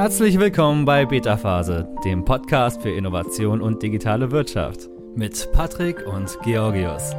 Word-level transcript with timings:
Herzlich 0.00 0.38
willkommen 0.38 0.84
bei 0.84 1.06
Beta 1.06 1.36
Phase, 1.36 1.88
dem 2.04 2.24
Podcast 2.24 2.82
für 2.82 2.90
Innovation 2.90 3.60
und 3.60 3.82
digitale 3.82 4.30
Wirtschaft 4.30 4.88
mit 5.16 5.50
Patrick 5.50 6.06
und 6.06 6.38
Georgios. 6.44 7.16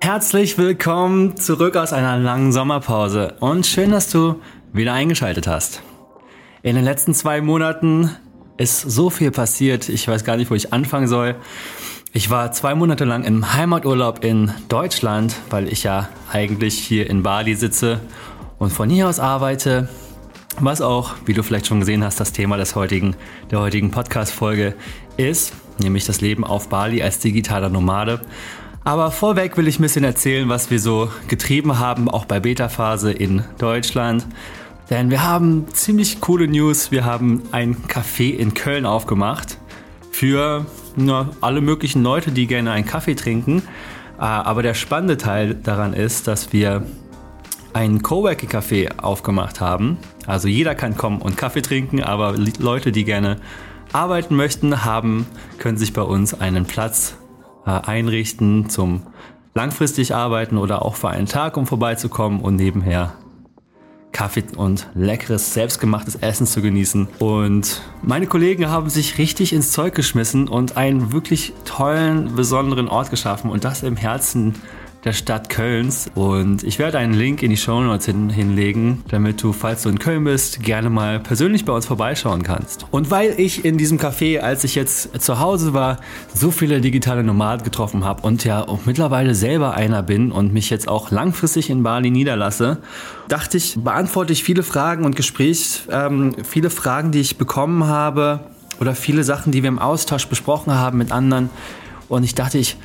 Herzlich 0.00 0.58
willkommen 0.58 1.36
zurück 1.36 1.76
aus 1.76 1.92
einer 1.92 2.18
langen 2.18 2.50
Sommerpause 2.50 3.36
und 3.38 3.64
schön, 3.64 3.92
dass 3.92 4.10
du 4.10 4.40
wieder 4.72 4.92
eingeschaltet 4.92 5.46
hast. 5.46 5.82
In 6.62 6.74
den 6.74 6.84
letzten 6.84 7.14
zwei 7.14 7.40
Monaten 7.40 8.10
ist 8.56 8.80
so 8.80 9.08
viel 9.08 9.30
passiert, 9.30 9.88
ich 9.88 10.08
weiß 10.08 10.24
gar 10.24 10.36
nicht, 10.36 10.50
wo 10.50 10.56
ich 10.56 10.72
anfangen 10.72 11.06
soll. 11.06 11.36
Ich 12.12 12.28
war 12.28 12.50
zwei 12.50 12.74
Monate 12.74 13.04
lang 13.04 13.22
im 13.22 13.54
Heimaturlaub 13.54 14.24
in 14.24 14.50
Deutschland, 14.68 15.36
weil 15.48 15.72
ich 15.72 15.84
ja 15.84 16.08
eigentlich 16.32 16.76
hier 16.76 17.08
in 17.08 17.22
Bali 17.22 17.54
sitze 17.54 18.00
und 18.58 18.72
von 18.72 18.90
hier 18.90 19.08
aus 19.08 19.20
arbeite. 19.20 19.88
Was 20.60 20.80
auch, 20.80 21.14
wie 21.24 21.34
du 21.34 21.44
vielleicht 21.44 21.68
schon 21.68 21.78
gesehen 21.78 22.02
hast, 22.02 22.18
das 22.18 22.32
Thema 22.32 22.56
des 22.56 22.74
heutigen, 22.74 23.14
der 23.52 23.60
heutigen 23.60 23.92
Podcast-Folge 23.92 24.74
ist, 25.16 25.52
nämlich 25.78 26.04
das 26.04 26.20
Leben 26.20 26.42
auf 26.42 26.68
Bali 26.68 27.00
als 27.00 27.20
digitaler 27.20 27.68
Nomade. 27.68 28.20
Aber 28.82 29.12
vorweg 29.12 29.56
will 29.56 29.68
ich 29.68 29.78
ein 29.78 29.82
bisschen 29.82 30.02
erzählen, 30.02 30.48
was 30.48 30.68
wir 30.72 30.80
so 30.80 31.10
getrieben 31.28 31.78
haben, 31.78 32.10
auch 32.10 32.24
bei 32.24 32.40
Beta-Phase 32.40 33.12
in 33.12 33.44
Deutschland. 33.58 34.26
Denn 34.90 35.10
wir 35.10 35.22
haben 35.22 35.66
ziemlich 35.72 36.20
coole 36.20 36.48
News. 36.48 36.90
Wir 36.90 37.04
haben 37.04 37.42
ein 37.52 37.76
Café 37.86 38.34
in 38.34 38.54
Köln 38.54 38.84
aufgemacht 38.84 39.58
für 40.10 40.66
na, 40.96 41.30
alle 41.40 41.60
möglichen 41.60 42.02
Leute, 42.02 42.32
die 42.32 42.48
gerne 42.48 42.72
einen 42.72 42.86
Kaffee 42.86 43.14
trinken. 43.14 43.62
Äh, 44.18 44.22
aber 44.22 44.64
der 44.64 44.74
spannende 44.74 45.18
Teil 45.18 45.54
daran 45.54 45.92
ist, 45.92 46.26
dass 46.26 46.52
wir 46.52 46.82
ein 47.78 48.02
Coworking 48.02 48.48
Café 48.48 48.98
aufgemacht 48.98 49.60
haben. 49.60 49.98
Also 50.26 50.48
jeder 50.48 50.74
kann 50.74 50.96
kommen 50.96 51.22
und 51.22 51.36
Kaffee 51.36 51.62
trinken, 51.62 52.02
aber 52.02 52.34
Leute, 52.58 52.90
die 52.90 53.04
gerne 53.04 53.36
arbeiten 53.92 54.34
möchten, 54.34 54.84
haben, 54.84 55.26
können 55.58 55.78
sich 55.78 55.92
bei 55.92 56.02
uns 56.02 56.34
einen 56.34 56.66
Platz 56.66 57.14
äh, 57.66 57.70
einrichten 57.70 58.68
zum 58.68 59.02
langfristig 59.54 60.12
arbeiten 60.12 60.58
oder 60.58 60.84
auch 60.84 60.96
für 60.96 61.10
einen 61.10 61.26
Tag, 61.26 61.56
um 61.56 61.68
vorbeizukommen 61.68 62.40
und 62.40 62.56
nebenher 62.56 63.12
Kaffee 64.10 64.42
und 64.56 64.88
leckeres, 64.96 65.54
selbstgemachtes 65.54 66.16
Essen 66.16 66.48
zu 66.48 66.60
genießen. 66.60 67.06
Und 67.20 67.80
meine 68.02 68.26
Kollegen 68.26 68.68
haben 68.68 68.90
sich 68.90 69.18
richtig 69.18 69.52
ins 69.52 69.70
Zeug 69.70 69.94
geschmissen 69.94 70.48
und 70.48 70.76
einen 70.76 71.12
wirklich 71.12 71.52
tollen, 71.64 72.34
besonderen 72.34 72.88
Ort 72.88 73.10
geschaffen 73.10 73.52
und 73.52 73.62
das 73.62 73.84
im 73.84 73.96
Herzen 73.96 74.56
der 75.04 75.12
Stadt 75.12 75.48
Kölns. 75.48 76.10
Und 76.14 76.64
ich 76.64 76.78
werde 76.78 76.98
einen 76.98 77.14
Link 77.14 77.42
in 77.42 77.50
die 77.50 77.56
Show 77.56 77.80
Notes 77.80 78.06
hin, 78.06 78.30
hinlegen, 78.30 79.04
damit 79.08 79.42
du, 79.42 79.52
falls 79.52 79.82
du 79.82 79.88
in 79.88 79.98
Köln 79.98 80.24
bist, 80.24 80.62
gerne 80.62 80.90
mal 80.90 81.20
persönlich 81.20 81.64
bei 81.64 81.72
uns 81.72 81.86
vorbeischauen 81.86 82.42
kannst. 82.42 82.86
Und 82.90 83.10
weil 83.10 83.38
ich 83.38 83.64
in 83.64 83.78
diesem 83.78 83.98
Café, 83.98 84.40
als 84.40 84.64
ich 84.64 84.74
jetzt 84.74 85.20
zu 85.20 85.38
Hause 85.38 85.72
war, 85.74 85.98
so 86.34 86.50
viele 86.50 86.80
digitale 86.80 87.22
Nomaden 87.22 87.64
getroffen 87.64 88.04
habe 88.04 88.22
und 88.22 88.44
ja 88.44 88.66
auch 88.66 88.80
mittlerweile 88.86 89.34
selber 89.34 89.74
einer 89.74 90.02
bin 90.02 90.32
und 90.32 90.52
mich 90.52 90.70
jetzt 90.70 90.88
auch 90.88 91.10
langfristig 91.10 91.70
in 91.70 91.82
Bali 91.82 92.10
niederlasse, 92.10 92.78
dachte 93.28 93.56
ich, 93.56 93.76
beantworte 93.78 94.32
ich 94.32 94.42
viele 94.42 94.62
Fragen 94.62 95.04
und 95.04 95.16
Gespräch, 95.16 95.82
ähm, 95.90 96.34
viele 96.44 96.70
Fragen, 96.70 97.12
die 97.12 97.20
ich 97.20 97.38
bekommen 97.38 97.86
habe 97.86 98.40
oder 98.80 98.94
viele 98.94 99.24
Sachen, 99.24 99.52
die 99.52 99.62
wir 99.62 99.68
im 99.68 99.78
Austausch 99.78 100.26
besprochen 100.26 100.74
haben 100.74 100.98
mit 100.98 101.12
anderen. 101.12 101.50
Und 102.08 102.24
ich 102.24 102.34
dachte, 102.34 102.58
ich 102.58 102.76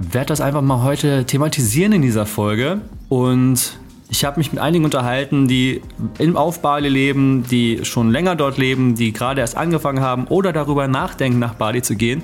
werde 0.00 0.26
das 0.26 0.40
einfach 0.40 0.62
mal 0.62 0.82
heute 0.82 1.24
thematisieren 1.24 1.92
in 1.92 2.02
dieser 2.02 2.26
Folge. 2.26 2.80
Und 3.08 3.78
ich 4.08 4.24
habe 4.24 4.40
mich 4.40 4.52
mit 4.52 4.60
einigen 4.60 4.84
unterhalten, 4.84 5.46
die 5.46 5.82
im 6.18 6.36
auf 6.36 6.62
Bali 6.62 6.88
leben, 6.88 7.44
die 7.48 7.84
schon 7.84 8.10
länger 8.10 8.34
dort 8.34 8.58
leben, 8.58 8.94
die 8.96 9.12
gerade 9.12 9.40
erst 9.40 9.56
angefangen 9.56 10.00
haben 10.00 10.26
oder 10.26 10.52
darüber 10.52 10.88
nachdenken, 10.88 11.38
nach 11.38 11.54
Bali 11.54 11.82
zu 11.82 11.96
gehen. 11.96 12.22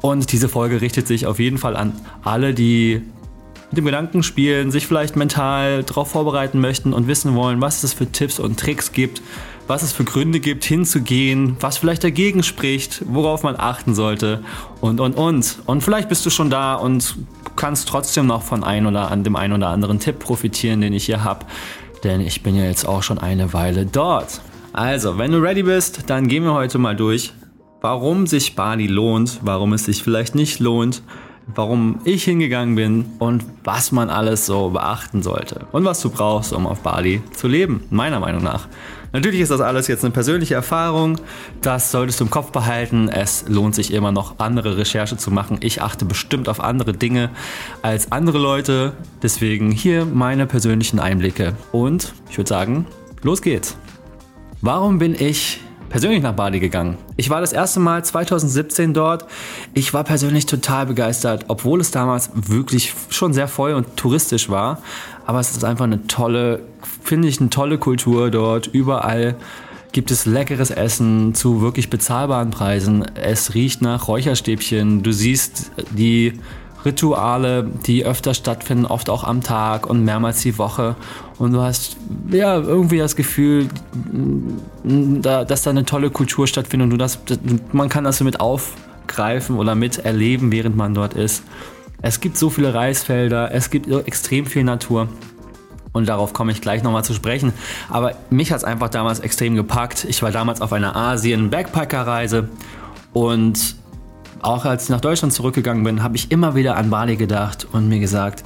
Und 0.00 0.30
diese 0.30 0.48
Folge 0.48 0.80
richtet 0.80 1.08
sich 1.08 1.26
auf 1.26 1.40
jeden 1.40 1.58
Fall 1.58 1.76
an 1.76 1.92
alle, 2.22 2.54
die 2.54 3.02
mit 3.70 3.78
dem 3.78 3.84
Gedanken 3.86 4.22
spielen, 4.22 4.70
sich 4.70 4.86
vielleicht 4.86 5.16
mental 5.16 5.82
darauf 5.82 6.10
vorbereiten 6.10 6.60
möchten 6.60 6.92
und 6.92 7.08
wissen 7.08 7.34
wollen, 7.34 7.60
was 7.60 7.82
es 7.82 7.92
für 7.92 8.10
Tipps 8.10 8.38
und 8.38 8.60
Tricks 8.60 8.92
gibt, 8.92 9.20
was 9.68 9.82
es 9.82 9.92
für 9.92 10.04
Gründe 10.04 10.40
gibt, 10.40 10.64
hinzugehen, 10.64 11.56
was 11.60 11.76
vielleicht 11.76 12.02
dagegen 12.02 12.42
spricht, 12.42 13.02
worauf 13.06 13.42
man 13.42 13.54
achten 13.56 13.94
sollte 13.94 14.42
und, 14.80 14.98
und, 14.98 15.12
und. 15.12 15.58
Und 15.66 15.82
vielleicht 15.82 16.08
bist 16.08 16.26
du 16.26 16.30
schon 16.30 16.50
da 16.50 16.74
und 16.74 17.16
kannst 17.54 17.88
trotzdem 17.88 18.26
noch 18.26 18.42
von 18.42 18.64
ein 18.64 18.86
oder 18.86 19.10
an 19.10 19.22
dem 19.22 19.36
einen 19.36 19.52
oder 19.52 19.68
anderen 19.68 20.00
Tipp 20.00 20.18
profitieren, 20.18 20.80
den 20.80 20.94
ich 20.94 21.04
hier 21.04 21.22
habe. 21.22 21.44
Denn 22.02 22.20
ich 22.20 22.42
bin 22.42 22.56
ja 22.56 22.64
jetzt 22.64 22.88
auch 22.88 23.02
schon 23.02 23.18
eine 23.18 23.52
Weile 23.52 23.84
dort. 23.84 24.40
Also, 24.72 25.18
wenn 25.18 25.32
du 25.32 25.38
ready 25.38 25.62
bist, 25.62 26.04
dann 26.08 26.28
gehen 26.28 26.44
wir 26.44 26.54
heute 26.54 26.78
mal 26.78 26.96
durch, 26.96 27.32
warum 27.80 28.26
sich 28.26 28.56
Bali 28.56 28.86
lohnt, 28.86 29.40
warum 29.42 29.72
es 29.72 29.84
sich 29.84 30.02
vielleicht 30.02 30.34
nicht 30.34 30.60
lohnt 30.60 31.02
warum 31.54 32.00
ich 32.04 32.24
hingegangen 32.24 32.74
bin 32.74 33.06
und 33.18 33.44
was 33.64 33.92
man 33.92 34.10
alles 34.10 34.46
so 34.46 34.70
beachten 34.70 35.22
sollte 35.22 35.66
und 35.72 35.84
was 35.84 36.00
du 36.00 36.10
brauchst, 36.10 36.52
um 36.52 36.66
auf 36.66 36.80
Bali 36.80 37.22
zu 37.32 37.48
leben, 37.48 37.84
meiner 37.90 38.20
Meinung 38.20 38.42
nach. 38.42 38.68
Natürlich 39.12 39.40
ist 39.40 39.50
das 39.50 39.60
alles 39.60 39.86
jetzt 39.88 40.04
eine 40.04 40.12
persönliche 40.12 40.54
Erfahrung, 40.54 41.18
das 41.62 41.90
solltest 41.90 42.20
du 42.20 42.24
im 42.24 42.30
Kopf 42.30 42.52
behalten. 42.52 43.08
Es 43.08 43.44
lohnt 43.48 43.74
sich 43.74 43.92
immer 43.92 44.12
noch 44.12 44.38
andere 44.38 44.76
Recherche 44.76 45.16
zu 45.16 45.30
machen. 45.30 45.58
Ich 45.60 45.80
achte 45.82 46.04
bestimmt 46.04 46.48
auf 46.48 46.60
andere 46.60 46.92
Dinge 46.92 47.30
als 47.82 48.12
andere 48.12 48.38
Leute, 48.38 48.92
deswegen 49.22 49.70
hier 49.70 50.04
meine 50.04 50.46
persönlichen 50.46 51.00
Einblicke 51.00 51.54
und 51.72 52.12
ich 52.30 52.36
würde 52.36 52.48
sagen, 52.48 52.86
los 53.22 53.42
geht's. 53.42 53.76
Warum 54.60 54.98
bin 54.98 55.14
ich 55.14 55.60
persönlich 55.88 56.22
nach 56.22 56.34
Bali 56.34 56.60
gegangen. 56.60 56.98
Ich 57.16 57.30
war 57.30 57.40
das 57.40 57.52
erste 57.52 57.80
Mal 57.80 58.04
2017 58.04 58.94
dort. 58.94 59.26
Ich 59.74 59.94
war 59.94 60.04
persönlich 60.04 60.46
total 60.46 60.86
begeistert, 60.86 61.46
obwohl 61.48 61.80
es 61.80 61.90
damals 61.90 62.30
wirklich 62.34 62.94
schon 63.10 63.32
sehr 63.32 63.48
voll 63.48 63.72
und 63.72 63.96
touristisch 63.96 64.48
war. 64.48 64.82
Aber 65.28 65.40
es 65.40 65.50
ist 65.50 65.62
einfach 65.62 65.84
eine 65.84 66.06
tolle, 66.06 66.62
finde 67.02 67.28
ich, 67.28 67.38
eine 67.38 67.50
tolle 67.50 67.76
Kultur 67.76 68.30
dort. 68.30 68.66
Überall 68.66 69.36
gibt 69.92 70.10
es 70.10 70.24
leckeres 70.24 70.70
Essen 70.70 71.34
zu 71.34 71.60
wirklich 71.60 71.90
bezahlbaren 71.90 72.48
Preisen. 72.48 73.04
Es 73.14 73.52
riecht 73.52 73.82
nach 73.82 74.08
Räucherstäbchen. 74.08 75.02
Du 75.02 75.12
siehst 75.12 75.70
die 75.90 76.40
Rituale, 76.82 77.70
die 77.86 78.06
öfter 78.06 78.32
stattfinden, 78.32 78.86
oft 78.86 79.10
auch 79.10 79.22
am 79.22 79.42
Tag 79.42 79.86
und 79.86 80.02
mehrmals 80.02 80.40
die 80.40 80.56
Woche. 80.56 80.96
Und 81.38 81.52
du 81.52 81.60
hast 81.60 81.98
ja 82.30 82.58
irgendwie 82.58 82.96
das 82.96 83.14
Gefühl, 83.14 83.68
dass 84.82 85.60
da 85.60 85.68
eine 85.68 85.84
tolle 85.84 86.08
Kultur 86.08 86.46
stattfindet 86.46 86.86
und 86.86 86.90
du 86.90 86.96
das, 86.96 87.18
man 87.72 87.90
kann 87.90 88.04
das 88.04 88.16
so 88.16 88.24
mit 88.24 88.40
aufgreifen 88.40 89.58
oder 89.58 89.74
mit 89.74 89.98
erleben, 89.98 90.52
während 90.52 90.74
man 90.74 90.94
dort 90.94 91.12
ist. 91.12 91.42
Es 92.00 92.20
gibt 92.20 92.36
so 92.36 92.50
viele 92.50 92.74
Reisfelder, 92.74 93.52
es 93.52 93.70
gibt 93.70 93.88
extrem 94.06 94.46
viel 94.46 94.64
Natur. 94.64 95.08
Und 95.92 96.08
darauf 96.08 96.32
komme 96.32 96.52
ich 96.52 96.60
gleich 96.60 96.82
nochmal 96.82 97.02
zu 97.02 97.14
sprechen. 97.14 97.52
Aber 97.88 98.14
mich 98.30 98.52
hat 98.52 98.58
es 98.58 98.64
einfach 98.64 98.88
damals 98.88 99.20
extrem 99.20 99.54
gepackt. 99.54 100.04
Ich 100.04 100.22
war 100.22 100.30
damals 100.30 100.60
auf 100.60 100.72
einer 100.72 100.94
Asien-Backpacker-Reise 100.94 102.48
und 103.12 103.76
auch 104.40 104.64
als 104.64 104.84
ich 104.84 104.90
nach 104.90 105.00
Deutschland 105.00 105.32
zurückgegangen 105.32 105.82
bin, 105.82 106.02
habe 106.02 106.16
ich 106.16 106.30
immer 106.30 106.54
wieder 106.54 106.76
an 106.76 106.90
Bali 106.90 107.16
gedacht 107.16 107.66
und 107.72 107.88
mir 107.88 107.98
gesagt, 107.98 108.44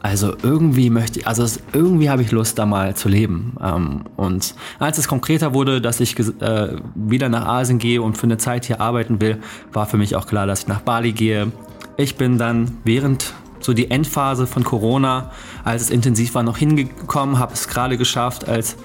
also 0.00 0.34
irgendwie 0.42 0.88
möchte 0.88 1.20
ich, 1.20 1.26
also 1.26 1.44
irgendwie 1.72 2.08
habe 2.08 2.22
ich 2.22 2.30
Lust, 2.30 2.58
da 2.58 2.64
mal 2.64 2.94
zu 2.94 3.08
leben. 3.08 3.56
Ähm, 3.62 4.04
und 4.16 4.54
als 4.78 4.98
es 4.98 5.08
konkreter 5.08 5.52
wurde, 5.52 5.80
dass 5.80 6.00
ich 6.00 6.18
äh, 6.18 6.76
wieder 6.94 7.28
nach 7.28 7.46
Asien 7.46 7.78
gehe 7.78 8.00
und 8.00 8.16
für 8.16 8.24
eine 8.24 8.38
Zeit 8.38 8.66
hier 8.66 8.80
arbeiten 8.80 9.20
will, 9.20 9.38
war 9.72 9.86
für 9.86 9.96
mich 9.96 10.14
auch 10.14 10.26
klar, 10.26 10.46
dass 10.46 10.60
ich 10.60 10.68
nach 10.68 10.80
Bali 10.80 11.12
gehe. 11.12 11.50
Ich 11.96 12.16
bin 12.16 12.36
dann 12.36 12.78
während 12.84 13.32
so 13.60 13.72
die 13.72 13.90
Endphase 13.90 14.46
von 14.46 14.64
Corona, 14.64 15.30
als 15.64 15.82
es 15.82 15.90
intensiv 15.90 16.34
war, 16.34 16.42
noch 16.42 16.58
hingekommen, 16.58 17.38
habe 17.38 17.54
es 17.54 17.68
gerade 17.68 17.96
geschafft, 17.96 18.48
als 18.48 18.76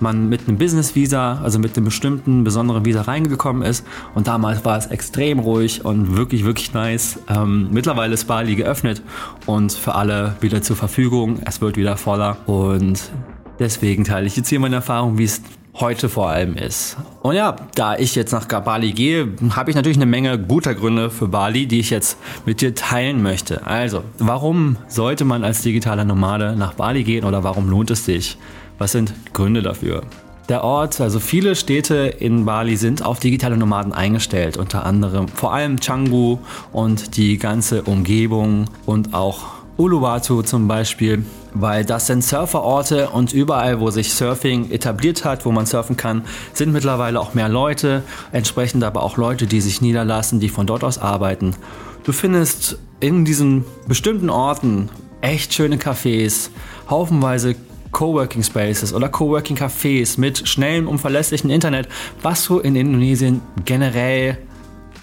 man 0.00 0.28
mit 0.28 0.46
einem 0.46 0.58
Business-Visa, 0.58 1.40
also 1.42 1.58
mit 1.58 1.76
einem 1.76 1.84
bestimmten 1.84 2.44
besonderen 2.44 2.84
Visa 2.84 3.02
reingekommen 3.02 3.62
ist. 3.62 3.86
Und 4.14 4.28
damals 4.28 4.64
war 4.64 4.78
es 4.78 4.86
extrem 4.86 5.38
ruhig 5.38 5.84
und 5.84 6.16
wirklich, 6.16 6.44
wirklich 6.44 6.72
nice. 6.72 7.18
Ähm, 7.28 7.68
mittlerweile 7.70 8.14
ist 8.14 8.24
Bali 8.26 8.54
geöffnet 8.56 9.02
und 9.46 9.72
für 9.72 9.94
alle 9.94 10.36
wieder 10.40 10.62
zur 10.62 10.76
Verfügung. 10.76 11.40
Es 11.44 11.60
wird 11.60 11.76
wieder 11.76 11.96
voller 11.96 12.36
und 12.46 13.10
deswegen 13.58 14.04
teile 14.04 14.26
ich 14.26 14.36
jetzt 14.36 14.48
hier 14.48 14.60
meine 14.60 14.76
Erfahrung, 14.76 15.18
wie 15.18 15.24
es 15.24 15.42
heute 15.80 16.08
vor 16.08 16.28
allem 16.28 16.56
ist. 16.56 16.96
Und 17.22 17.34
ja, 17.34 17.56
da 17.74 17.96
ich 17.96 18.14
jetzt 18.14 18.32
nach 18.32 18.46
Bali 18.46 18.92
gehe, 18.92 19.28
habe 19.50 19.70
ich 19.70 19.76
natürlich 19.76 19.98
eine 19.98 20.06
Menge 20.06 20.38
guter 20.38 20.74
Gründe 20.74 21.10
für 21.10 21.28
Bali, 21.28 21.66
die 21.66 21.80
ich 21.80 21.90
jetzt 21.90 22.18
mit 22.46 22.60
dir 22.60 22.74
teilen 22.74 23.22
möchte. 23.22 23.66
Also, 23.66 24.02
warum 24.18 24.76
sollte 24.88 25.24
man 25.24 25.44
als 25.44 25.62
digitaler 25.62 26.04
Nomade 26.04 26.56
nach 26.56 26.74
Bali 26.74 27.04
gehen 27.04 27.24
oder 27.24 27.42
warum 27.44 27.68
lohnt 27.68 27.90
es 27.90 28.04
sich? 28.04 28.36
Was 28.78 28.92
sind 28.92 29.12
Gründe 29.32 29.62
dafür? 29.62 30.02
Der 30.50 30.64
Ort, 30.64 31.00
also 31.00 31.20
viele 31.20 31.54
Städte 31.54 31.94
in 32.18 32.44
Bali 32.44 32.76
sind 32.76 33.04
auf 33.04 33.20
digitale 33.20 33.56
Nomaden 33.56 33.92
eingestellt, 33.92 34.56
unter 34.56 34.84
anderem 34.84 35.28
vor 35.28 35.54
allem 35.54 35.78
Canggu 35.78 36.38
und 36.72 37.16
die 37.16 37.38
ganze 37.38 37.82
Umgebung 37.82 38.64
und 38.84 39.14
auch 39.14 39.59
Uluwatu 39.80 40.42
zum 40.42 40.68
Beispiel, 40.68 41.24
weil 41.54 41.86
das 41.86 42.06
sind 42.06 42.22
Surferorte 42.22 43.08
und 43.08 43.32
überall, 43.32 43.80
wo 43.80 43.90
sich 43.90 44.12
Surfing 44.12 44.70
etabliert 44.70 45.24
hat, 45.24 45.46
wo 45.46 45.52
man 45.52 45.64
surfen 45.64 45.96
kann, 45.96 46.22
sind 46.52 46.70
mittlerweile 46.70 47.18
auch 47.18 47.32
mehr 47.32 47.48
Leute, 47.48 48.02
entsprechend 48.30 48.84
aber 48.84 49.02
auch 49.02 49.16
Leute, 49.16 49.46
die 49.46 49.62
sich 49.62 49.80
niederlassen, 49.80 50.38
die 50.38 50.50
von 50.50 50.66
dort 50.66 50.84
aus 50.84 50.98
arbeiten. 50.98 51.56
Du 52.04 52.12
findest 52.12 52.78
in 53.00 53.24
diesen 53.24 53.64
bestimmten 53.88 54.28
Orten 54.28 54.90
echt 55.22 55.54
schöne 55.54 55.76
Cafés, 55.76 56.50
haufenweise 56.90 57.56
Coworking 57.90 58.42
Spaces 58.42 58.92
oder 58.92 59.08
Coworking 59.08 59.56
Cafés 59.56 60.20
mit 60.20 60.46
schnellem 60.46 60.88
und 60.88 60.98
verlässlichem 60.98 61.48
Internet, 61.48 61.88
was 62.20 62.44
du 62.44 62.58
in 62.58 62.76
Indonesien 62.76 63.40
generell 63.64 64.36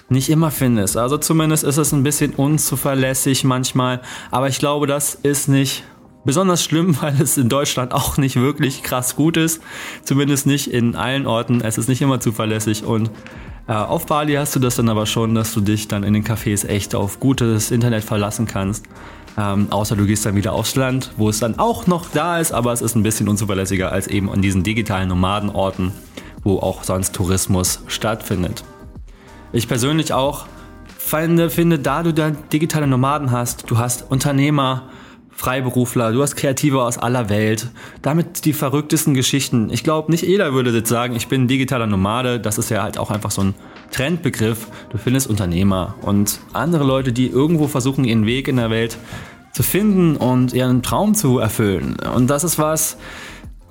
nicht 0.10 0.30
immer 0.30 0.52
findest. 0.52 0.98
Also 0.98 1.18
zumindest 1.18 1.64
ist 1.64 1.78
es 1.78 1.92
ein 1.92 2.04
bisschen 2.04 2.34
unzuverlässig 2.34 3.44
manchmal. 3.44 4.02
Aber 4.32 4.48
ich 4.48 4.60
glaube, 4.60 4.88
das 4.88 5.16
ist 5.16 5.50
nicht 5.50 5.84
besonders 6.24 6.64
schlimm, 6.64 6.98
weil 7.02 7.20
es 7.22 7.38
in 7.38 7.50
Deutschland 7.50 7.94
auch 7.94 8.18
nicht 8.18 8.36
wirklich 8.36 8.84
krass 8.84 9.16
gut 9.16 9.38
ist. 9.38 9.62
Zumindest 10.04 10.46
nicht 10.46 10.72
in 10.72 10.96
allen 10.96 11.28
Orten. 11.28 11.62
Es 11.62 11.78
ist 11.78 11.90
nicht 11.90 12.02
immer 12.02 12.20
zuverlässig 12.20 12.84
und 12.84 13.10
äh, 13.68 13.74
auf 13.74 14.06
Bali 14.06 14.34
hast 14.36 14.56
du 14.56 14.60
das 14.60 14.76
dann 14.76 14.90
aber 14.90 15.06
schon, 15.06 15.36
dass 15.36 15.54
du 15.54 15.62
dich 15.62 15.88
dann 15.88 16.04
in 16.04 16.14
den 16.14 16.24
Cafés 16.24 16.66
echt 16.66 16.96
auf 16.96 17.20
gutes 17.20 17.72
Internet 17.72 18.04
verlassen 18.04 18.46
kannst. 18.46 18.86
Ähm, 19.38 19.68
außer 19.70 19.96
du 19.96 20.06
gehst 20.06 20.26
dann 20.26 20.36
wieder 20.36 20.54
aufs 20.54 20.76
Land, 20.76 21.12
wo 21.18 21.30
es 21.30 21.40
dann 21.40 21.60
auch 21.60 21.86
noch 21.86 22.10
da 22.10 22.40
ist, 22.40 22.54
aber 22.54 22.72
es 22.72 22.82
ist 22.82 22.96
ein 22.96 23.04
bisschen 23.04 23.28
unzuverlässiger 23.28 23.92
als 23.92 24.08
eben 24.08 24.32
an 24.32 24.42
diesen 24.42 24.64
digitalen 24.64 25.10
Nomadenorten, 25.10 25.92
wo 26.44 26.60
auch 26.60 26.84
sonst 26.84 27.14
Tourismus 27.14 27.82
stattfindet. 27.88 28.64
Ich 29.54 29.68
persönlich 29.68 30.14
auch 30.14 30.46
finde, 30.98 31.50
finde, 31.50 31.80
da 31.80 32.04
du 32.04 32.14
da 32.14 32.32
digitale 32.32 32.88
Nomaden 32.88 33.32
hast, 33.32 33.70
du 33.70 33.78
hast 33.78 34.12
Unternehmer, 34.12 34.90
Freiberufler, 35.32 36.12
du 36.12 36.22
hast 36.22 36.36
Kreative 36.36 36.82
aus 36.82 36.98
aller 36.98 37.30
Welt, 37.30 37.70
damit 38.02 38.44
die 38.44 38.54
verrücktesten 38.54 39.14
Geschichten. 39.14 39.70
Ich 39.72 39.84
glaube, 39.84 40.12
nicht 40.12 40.24
jeder 40.24 40.54
würde 40.54 40.72
jetzt 40.72 40.90
sagen, 40.90 41.16
ich 41.16 41.28
bin 41.28 41.48
digitaler 41.48 41.86
Nomade, 41.86 42.40
das 42.40 42.58
ist 42.58 42.72
ja 42.72 42.82
halt 42.82 42.98
auch 42.98 43.12
einfach 43.12 43.32
so 43.32 43.44
ein 43.44 43.54
Trendbegriff. 43.92 44.68
Du 44.90 44.98
findest 44.98 45.30
Unternehmer 45.30 45.96
und 46.02 46.40
andere 46.54 46.84
Leute, 46.84 47.14
die 47.14 47.28
irgendwo 47.28 47.68
versuchen, 47.68 48.04
ihren 48.04 48.26
Weg 48.26 48.48
in 48.48 48.58
der 48.58 48.72
Welt 48.72 48.98
zu 49.54 49.64
finden 49.64 50.18
und 50.18 50.54
ihren 50.54 50.82
Traum 50.82 51.14
zu 51.14 51.38
erfüllen. 51.38 51.98
Und 52.16 52.28
das 52.30 52.44
ist 52.44 52.58
was, 52.58 52.98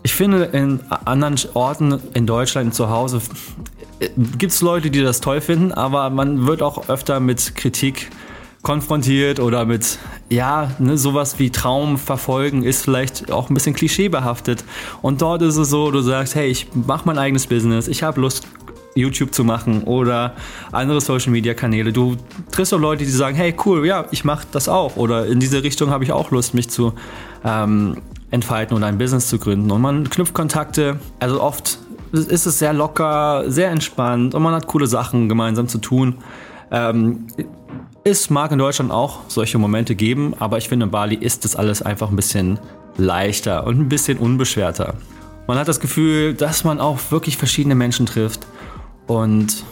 ich 0.04 0.14
finde, 0.14 0.44
in 0.44 0.80
anderen 1.04 1.36
Orten 1.54 2.00
in 2.14 2.26
Deutschland 2.26 2.74
zu 2.76 2.90
Hause 2.90 3.20
gibt 4.38 4.52
es 4.52 4.60
Leute, 4.60 4.90
die 4.90 5.02
das 5.02 5.20
toll 5.20 5.40
finden, 5.40 5.72
aber 5.72 6.10
man 6.10 6.46
wird 6.46 6.62
auch 6.62 6.88
öfter 6.88 7.20
mit 7.20 7.54
Kritik 7.56 8.10
konfrontiert 8.62 9.38
oder 9.38 9.64
mit, 9.64 9.98
ja, 10.28 10.72
ne, 10.80 10.98
sowas 10.98 11.38
wie 11.38 11.50
Traum 11.50 11.98
verfolgen 11.98 12.64
ist 12.64 12.82
vielleicht 12.82 13.30
auch 13.30 13.48
ein 13.48 13.54
bisschen 13.54 13.74
klischeebehaftet. 13.74 14.64
Und 15.02 15.22
dort 15.22 15.42
ist 15.42 15.56
es 15.56 15.70
so, 15.70 15.90
du 15.92 16.00
sagst, 16.00 16.34
hey, 16.34 16.48
ich 16.48 16.66
mache 16.74 17.02
mein 17.04 17.16
eigenes 17.16 17.46
Business, 17.46 17.86
ich 17.86 18.02
habe 18.02 18.20
Lust, 18.20 18.46
YouTube 18.96 19.34
zu 19.34 19.44
machen 19.44 19.84
oder 19.84 20.34
andere 20.72 21.00
Social 21.00 21.30
Media 21.30 21.54
Kanäle. 21.54 21.92
Du 21.92 22.16
triffst 22.50 22.74
auch 22.74 22.80
Leute, 22.80 23.04
die 23.04 23.10
sagen, 23.10 23.36
hey, 23.36 23.54
cool, 23.64 23.86
ja, 23.86 24.06
ich 24.10 24.24
mache 24.24 24.46
das 24.50 24.68
auch. 24.68 24.96
Oder 24.96 25.26
in 25.26 25.38
diese 25.38 25.62
Richtung 25.62 25.90
habe 25.90 26.02
ich 26.02 26.12
auch 26.12 26.30
Lust, 26.30 26.54
mich 26.54 26.70
zu 26.70 26.94
ähm, 27.44 27.98
entfalten 28.30 28.76
oder 28.76 28.86
ein 28.86 28.98
Business 28.98 29.28
zu 29.28 29.38
gründen. 29.38 29.70
Und 29.70 29.82
man 29.82 30.08
knüpft 30.08 30.34
Kontakte. 30.34 30.98
Also 31.20 31.42
oft 31.42 31.78
ist 32.12 32.46
es 32.46 32.58
sehr 32.58 32.72
locker, 32.72 33.44
sehr 33.46 33.70
entspannt 33.70 34.34
und 34.34 34.42
man 34.42 34.54
hat 34.54 34.66
coole 34.66 34.86
Sachen 34.86 35.28
gemeinsam 35.28 35.68
zu 35.68 35.78
tun. 35.78 36.16
Ähm, 36.70 37.26
es 38.04 38.30
mag 38.30 38.52
in 38.52 38.58
Deutschland 38.58 38.92
auch 38.92 39.20
solche 39.28 39.58
Momente 39.58 39.94
geben, 39.94 40.34
aber 40.38 40.58
ich 40.58 40.68
finde, 40.68 40.84
in 40.84 40.90
Bali 40.90 41.16
ist 41.16 41.44
das 41.44 41.56
alles 41.56 41.82
einfach 41.82 42.08
ein 42.08 42.16
bisschen 42.16 42.58
leichter 42.96 43.66
und 43.66 43.80
ein 43.80 43.88
bisschen 43.88 44.18
unbeschwerter. 44.18 44.94
Man 45.46 45.58
hat 45.58 45.68
das 45.68 45.80
Gefühl, 45.80 46.34
dass 46.34 46.64
man 46.64 46.80
auch 46.80 46.98
wirklich 47.10 47.36
verschiedene 47.36 47.74
Menschen 47.74 48.06
trifft 48.06 48.46
und 49.06 49.64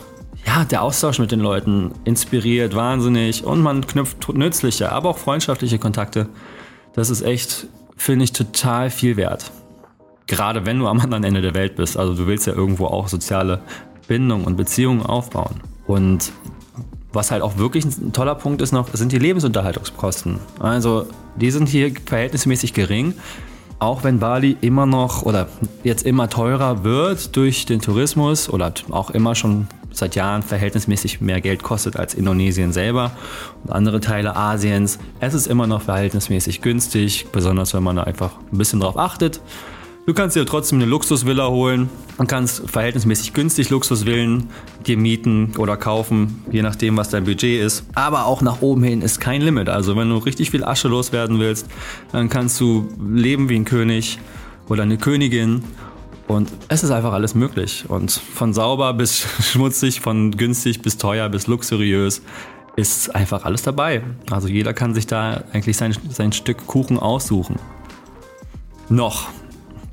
ja, 0.47 0.65
der 0.65 0.83
Austausch 0.83 1.19
mit 1.19 1.33
den 1.33 1.41
Leuten 1.41 1.93
inspiriert 2.05 2.75
wahnsinnig 2.75 3.45
und 3.45 3.63
man 3.63 3.87
knüpft 3.87 4.29
nützliche, 4.35 4.93
aber 4.93 5.11
auch 5.11 5.19
freundschaftliche 5.19 5.79
Kontakte. 5.79 6.29
Das 6.93 7.11
ist 7.11 7.23
echt, 7.23 7.67
finde 7.97 8.25
ich, 8.25 8.33
total 8.33 8.91
viel 8.91 9.17
wert. 9.17 9.51
Gerade 10.27 10.65
wenn 10.67 10.79
du 10.79 10.87
am 10.87 11.01
anderen 11.01 11.25
Ende 11.25 11.43
der 11.43 11.55
Welt 11.55 11.77
bist. 11.77 11.97
Also 11.97 12.15
du 12.15 12.27
willst 12.27 12.47
ja 12.47 12.55
irgendwo 12.55 12.87
auch 12.87 13.09
soziale 13.09 13.61
Bindungen 14.09 14.47
und 14.47 14.57
Beziehungen 14.57 15.03
aufbauen. 15.03 15.61
Und 15.87 16.33
was 17.13 17.31
halt 17.31 17.43
auch 17.43 17.59
wirklich 17.59 17.85
ein 17.85 18.13
toller 18.13 18.35
Punkt 18.35 18.61
ist 18.61 18.73
noch, 18.73 18.89
sind 18.93 19.13
die 19.13 19.19
Lebensunterhaltungskosten. 19.19 20.39
Also 20.59 21.07
die 21.37 21.51
sind 21.51 21.69
hier 21.69 21.93
verhältnismäßig 22.07 22.75
gering. 22.75 23.15
Auch 23.79 24.03
wenn 24.03 24.19
Bali 24.19 24.57
immer 24.61 24.87
noch 24.87 25.23
oder 25.23 25.49
jetzt 25.83 26.07
immer 26.07 26.29
teurer 26.31 26.85
wird 26.85 27.37
durch 27.37 27.67
den 27.67 27.81
Tourismus 27.81 28.49
oder 28.49 28.73
auch 28.91 29.11
immer 29.11 29.35
schon 29.35 29.67
seit 29.91 30.15
Jahren 30.15 30.43
verhältnismäßig 30.43 31.21
mehr 31.21 31.41
Geld 31.41 31.63
kostet 31.63 31.97
als 31.97 32.15
Indonesien 32.15 32.73
selber 32.73 33.13
und 33.63 33.73
andere 33.73 34.01
Teile 34.01 34.37
Asiens. 34.37 34.99
Es 35.21 35.35
ist 35.35 35.47
immer 35.47 35.67
noch 35.67 35.83
verhältnismäßig 35.83 36.63
günstig, 36.63 37.27
besonders 37.31 37.75
wenn 37.75 37.83
man 37.83 37.97
da 37.97 38.05
einfach 38.05 38.33
ein 38.53 38.59
bisschen 38.59 38.81
drauf 38.81 38.97
achtet. 38.97 39.41
Du 40.07 40.13
kannst 40.13 40.37
dir 40.37 40.45
trotzdem 40.45 40.81
eine 40.81 40.85
Luxusvilla 40.85 41.49
holen 41.49 41.89
und 42.19 42.27
kannst 42.27 42.69
verhältnismäßig 42.69 43.33
günstig 43.33 43.71
Luxusvillen 43.71 44.51
dir 44.87 44.99
mieten 44.99 45.55
oder 45.57 45.79
kaufen, 45.79 46.45
je 46.53 46.61
nachdem, 46.61 46.99
was 46.99 47.09
dein 47.09 47.25
Budget 47.25 47.63
ist. 47.63 47.87
Aber 47.95 48.27
auch 48.27 48.43
nach 48.43 48.61
oben 48.61 48.83
hin 48.83 49.01
ist 49.01 49.19
kein 49.19 49.41
Limit. 49.41 49.71
Also 49.71 49.97
wenn 49.97 50.11
du 50.11 50.19
richtig 50.19 50.51
viel 50.51 50.63
Asche 50.63 50.89
loswerden 50.89 51.41
willst, 51.41 51.69
dann 52.13 52.29
kannst 52.29 52.61
du 52.61 52.87
leben 53.03 53.49
wie 53.49 53.57
ein 53.57 53.65
König 53.65 54.19
oder 54.69 54.83
eine 54.83 54.99
Königin. 54.99 55.65
Und 56.29 56.51
es 56.69 56.85
ist 56.85 56.91
einfach 56.91 57.15
alles 57.15 57.35
möglich. 57.35 57.87
Und 57.89 58.11
von 58.11 58.53
sauber 58.53 58.93
bis 58.93 59.21
schmutzig, 59.41 60.03
von 60.03 60.33
günstig 60.33 60.83
bis 60.83 60.99
teuer 60.99 61.31
bis 61.31 61.47
luxuriös 61.47 62.21
ist 62.77 63.15
einfach 63.15 63.47
alles 63.47 63.63
dabei. 63.63 64.03
Also 64.31 64.49
jeder 64.49 64.75
kann 64.75 64.93
sich 64.93 65.07
da 65.07 65.45
eigentlich 65.55 65.79
sein, 65.79 65.97
sein 66.11 66.33
Stück 66.33 66.67
Kuchen 66.67 66.99
aussuchen. 66.99 67.57
Noch 68.91 69.29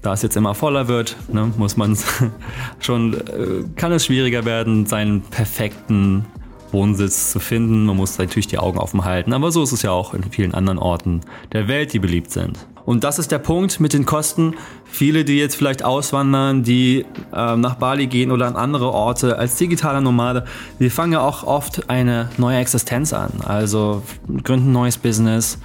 da 0.01 0.13
es 0.13 0.21
jetzt 0.21 0.35
immer 0.35 0.55
voller 0.55 0.87
wird, 0.87 1.15
ne, 1.31 1.51
muss 1.57 1.77
man 1.77 1.97
schon, 2.79 3.13
äh, 3.13 3.63
kann 3.75 3.91
es 3.91 4.05
schwieriger 4.05 4.45
werden, 4.45 4.85
seinen 4.85 5.21
perfekten 5.21 6.25
Wohnsitz 6.71 7.31
zu 7.31 7.39
finden. 7.39 7.85
Man 7.85 7.97
muss 7.97 8.17
natürlich 8.17 8.47
die 8.47 8.57
Augen 8.57 8.77
offen 8.77 9.05
halten, 9.05 9.33
aber 9.33 9.51
so 9.51 9.63
ist 9.63 9.71
es 9.71 9.81
ja 9.81 9.91
auch 9.91 10.13
in 10.13 10.23
vielen 10.23 10.53
anderen 10.53 10.79
Orten 10.79 11.21
der 11.53 11.67
Welt, 11.67 11.93
die 11.93 11.99
beliebt 11.99 12.31
sind. 12.31 12.65
Und 12.85 13.03
das 13.03 13.19
ist 13.19 13.31
der 13.31 13.39
Punkt 13.39 13.79
mit 13.79 13.93
den 13.93 14.05
Kosten. 14.05 14.55
Viele, 14.85 15.23
die 15.23 15.37
jetzt 15.37 15.55
vielleicht 15.55 15.83
auswandern, 15.83 16.63
die 16.63 17.05
äh, 17.33 17.55
nach 17.55 17.75
Bali 17.75 18.07
gehen 18.07 18.31
oder 18.31 18.47
an 18.47 18.55
andere 18.55 18.91
Orte 18.91 19.37
als 19.37 19.55
digitaler 19.55 20.01
Nomade, 20.01 20.45
die 20.79 20.89
fangen 20.89 21.13
ja 21.13 21.21
auch 21.21 21.43
oft 21.43 21.89
eine 21.89 22.29
neue 22.37 22.57
Existenz 22.57 23.13
an. 23.13 23.41
Also 23.45 24.01
gründen 24.43 24.69
ein 24.69 24.73
neues 24.73 24.97
Business, 24.97 25.59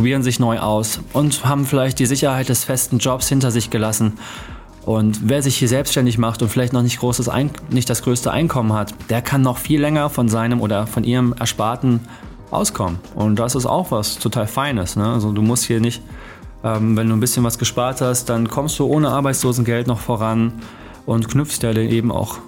probieren 0.00 0.22
sich 0.22 0.40
neu 0.40 0.58
aus 0.60 1.00
und 1.12 1.44
haben 1.44 1.66
vielleicht 1.66 1.98
die 1.98 2.06
Sicherheit 2.06 2.48
des 2.48 2.64
festen 2.64 2.96
Jobs 2.96 3.28
hinter 3.28 3.50
sich 3.50 3.68
gelassen. 3.68 4.14
Und 4.86 5.28
wer 5.28 5.42
sich 5.42 5.58
hier 5.58 5.68
selbstständig 5.68 6.16
macht 6.16 6.40
und 6.40 6.48
vielleicht 6.48 6.72
noch 6.72 6.80
nicht, 6.80 7.00
großes 7.00 7.28
Ein 7.28 7.50
nicht 7.68 7.90
das 7.90 8.00
größte 8.00 8.30
Einkommen 8.30 8.72
hat, 8.72 8.94
der 9.10 9.20
kann 9.20 9.42
noch 9.42 9.58
viel 9.58 9.78
länger 9.78 10.08
von 10.08 10.30
seinem 10.30 10.62
oder 10.62 10.86
von 10.86 11.04
ihrem 11.04 11.34
Ersparten 11.34 12.00
auskommen. 12.50 12.98
Und 13.14 13.38
das 13.38 13.54
ist 13.54 13.66
auch 13.66 13.90
was 13.90 14.18
total 14.18 14.46
Feines. 14.46 14.96
Ne? 14.96 15.06
Also 15.06 15.32
du 15.32 15.42
musst 15.42 15.64
hier 15.64 15.80
nicht, 15.80 16.00
ähm, 16.64 16.96
wenn 16.96 17.06
du 17.06 17.14
ein 17.14 17.20
bisschen 17.20 17.44
was 17.44 17.58
gespart 17.58 18.00
hast, 18.00 18.30
dann 18.30 18.48
kommst 18.48 18.78
du 18.78 18.86
ohne 18.86 19.10
Arbeitslosengeld 19.10 19.86
noch 19.86 20.00
voran 20.00 20.54
und 21.04 21.28
knüpfst 21.28 21.58
ja 21.62 21.74
dann 21.74 21.90
eben 21.90 22.10
auch 22.10 22.38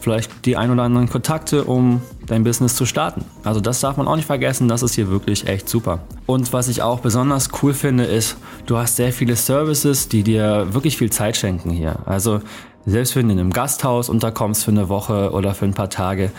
vielleicht 0.00 0.46
die 0.46 0.56
ein 0.56 0.70
oder 0.70 0.82
anderen 0.82 1.08
Kontakte, 1.08 1.64
um 1.64 2.00
dein 2.26 2.44
Business 2.44 2.76
zu 2.76 2.86
starten. 2.86 3.24
Also 3.44 3.60
das 3.60 3.80
darf 3.80 3.96
man 3.96 4.08
auch 4.08 4.16
nicht 4.16 4.26
vergessen, 4.26 4.68
das 4.68 4.82
ist 4.82 4.94
hier 4.94 5.10
wirklich 5.10 5.46
echt 5.46 5.68
super. 5.68 6.00
Und 6.26 6.52
was 6.52 6.68
ich 6.68 6.82
auch 6.82 7.00
besonders 7.00 7.50
cool 7.62 7.74
finde, 7.74 8.04
ist, 8.04 8.36
du 8.66 8.76
hast 8.76 8.96
sehr 8.96 9.12
viele 9.12 9.36
Services, 9.36 10.08
die 10.08 10.22
dir 10.22 10.68
wirklich 10.72 10.96
viel 10.96 11.10
Zeit 11.10 11.36
schenken 11.36 11.70
hier. 11.70 11.96
Also 12.06 12.40
selbst 12.86 13.14
wenn 13.16 13.26
du 13.28 13.34
in 13.34 13.40
einem 13.40 13.52
Gasthaus 13.52 14.08
unterkommst 14.08 14.64
für 14.64 14.70
eine 14.70 14.88
Woche 14.88 15.32
oder 15.32 15.54
für 15.54 15.66
ein 15.66 15.74
paar 15.74 15.90
Tage, 15.90 16.30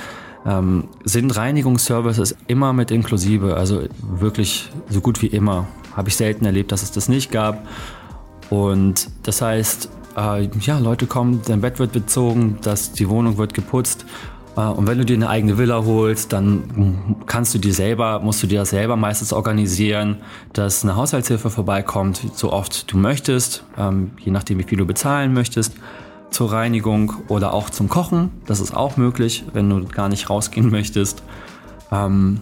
ähm, 0.45 0.85
sind 1.03 1.35
Reinigungsservices 1.35 2.35
immer 2.47 2.73
mit 2.73 2.91
inklusive. 2.91 3.55
Also 3.55 3.83
wirklich 4.01 4.69
so 4.89 5.01
gut 5.01 5.21
wie 5.21 5.27
immer. 5.27 5.67
Habe 5.95 6.09
ich 6.09 6.15
selten 6.15 6.45
erlebt, 6.45 6.71
dass 6.71 6.83
es 6.83 6.91
das 6.91 7.09
nicht 7.09 7.31
gab. 7.31 7.67
Und 8.49 9.09
das 9.23 9.41
heißt, 9.41 9.89
äh, 10.17 10.49
ja, 10.61 10.79
Leute 10.79 11.07
kommen, 11.07 11.41
dein 11.45 11.61
Bett 11.61 11.79
wird 11.79 11.91
bezogen, 11.91 12.57
das, 12.61 12.91
die 12.91 13.09
Wohnung 13.09 13.37
wird 13.37 13.53
geputzt. 13.53 14.05
Äh, 14.55 14.61
und 14.61 14.87
wenn 14.87 14.97
du 14.97 15.05
dir 15.05 15.15
eine 15.15 15.29
eigene 15.29 15.57
Villa 15.57 15.83
holst, 15.85 16.33
dann 16.33 17.15
kannst 17.25 17.53
du 17.53 17.59
dir 17.59 17.73
selber, 17.73 18.19
musst 18.19 18.43
du 18.43 18.47
dir 18.47 18.59
das 18.59 18.71
selber 18.71 18.95
meistens 18.95 19.33
organisieren, 19.33 20.17
dass 20.53 20.83
eine 20.83 20.95
Haushaltshilfe 20.95 21.49
vorbeikommt, 21.49 22.21
so 22.33 22.51
oft 22.51 22.91
du 22.91 22.97
möchtest, 22.97 23.63
ähm, 23.77 24.11
je 24.19 24.31
nachdem 24.31 24.59
wie 24.59 24.63
viel 24.63 24.77
du 24.77 24.85
bezahlen 24.85 25.33
möchtest, 25.33 25.73
zur 26.29 26.51
Reinigung 26.51 27.13
oder 27.27 27.53
auch 27.53 27.69
zum 27.69 27.89
Kochen. 27.89 28.31
Das 28.45 28.59
ist 28.59 28.75
auch 28.75 28.97
möglich, 28.97 29.43
wenn 29.53 29.69
du 29.69 29.85
gar 29.85 30.09
nicht 30.09 30.29
rausgehen 30.29 30.69
möchtest. 30.71 31.23
Ähm, 31.91 32.39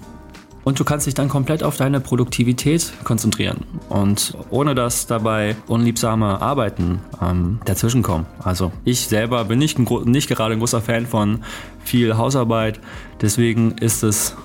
Und 0.63 0.79
du 0.79 0.83
kannst 0.83 1.07
dich 1.07 1.13
dann 1.13 1.29
komplett 1.29 1.63
auf 1.63 1.77
deine 1.77 1.99
Produktivität 1.99 2.93
konzentrieren 3.03 3.65
und 3.87 4.35
ohne 4.49 4.75
dass 4.75 5.07
dabei 5.07 5.55
unliebsame 5.67 6.41
Arbeiten 6.41 6.99
ähm, 7.21 7.59
dazwischenkommen. 7.65 8.27
Also 8.43 8.71
ich 8.83 9.07
selber 9.07 9.45
bin 9.45 9.57
nicht, 9.57 9.79
nicht 9.79 10.29
gerade 10.29 10.53
ein 10.53 10.59
großer 10.59 10.81
Fan 10.81 11.05
von 11.05 11.39
viel 11.83 12.17
Hausarbeit, 12.17 12.79
deswegen 13.21 13.77
ist 13.77 14.03
es 14.03 14.35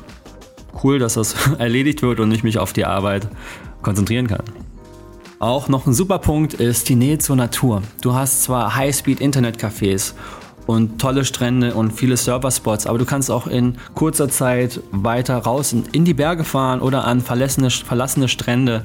cool, 0.83 0.99
dass 0.99 1.15
das 1.15 1.35
erledigt 1.59 2.03
wird 2.03 2.21
und 2.21 2.31
ich 2.33 2.45
mich 2.45 2.59
auf 2.59 2.73
die 2.73 2.85
Arbeit 2.85 3.29
konzentrieren 3.83 4.29
kann. 4.29 4.43
Auch 5.41 5.69
noch 5.69 5.87
ein 5.87 5.93
super 5.93 6.21
Punkt 6.21 6.55
ist 6.55 6.89
die 6.89 6.95
Nähe 6.95 7.19
zur 7.19 7.37
Natur. 7.37 7.83
Du 8.01 8.15
hast 8.15 8.45
zwar 8.45 8.77
High-Speed-Internet-Cafés 8.77 10.15
und 10.67 11.01
tolle 11.01 11.25
Strände 11.25 11.75
und 11.75 11.93
viele 11.93 12.17
Server-Spots, 12.17 12.87
aber 12.87 12.99
du 12.99 13.05
kannst 13.05 13.31
auch 13.31 13.47
in 13.47 13.77
kurzer 13.95 14.29
Zeit 14.29 14.81
weiter 14.91 15.39
raus 15.39 15.75
in 15.93 16.05
die 16.05 16.15
Berge 16.15 16.45
fahren 16.45 16.81
oder 16.81 17.05
an 17.05 17.21
verlassene, 17.21 17.71
verlassene 17.71 18.29
Strände. 18.29 18.85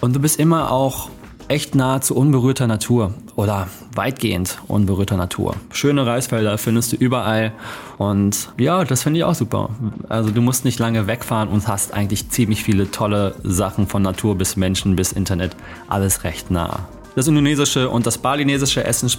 Und 0.00 0.14
du 0.14 0.20
bist 0.20 0.38
immer 0.38 0.70
auch 0.70 1.08
echt 1.48 1.74
nah 1.74 2.00
zu 2.00 2.16
unberührter 2.16 2.66
Natur 2.66 3.14
oder 3.36 3.68
weitgehend 3.94 4.58
unberührter 4.66 5.16
Natur. 5.16 5.54
Schöne 5.72 6.06
Reisfelder 6.06 6.56
findest 6.58 6.92
du 6.92 6.96
überall 6.96 7.52
und 7.98 8.50
ja, 8.58 8.84
das 8.84 9.02
finde 9.02 9.18
ich 9.18 9.24
auch 9.24 9.34
super. 9.34 9.70
Also 10.08 10.30
du 10.30 10.40
musst 10.40 10.64
nicht 10.64 10.78
lange 10.78 11.06
wegfahren 11.06 11.48
und 11.48 11.66
hast 11.68 11.92
eigentlich 11.92 12.30
ziemlich 12.30 12.62
viele 12.62 12.90
tolle 12.90 13.34
Sachen 13.42 13.86
von 13.86 14.02
Natur 14.02 14.36
bis 14.36 14.56
Menschen 14.56 14.96
bis 14.96 15.12
Internet, 15.12 15.56
alles 15.88 16.24
recht 16.24 16.50
nah. 16.50 16.80
Das 17.14 17.28
indonesische 17.28 17.90
und 17.90 18.06
das 18.06 18.18
balinesische 18.18 18.82
Essen 18.84 19.10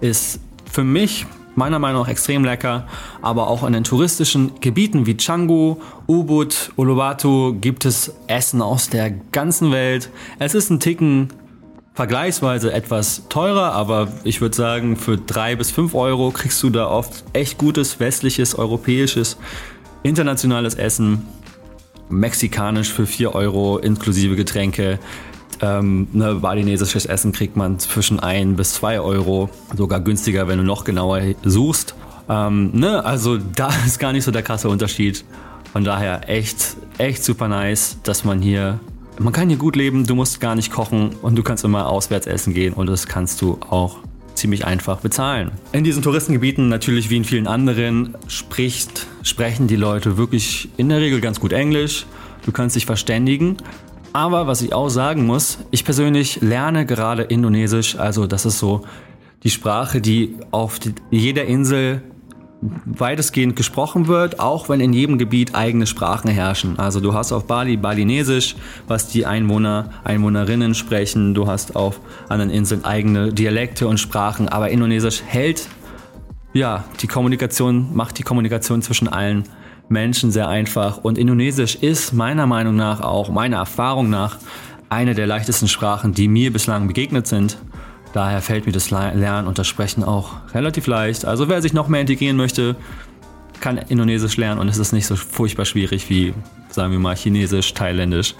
ist 0.00 0.40
für 0.70 0.84
mich 0.84 1.26
meiner 1.56 1.78
Meinung 1.78 2.02
nach 2.02 2.08
extrem 2.08 2.44
lecker, 2.44 2.86
aber 3.22 3.48
auch 3.48 3.64
in 3.64 3.72
den 3.72 3.84
touristischen 3.84 4.52
Gebieten 4.60 5.06
wie 5.06 5.16
Canggu, 5.16 5.76
Ubud, 6.06 6.72
Uluwatu 6.76 7.54
gibt 7.60 7.84
es 7.84 8.14
Essen 8.26 8.62
aus 8.62 8.88
der 8.88 9.10
ganzen 9.10 9.72
Welt. 9.72 10.10
Es 10.38 10.54
ist 10.54 10.70
ein 10.70 10.80
Ticken 10.80 11.28
vergleichsweise 11.94 12.72
etwas 12.72 13.28
teurer, 13.28 13.72
aber 13.72 14.08
ich 14.24 14.40
würde 14.40 14.56
sagen, 14.56 14.96
für 14.96 15.16
drei 15.16 15.54
bis 15.54 15.70
fünf 15.70 15.94
Euro 15.94 16.32
kriegst 16.32 16.62
du 16.62 16.70
da 16.70 16.88
oft 16.88 17.24
echt 17.32 17.56
gutes 17.56 18.00
westliches, 18.00 18.56
europäisches, 18.56 19.36
internationales 20.02 20.74
Essen. 20.74 21.26
Mexikanisch 22.10 22.92
für 22.92 23.06
vier 23.06 23.34
Euro 23.34 23.78
inklusive 23.78 24.36
Getränke. 24.36 24.98
Ähm, 25.60 26.08
ne, 26.12 26.34
balinesisches 26.34 27.06
Essen 27.06 27.32
kriegt 27.32 27.56
man 27.56 27.78
zwischen 27.78 28.20
ein 28.20 28.56
bis 28.56 28.74
zwei 28.74 29.00
Euro, 29.00 29.48
sogar 29.76 30.00
günstiger, 30.00 30.48
wenn 30.48 30.58
du 30.58 30.64
noch 30.64 30.84
genauer 30.84 31.20
suchst. 31.44 31.94
Ähm, 32.28 32.70
ne, 32.72 33.04
also 33.04 33.38
da 33.56 33.70
ist 33.86 33.98
gar 33.98 34.12
nicht 34.12 34.24
so 34.24 34.30
der 34.30 34.42
krasse 34.42 34.68
Unterschied. 34.68 35.24
Von 35.72 35.84
daher 35.84 36.28
echt, 36.28 36.76
echt 36.98 37.24
super 37.24 37.48
nice, 37.48 37.98
dass 38.04 38.24
man 38.24 38.40
hier 38.40 38.78
man 39.18 39.32
kann 39.32 39.48
hier 39.48 39.58
gut 39.58 39.76
leben, 39.76 40.06
du 40.06 40.14
musst 40.16 40.40
gar 40.40 40.54
nicht 40.56 40.72
kochen 40.72 41.10
und 41.22 41.36
du 41.36 41.42
kannst 41.44 41.64
immer 41.64 41.88
auswärts 41.88 42.26
essen 42.26 42.52
gehen 42.52 42.74
und 42.74 42.88
das 42.88 43.06
kannst 43.06 43.40
du 43.42 43.58
auch 43.68 43.98
ziemlich 44.34 44.64
einfach 44.64 45.00
bezahlen. 45.00 45.52
In 45.72 45.84
diesen 45.84 46.02
Touristengebieten, 46.02 46.68
natürlich 46.68 47.10
wie 47.10 47.16
in 47.16 47.24
vielen 47.24 47.46
anderen, 47.46 48.16
spricht, 48.26 49.06
sprechen 49.22 49.68
die 49.68 49.76
Leute 49.76 50.16
wirklich 50.16 50.68
in 50.76 50.88
der 50.88 51.00
Regel 51.00 51.20
ganz 51.20 51.38
gut 51.38 51.52
Englisch. 51.52 52.06
Du 52.44 52.52
kannst 52.52 52.76
dich 52.76 52.86
verständigen. 52.86 53.56
Aber 54.14 54.46
was 54.46 54.62
ich 54.62 54.72
auch 54.72 54.90
sagen 54.90 55.26
muss, 55.26 55.58
ich 55.72 55.84
persönlich 55.84 56.40
lerne 56.40 56.86
gerade 56.86 57.24
Indonesisch, 57.24 57.98
also 57.98 58.28
das 58.28 58.46
ist 58.46 58.60
so 58.60 58.84
die 59.42 59.50
Sprache, 59.50 60.00
die 60.00 60.36
auf 60.52 60.78
jeder 61.10 61.46
Insel 61.46 62.00
weitestgehend 62.84 63.56
gesprochen 63.56 64.06
wird, 64.06 64.38
auch 64.38 64.68
wenn 64.68 64.78
in 64.78 64.92
jedem 64.92 65.18
Gebiet 65.18 65.56
eigene 65.56 65.88
Sprachen 65.88 66.30
herrschen. 66.30 66.78
Also 66.78 67.00
du 67.00 67.12
hast 67.12 67.32
auf 67.32 67.48
Bali 67.48 67.76
Balinesisch, 67.76 68.54
was 68.86 69.08
die 69.08 69.26
Einwohner, 69.26 69.90
Einwohnerinnen 70.04 70.76
sprechen. 70.76 71.34
Du 71.34 71.48
hast 71.48 71.74
auf 71.74 71.98
anderen 72.28 72.52
Inseln 72.52 72.84
eigene 72.84 73.32
Dialekte 73.32 73.88
und 73.88 73.98
Sprachen, 73.98 74.48
aber 74.48 74.70
Indonesisch 74.70 75.24
hält 75.26 75.66
ja 76.52 76.84
die 77.00 77.08
Kommunikation, 77.08 77.88
macht 77.96 78.16
die 78.18 78.22
Kommunikation 78.22 78.80
zwischen 78.80 79.08
allen 79.08 79.42
Menschen 79.88 80.30
sehr 80.30 80.48
einfach. 80.48 80.98
Und 80.98 81.18
Indonesisch 81.18 81.76
ist 81.76 82.12
meiner 82.12 82.46
Meinung 82.46 82.76
nach 82.76 83.00
auch, 83.00 83.30
meiner 83.30 83.58
Erfahrung 83.58 84.10
nach, 84.10 84.38
eine 84.88 85.14
der 85.14 85.26
leichtesten 85.26 85.68
Sprachen, 85.68 86.12
die 86.12 86.28
mir 86.28 86.52
bislang 86.52 86.86
begegnet 86.86 87.26
sind. 87.26 87.58
Daher 88.12 88.40
fällt 88.40 88.66
mir 88.66 88.72
das 88.72 88.90
Lernen 88.90 89.48
und 89.48 89.58
das 89.58 89.66
Sprechen 89.66 90.04
auch 90.04 90.32
relativ 90.54 90.86
leicht. 90.86 91.24
Also 91.24 91.48
wer 91.48 91.60
sich 91.60 91.72
noch 91.72 91.88
mehr 91.88 92.00
integrieren 92.00 92.36
möchte, 92.36 92.76
kann 93.60 93.78
Indonesisch 93.78 94.36
lernen 94.36 94.60
und 94.60 94.68
es 94.68 94.78
ist 94.78 94.92
nicht 94.92 95.06
so 95.06 95.16
furchtbar 95.16 95.64
schwierig 95.64 96.08
wie, 96.10 96.34
sagen 96.68 96.92
wir 96.92 96.98
mal, 96.98 97.16
Chinesisch, 97.16 97.74
Thailändisch 97.74 98.34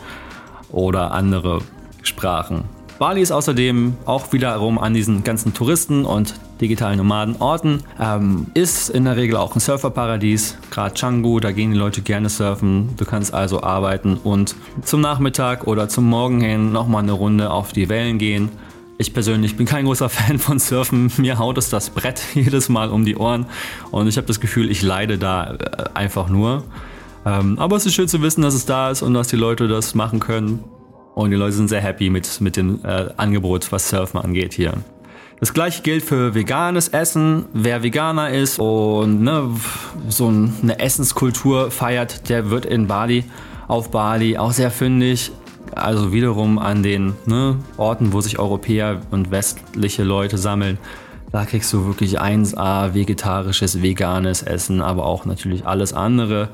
oder 0.70 1.12
andere 1.12 1.60
Sprachen. 2.02 2.64
Bali 2.98 3.20
ist 3.20 3.32
außerdem 3.32 3.96
auch 4.06 4.32
wiederum 4.32 4.78
an 4.78 4.94
diesen 4.94 5.24
ganzen 5.24 5.52
Touristen 5.52 6.04
und 6.04 6.34
digitalen 6.60 6.98
Nomadenorten. 6.98 7.82
Ähm, 8.00 8.46
ist 8.54 8.88
in 8.88 9.04
der 9.04 9.16
Regel 9.16 9.36
auch 9.36 9.54
ein 9.56 9.60
Surferparadies, 9.60 10.56
gerade 10.70 10.94
Canggu, 10.94 11.40
da 11.40 11.50
gehen 11.50 11.72
die 11.72 11.76
Leute 11.76 12.02
gerne 12.02 12.28
surfen. 12.28 12.90
Du 12.96 13.04
kannst 13.04 13.34
also 13.34 13.62
arbeiten 13.62 14.16
und 14.22 14.54
zum 14.82 15.00
Nachmittag 15.00 15.66
oder 15.66 15.88
zum 15.88 16.08
Morgen 16.08 16.40
hin 16.40 16.70
nochmal 16.72 17.02
eine 17.02 17.12
Runde 17.12 17.50
auf 17.50 17.72
die 17.72 17.88
Wellen 17.88 18.18
gehen. 18.18 18.48
Ich 18.96 19.12
persönlich 19.12 19.56
bin 19.56 19.66
kein 19.66 19.86
großer 19.86 20.08
Fan 20.08 20.38
von 20.38 20.60
Surfen. 20.60 21.10
Mir 21.16 21.38
haut 21.40 21.58
es 21.58 21.70
das 21.70 21.90
Brett 21.90 22.22
jedes 22.34 22.68
Mal 22.68 22.90
um 22.90 23.04
die 23.04 23.16
Ohren 23.16 23.46
und 23.90 24.06
ich 24.06 24.16
habe 24.16 24.28
das 24.28 24.38
Gefühl, 24.38 24.70
ich 24.70 24.82
leide 24.82 25.18
da 25.18 25.54
äh, 25.54 25.56
einfach 25.94 26.28
nur. 26.28 26.62
Ähm, 27.26 27.58
aber 27.58 27.74
es 27.74 27.86
ist 27.86 27.94
schön 27.94 28.06
zu 28.06 28.22
wissen, 28.22 28.42
dass 28.42 28.54
es 28.54 28.66
da 28.66 28.90
ist 28.90 29.02
und 29.02 29.14
dass 29.14 29.28
die 29.28 29.36
Leute 29.36 29.66
das 29.66 29.96
machen 29.96 30.20
können. 30.20 30.62
Und 31.14 31.30
die 31.30 31.36
Leute 31.36 31.52
sind 31.52 31.68
sehr 31.68 31.80
happy 31.80 32.10
mit, 32.10 32.40
mit 32.40 32.56
dem 32.56 32.80
äh, 32.84 33.06
Angebot, 33.16 33.70
was 33.70 33.88
Surfen 33.88 34.20
angeht 34.20 34.52
hier. 34.52 34.74
Das 35.40 35.52
gleiche 35.52 35.82
gilt 35.82 36.02
für 36.02 36.34
veganes 36.34 36.88
Essen. 36.88 37.46
Wer 37.52 37.82
Veganer 37.82 38.30
ist 38.30 38.58
und 38.58 39.22
ne, 39.22 39.50
so 40.08 40.28
eine 40.28 40.78
Essenskultur 40.78 41.70
feiert, 41.70 42.28
der 42.28 42.50
wird 42.50 42.64
in 42.64 42.86
Bali, 42.86 43.24
auf 43.68 43.90
Bali 43.90 44.38
auch 44.38 44.52
sehr 44.52 44.70
fündig. 44.70 45.32
Also 45.72 46.12
wiederum 46.12 46.58
an 46.58 46.82
den 46.82 47.14
ne, 47.26 47.56
Orten, 47.76 48.12
wo 48.12 48.20
sich 48.20 48.38
Europäer 48.38 49.00
und 49.10 49.30
westliche 49.30 50.04
Leute 50.04 50.38
sammeln. 50.38 50.78
Da 51.32 51.44
kriegst 51.44 51.72
du 51.72 51.84
wirklich 51.86 52.20
1A 52.20 52.94
vegetarisches, 52.94 53.82
veganes 53.82 54.42
Essen, 54.42 54.80
aber 54.80 55.04
auch 55.04 55.24
natürlich 55.24 55.66
alles 55.66 55.92
andere. 55.92 56.50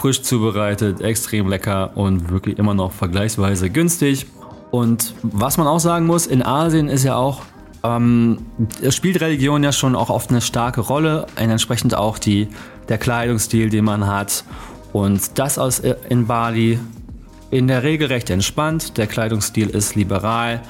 Frisch 0.00 0.22
zubereitet, 0.22 1.02
extrem 1.02 1.48
lecker 1.48 1.90
und 1.94 2.30
wirklich 2.30 2.58
immer 2.58 2.72
noch 2.72 2.92
vergleichsweise 2.92 3.68
günstig. 3.68 4.26
Und 4.70 5.14
was 5.22 5.58
man 5.58 5.66
auch 5.66 5.78
sagen 5.78 6.06
muss, 6.06 6.26
in 6.26 6.42
Asien 6.42 6.88
ist 6.88 7.04
ja 7.04 7.16
auch, 7.16 7.42
ähm, 7.82 8.38
spielt 8.88 9.20
Religion 9.20 9.62
ja 9.62 9.72
schon 9.72 9.94
auch 9.94 10.08
oft 10.08 10.30
eine 10.30 10.40
starke 10.40 10.80
Rolle, 10.80 11.26
entsprechend 11.36 11.94
auch 11.94 12.18
die, 12.18 12.48
der 12.88 12.96
Kleidungsstil, 12.96 13.68
den 13.68 13.84
man 13.84 14.06
hat. 14.06 14.44
Und 14.94 15.38
das 15.38 15.58
aus 15.58 15.80
äh, 15.80 15.96
in 16.08 16.26
Bali 16.26 16.78
in 17.50 17.66
der 17.66 17.82
Regel 17.82 18.08
recht 18.08 18.30
entspannt. 18.30 18.96
Der 18.96 19.06
Kleidungsstil 19.06 19.68
ist 19.68 19.96
liberal. 19.96 20.62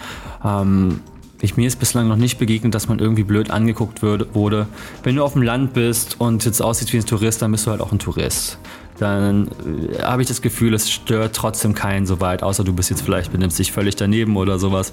Ähm, 0.44 1.00
ich, 1.40 1.56
mir 1.56 1.68
ist 1.68 1.78
bislang 1.78 2.08
noch 2.08 2.16
nicht 2.16 2.38
begegnet, 2.38 2.74
dass 2.74 2.88
man 2.88 2.98
irgendwie 2.98 3.22
blöd 3.22 3.50
angeguckt 3.50 4.02
würde, 4.02 4.26
wurde. 4.34 4.66
Wenn 5.02 5.16
du 5.16 5.24
auf 5.24 5.34
dem 5.34 5.42
Land 5.42 5.72
bist 5.72 6.20
und 6.20 6.44
jetzt 6.44 6.60
aussiehst 6.60 6.92
wie 6.92 6.98
ein 6.98 7.06
Tourist, 7.06 7.42
dann 7.42 7.52
bist 7.52 7.66
du 7.66 7.70
halt 7.70 7.80
auch 7.80 7.92
ein 7.92 7.98
Tourist. 7.98 8.58
Dann 9.00 9.48
äh, 9.48 10.02
habe 10.02 10.22
ich 10.22 10.28
das 10.28 10.42
Gefühl, 10.42 10.74
es 10.74 10.90
stört 10.90 11.34
trotzdem 11.34 11.74
keinen 11.74 12.06
so 12.06 12.20
weit, 12.20 12.42
außer 12.42 12.62
du 12.62 12.74
bist 12.74 12.90
jetzt 12.90 13.02
vielleicht, 13.02 13.32
benimmst 13.32 13.58
dich 13.58 13.72
völlig 13.72 13.96
daneben 13.96 14.36
oder 14.36 14.58
sowas. 14.58 14.92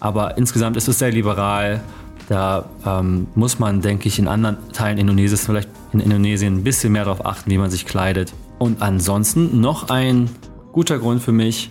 Aber 0.00 0.38
insgesamt 0.38 0.76
ist 0.76 0.88
es 0.88 0.98
sehr 0.98 1.12
liberal. 1.12 1.82
Da 2.28 2.64
ähm, 2.86 3.26
muss 3.34 3.58
man, 3.58 3.82
denke 3.82 4.08
ich, 4.08 4.18
in 4.18 4.26
anderen 4.26 4.56
Teilen 4.72 4.96
Indonesiens, 4.96 5.44
vielleicht 5.44 5.68
in 5.92 6.00
Indonesien, 6.00 6.56
ein 6.56 6.64
bisschen 6.64 6.92
mehr 6.92 7.04
darauf 7.04 7.26
achten, 7.26 7.50
wie 7.50 7.58
man 7.58 7.70
sich 7.70 7.84
kleidet. 7.84 8.32
Und 8.58 8.80
ansonsten 8.80 9.60
noch 9.60 9.90
ein 9.90 10.30
guter 10.72 10.98
Grund 10.98 11.22
für 11.22 11.32
mich, 11.32 11.70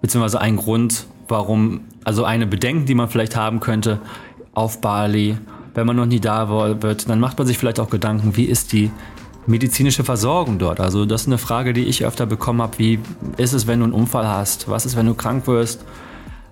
beziehungsweise 0.00 0.40
ein 0.40 0.56
Grund, 0.56 1.06
warum, 1.28 1.82
also 2.02 2.24
eine 2.24 2.46
Bedenken, 2.46 2.86
die 2.86 2.94
man 2.94 3.08
vielleicht 3.08 3.36
haben 3.36 3.60
könnte 3.60 4.00
auf 4.52 4.80
Bali, 4.80 5.38
wenn 5.74 5.86
man 5.86 5.96
noch 5.96 6.06
nie 6.06 6.20
da 6.20 6.48
wird, 6.82 7.08
dann 7.08 7.20
macht 7.20 7.38
man 7.38 7.46
sich 7.46 7.58
vielleicht 7.58 7.78
auch 7.78 7.90
Gedanken, 7.90 8.36
wie 8.36 8.44
ist 8.44 8.72
die 8.72 8.90
medizinische 9.46 10.04
Versorgung 10.04 10.58
dort? 10.58 10.80
Also 10.80 11.06
das 11.06 11.22
ist 11.22 11.26
eine 11.28 11.38
Frage, 11.38 11.72
die 11.72 11.84
ich 11.84 12.04
öfter 12.04 12.26
bekommen 12.26 12.62
habe. 12.62 12.78
Wie 12.78 12.98
ist 13.36 13.52
es, 13.52 13.66
wenn 13.66 13.80
du 13.80 13.84
einen 13.84 13.92
Unfall 13.92 14.26
hast? 14.26 14.68
Was 14.68 14.86
ist, 14.86 14.96
wenn 14.96 15.06
du 15.06 15.14
krank 15.14 15.46
wirst? 15.46 15.84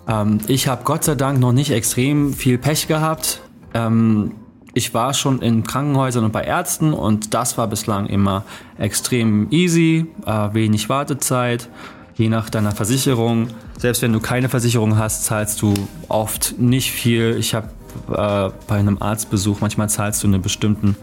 Ähm, 0.08 0.38
ich 0.46 0.68
habe 0.68 0.84
Gott 0.84 1.04
sei 1.04 1.14
Dank 1.14 1.40
noch 1.40 1.52
nicht 1.52 1.70
extrem 1.70 2.32
viel 2.32 2.58
Pech 2.58 2.88
gehabt. 2.88 3.40
Ähm, 3.74 4.32
ich 4.74 4.94
war 4.94 5.12
schon 5.12 5.42
in 5.42 5.64
Krankenhäusern 5.64 6.24
und 6.24 6.32
bei 6.32 6.42
Ärzten 6.42 6.94
und 6.94 7.34
das 7.34 7.58
war 7.58 7.66
bislang 7.66 8.06
immer 8.06 8.44
extrem 8.78 9.48
easy, 9.50 10.06
äh, 10.24 10.54
wenig 10.54 10.88
Wartezeit, 10.88 11.68
je 12.14 12.28
nach 12.28 12.48
deiner 12.48 12.72
Versicherung. 12.72 13.48
Selbst 13.78 14.00
wenn 14.00 14.12
du 14.12 14.20
keine 14.20 14.48
Versicherung 14.48 14.96
hast, 14.96 15.24
zahlst 15.24 15.60
du 15.60 15.74
oft 16.08 16.54
nicht 16.58 16.90
viel. 16.90 17.36
Ich 17.38 17.54
habe 17.54 17.68
äh, 18.08 18.50
bei 18.66 18.76
einem 18.76 19.00
Arztbesuch, 19.00 19.60
manchmal 19.60 19.90
zahlst 19.90 20.22
du 20.22 20.28
einen 20.28 20.40
bestimmten 20.40 20.96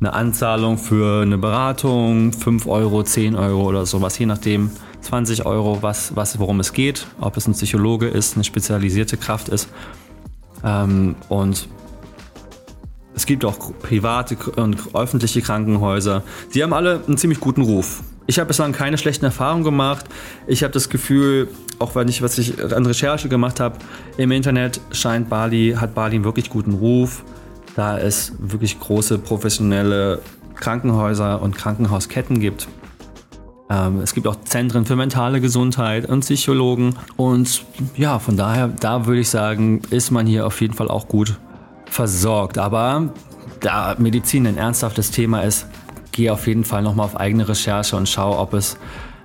eine 0.00 0.12
Anzahlung 0.12 0.78
für 0.78 1.22
eine 1.22 1.38
Beratung, 1.38 2.32
5 2.32 2.66
Euro, 2.66 3.02
10 3.02 3.36
Euro 3.36 3.62
oder 3.62 3.86
sowas, 3.86 4.18
je 4.18 4.26
nachdem, 4.26 4.70
20 5.00 5.46
Euro, 5.46 5.78
was, 5.82 6.16
was, 6.16 6.38
worum 6.38 6.60
es 6.60 6.72
geht, 6.72 7.06
ob 7.20 7.36
es 7.36 7.46
ein 7.46 7.52
Psychologe 7.52 8.08
ist, 8.08 8.34
eine 8.34 8.44
spezialisierte 8.44 9.16
Kraft 9.16 9.48
ist. 9.48 9.68
Ähm, 10.64 11.14
und 11.28 11.68
es 13.14 13.26
gibt 13.26 13.44
auch 13.44 13.72
private 13.80 14.36
und 14.56 14.94
öffentliche 14.94 15.40
Krankenhäuser. 15.40 16.22
Die 16.54 16.62
haben 16.62 16.72
alle 16.72 17.02
einen 17.06 17.16
ziemlich 17.16 17.38
guten 17.38 17.62
Ruf. 17.62 18.02
Ich 18.26 18.38
habe 18.38 18.48
bislang 18.48 18.72
keine 18.72 18.96
schlechten 18.96 19.26
Erfahrungen 19.26 19.64
gemacht. 19.64 20.06
Ich 20.46 20.62
habe 20.62 20.72
das 20.72 20.88
Gefühl, 20.88 21.48
auch 21.78 21.94
wenn 21.94 22.08
ich, 22.08 22.22
was 22.22 22.38
ich 22.38 22.62
an 22.62 22.86
Recherche 22.86 23.28
gemacht 23.28 23.60
habe, 23.60 23.78
im 24.16 24.32
Internet 24.32 24.80
scheint 24.92 25.28
Bali, 25.28 25.76
hat 25.78 25.94
Bali 25.94 26.16
einen 26.16 26.24
wirklich 26.24 26.48
guten 26.48 26.72
Ruf, 26.72 27.22
da 27.76 27.98
es 27.98 28.32
wirklich 28.38 28.78
große 28.78 29.18
professionelle 29.18 30.20
Krankenhäuser 30.54 31.42
und 31.42 31.56
Krankenhausketten 31.56 32.40
gibt. 32.40 32.68
Ähm, 33.70 34.00
es 34.00 34.14
gibt 34.14 34.26
auch 34.26 34.36
Zentren 34.44 34.84
für 34.84 34.96
mentale 34.96 35.40
Gesundheit 35.40 36.08
und 36.08 36.20
Psychologen. 36.20 36.96
Und 37.16 37.64
ja, 37.96 38.18
von 38.18 38.36
daher, 38.36 38.68
da 38.68 39.06
würde 39.06 39.20
ich 39.20 39.30
sagen, 39.30 39.82
ist 39.90 40.10
man 40.10 40.26
hier 40.26 40.46
auf 40.46 40.60
jeden 40.60 40.74
Fall 40.74 40.88
auch 40.88 41.08
gut 41.08 41.38
versorgt. 41.86 42.58
Aber 42.58 43.12
da 43.60 43.96
Medizin 43.98 44.46
ein 44.46 44.58
ernsthaftes 44.58 45.10
Thema 45.10 45.42
ist, 45.42 45.66
gehe 46.12 46.32
auf 46.32 46.46
jeden 46.46 46.64
Fall 46.64 46.82
nochmal 46.82 47.06
auf 47.06 47.16
eigene 47.16 47.48
Recherche 47.48 47.96
und 47.96 48.08
schau, 48.08 48.38
ob 48.38 48.54
es 48.54 48.76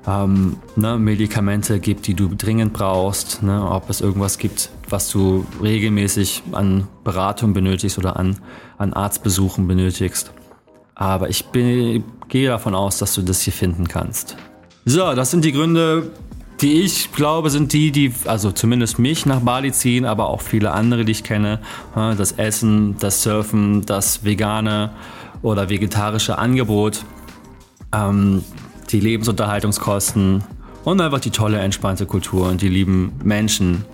ähm, 0.07 0.57
ne, 0.75 0.97
Medikamente 0.97 1.79
gibt, 1.79 2.07
die 2.07 2.13
du 2.13 2.29
dringend 2.35 2.73
brauchst, 2.73 3.43
ne, 3.43 3.69
ob 3.69 3.89
es 3.89 4.01
irgendwas 4.01 4.37
gibt, 4.37 4.69
was 4.91 5.09
du 5.09 5.45
regelmäßig 5.61 6.43
an 6.51 6.87
Beratung 7.03 7.53
benötigst 7.53 7.97
oder 7.97 8.17
an, 8.17 8.37
an 8.77 8.93
Arztbesuchen 8.93 9.67
benötigst. 9.67 10.31
Aber 10.95 11.29
ich 11.29 11.45
bin, 11.45 12.03
gehe 12.27 12.49
davon 12.49 12.75
aus, 12.75 12.97
dass 12.97 13.15
du 13.15 13.21
das 13.21 13.41
hier 13.41 13.53
finden 13.53 13.87
kannst. 13.87 14.35
So, 14.85 15.13
das 15.13 15.31
sind 15.31 15.45
die 15.45 15.51
Gründe, 15.51 16.11
die 16.61 16.81
ich 16.81 17.11
glaube, 17.13 17.49
sind 17.49 17.71
die, 17.73 17.91
die, 17.91 18.13
also 18.25 18.51
zumindest 18.51 18.99
mich 18.99 19.25
nach 19.25 19.39
Bali 19.39 19.71
ziehen, 19.71 20.05
aber 20.05 20.27
auch 20.27 20.41
viele 20.41 20.71
andere, 20.71 21.05
die 21.05 21.11
ich 21.13 21.23
kenne. 21.23 21.59
Das 21.95 22.33
Essen, 22.33 22.97
das 22.99 23.23
Surfen, 23.23 23.85
das 23.85 24.25
vegane 24.25 24.91
oder 25.41 25.69
vegetarische 25.69 26.37
Angebot, 26.37 27.05
ähm, 27.93 28.43
die 28.89 28.99
Lebensunterhaltungskosten 28.99 30.43
und 30.83 31.01
einfach 31.01 31.19
die 31.19 31.31
tolle, 31.31 31.59
entspannte 31.59 32.05
Kultur 32.05 32.49
und 32.49 32.61
die 32.61 32.69
lieben 32.69 33.13
Menschen 33.23 33.85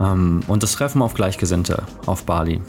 ähm, 0.00 0.40
und 0.46 0.62
das 0.62 0.72
Treffen 0.72 1.02
auf 1.02 1.14
Gleichgesinnte 1.14 1.82
auf 2.06 2.24
Bali. 2.24 2.60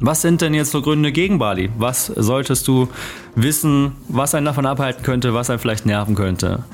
Was 0.00 0.22
sind 0.22 0.42
denn 0.42 0.54
jetzt 0.54 0.70
so 0.70 0.80
Gründe 0.80 1.10
gegen 1.10 1.38
Bali? 1.38 1.70
Was 1.76 2.06
solltest 2.06 2.68
du 2.68 2.88
wissen, 3.34 3.92
was 4.08 4.34
einen 4.34 4.46
davon 4.46 4.64
abhalten 4.64 5.02
könnte, 5.02 5.34
was 5.34 5.50
einen 5.50 5.58
vielleicht 5.58 5.86
nerven 5.86 6.14
könnte? 6.14 6.64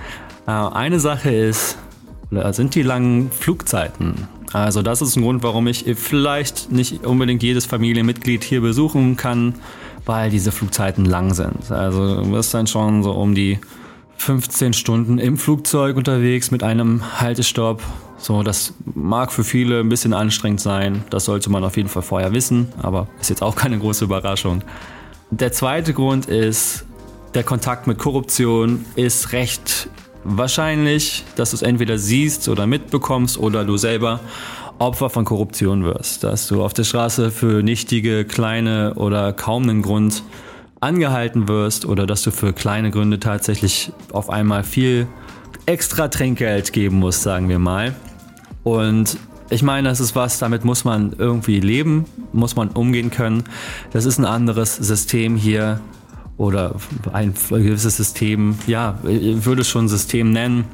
Äh, 0.46 0.50
eine 0.50 1.00
Sache 1.00 1.30
ist, 1.30 1.78
sind 2.50 2.74
die 2.74 2.82
langen 2.82 3.30
Flugzeiten. 3.30 4.28
Also 4.52 4.82
das 4.82 5.02
ist 5.02 5.16
ein 5.16 5.22
Grund, 5.22 5.42
warum 5.42 5.66
ich 5.66 5.84
vielleicht 5.96 6.70
nicht 6.70 7.04
unbedingt 7.04 7.42
jedes 7.42 7.66
Familienmitglied 7.66 8.44
hier 8.44 8.60
besuchen 8.60 9.16
kann, 9.16 9.54
weil 10.04 10.30
diese 10.30 10.52
Flugzeiten 10.52 11.04
lang 11.04 11.34
sind. 11.34 11.70
Also 11.70 12.22
du 12.22 12.30
bist 12.30 12.54
dann 12.54 12.66
schon 12.66 13.02
so 13.02 13.12
um 13.12 13.34
die 13.34 13.58
15 14.16 14.72
Stunden 14.72 15.18
im 15.18 15.36
Flugzeug 15.36 15.96
unterwegs 15.96 16.50
mit 16.50 16.62
einem 16.62 17.20
Haltestopp 17.20 17.82
so, 18.24 18.42
das 18.42 18.72
mag 18.94 19.32
für 19.32 19.44
viele 19.44 19.80
ein 19.80 19.90
bisschen 19.90 20.14
anstrengend 20.14 20.58
sein. 20.58 21.04
Das 21.10 21.26
sollte 21.26 21.50
man 21.50 21.62
auf 21.62 21.76
jeden 21.76 21.90
Fall 21.90 22.00
vorher 22.00 22.32
wissen, 22.32 22.72
aber 22.80 23.06
ist 23.20 23.28
jetzt 23.28 23.42
auch 23.42 23.54
keine 23.54 23.78
große 23.78 24.06
Überraschung. 24.06 24.62
Der 25.30 25.52
zweite 25.52 25.92
Grund 25.92 26.24
ist, 26.24 26.86
der 27.34 27.42
Kontakt 27.42 27.86
mit 27.86 27.98
Korruption 27.98 28.86
ist 28.96 29.32
recht 29.32 29.90
wahrscheinlich, 30.24 31.24
dass 31.36 31.50
du 31.50 31.56
es 31.56 31.62
entweder 31.62 31.98
siehst 31.98 32.48
oder 32.48 32.66
mitbekommst 32.66 33.36
oder 33.36 33.64
du 33.66 33.76
selber 33.76 34.20
Opfer 34.78 35.10
von 35.10 35.26
Korruption 35.26 35.84
wirst. 35.84 36.24
Dass 36.24 36.48
du 36.48 36.62
auf 36.62 36.72
der 36.72 36.84
Straße 36.84 37.30
für 37.30 37.62
nichtige, 37.62 38.24
kleine 38.24 38.94
oder 38.94 39.34
kaum 39.34 39.64
einen 39.64 39.82
Grund 39.82 40.22
angehalten 40.80 41.48
wirst 41.48 41.86
oder 41.86 42.06
dass 42.06 42.22
du 42.22 42.30
für 42.30 42.52
kleine 42.52 42.90
Gründe 42.90 43.20
tatsächlich 43.20 43.92
auf 44.12 44.30
einmal 44.30 44.64
viel 44.64 45.06
extra 45.66 46.08
Trinkgeld 46.08 46.72
geben 46.72 46.98
musst, 46.98 47.22
sagen 47.22 47.48
wir 47.48 47.58
mal. 47.58 47.94
Und 48.62 49.18
ich 49.50 49.62
meine, 49.62 49.88
das 49.88 50.00
ist 50.00 50.14
was, 50.16 50.38
damit 50.38 50.64
muss 50.64 50.84
man 50.84 51.14
irgendwie 51.18 51.60
leben, 51.60 52.06
muss 52.32 52.56
man 52.56 52.68
umgehen 52.68 53.10
können. 53.10 53.44
Das 53.92 54.04
ist 54.04 54.18
ein 54.18 54.24
anderes 54.24 54.76
System 54.76 55.36
hier 55.36 55.80
oder 56.36 56.74
ein 57.12 57.34
gewisses 57.48 57.96
System, 57.96 58.58
ja, 58.66 58.98
ich 59.06 59.44
würde 59.44 59.62
es 59.62 59.68
schon 59.68 59.88
System 59.88 60.32
nennen, 60.32 60.64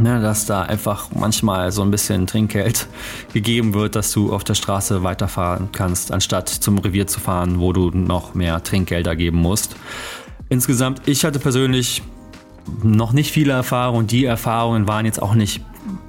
ne, 0.00 0.20
dass 0.20 0.46
da 0.46 0.62
einfach 0.62 1.08
manchmal 1.14 1.72
so 1.72 1.82
ein 1.82 1.90
bisschen 1.90 2.26
Trinkgeld 2.26 2.88
gegeben 3.32 3.74
wird, 3.74 3.96
dass 3.96 4.12
du 4.12 4.32
auf 4.32 4.44
der 4.44 4.54
Straße 4.54 5.02
weiterfahren 5.02 5.70
kannst, 5.72 6.12
anstatt 6.12 6.48
zum 6.48 6.78
Revier 6.78 7.06
zu 7.06 7.20
fahren, 7.20 7.60
wo 7.60 7.72
du 7.72 7.90
noch 7.90 8.34
mehr 8.34 8.62
Trinkgelder 8.62 9.16
geben 9.16 9.38
musst. 9.38 9.76
Insgesamt, 10.48 11.02
ich 11.06 11.24
hatte 11.24 11.38
persönlich 11.38 12.02
noch 12.82 13.12
nicht 13.12 13.32
viele 13.32 13.52
Erfahrungen. 13.52 14.06
Die 14.06 14.24
Erfahrungen 14.24 14.86
waren 14.86 15.06
jetzt 15.06 15.22
auch 15.22 15.34
nicht 15.34 15.62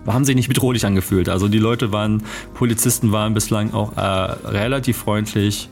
haben 0.05 0.25
sich 0.25 0.35
nicht 0.35 0.47
bedrohlich 0.47 0.85
angefühlt. 0.85 1.29
Also 1.29 1.47
die 1.47 1.59
Leute 1.59 1.91
waren, 1.91 2.23
Polizisten 2.53 3.11
waren 3.11 3.33
bislang 3.33 3.73
auch 3.73 3.95
äh, 3.95 4.01
relativ 4.01 4.97
freundlich 4.97 5.69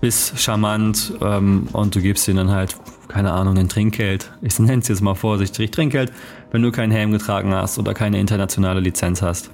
bis 0.00 0.32
charmant 0.36 1.14
ähm, 1.20 1.68
und 1.72 1.94
du 1.94 2.00
gibst 2.00 2.28
ihnen 2.28 2.36
dann 2.38 2.50
halt, 2.50 2.76
keine 3.08 3.32
Ahnung, 3.32 3.56
ein 3.58 3.68
Trinkgeld. 3.68 4.30
Ich 4.42 4.58
nenne 4.58 4.80
es 4.82 4.88
jetzt 4.88 5.00
mal 5.00 5.14
vorsichtig 5.14 5.70
Trinkgeld, 5.70 6.12
wenn 6.56 6.62
du 6.62 6.72
keinen 6.72 6.90
Helm 6.90 7.12
getragen 7.12 7.52
hast 7.52 7.78
oder 7.78 7.92
keine 7.92 8.18
internationale 8.18 8.80
Lizenz 8.80 9.20
hast. 9.20 9.50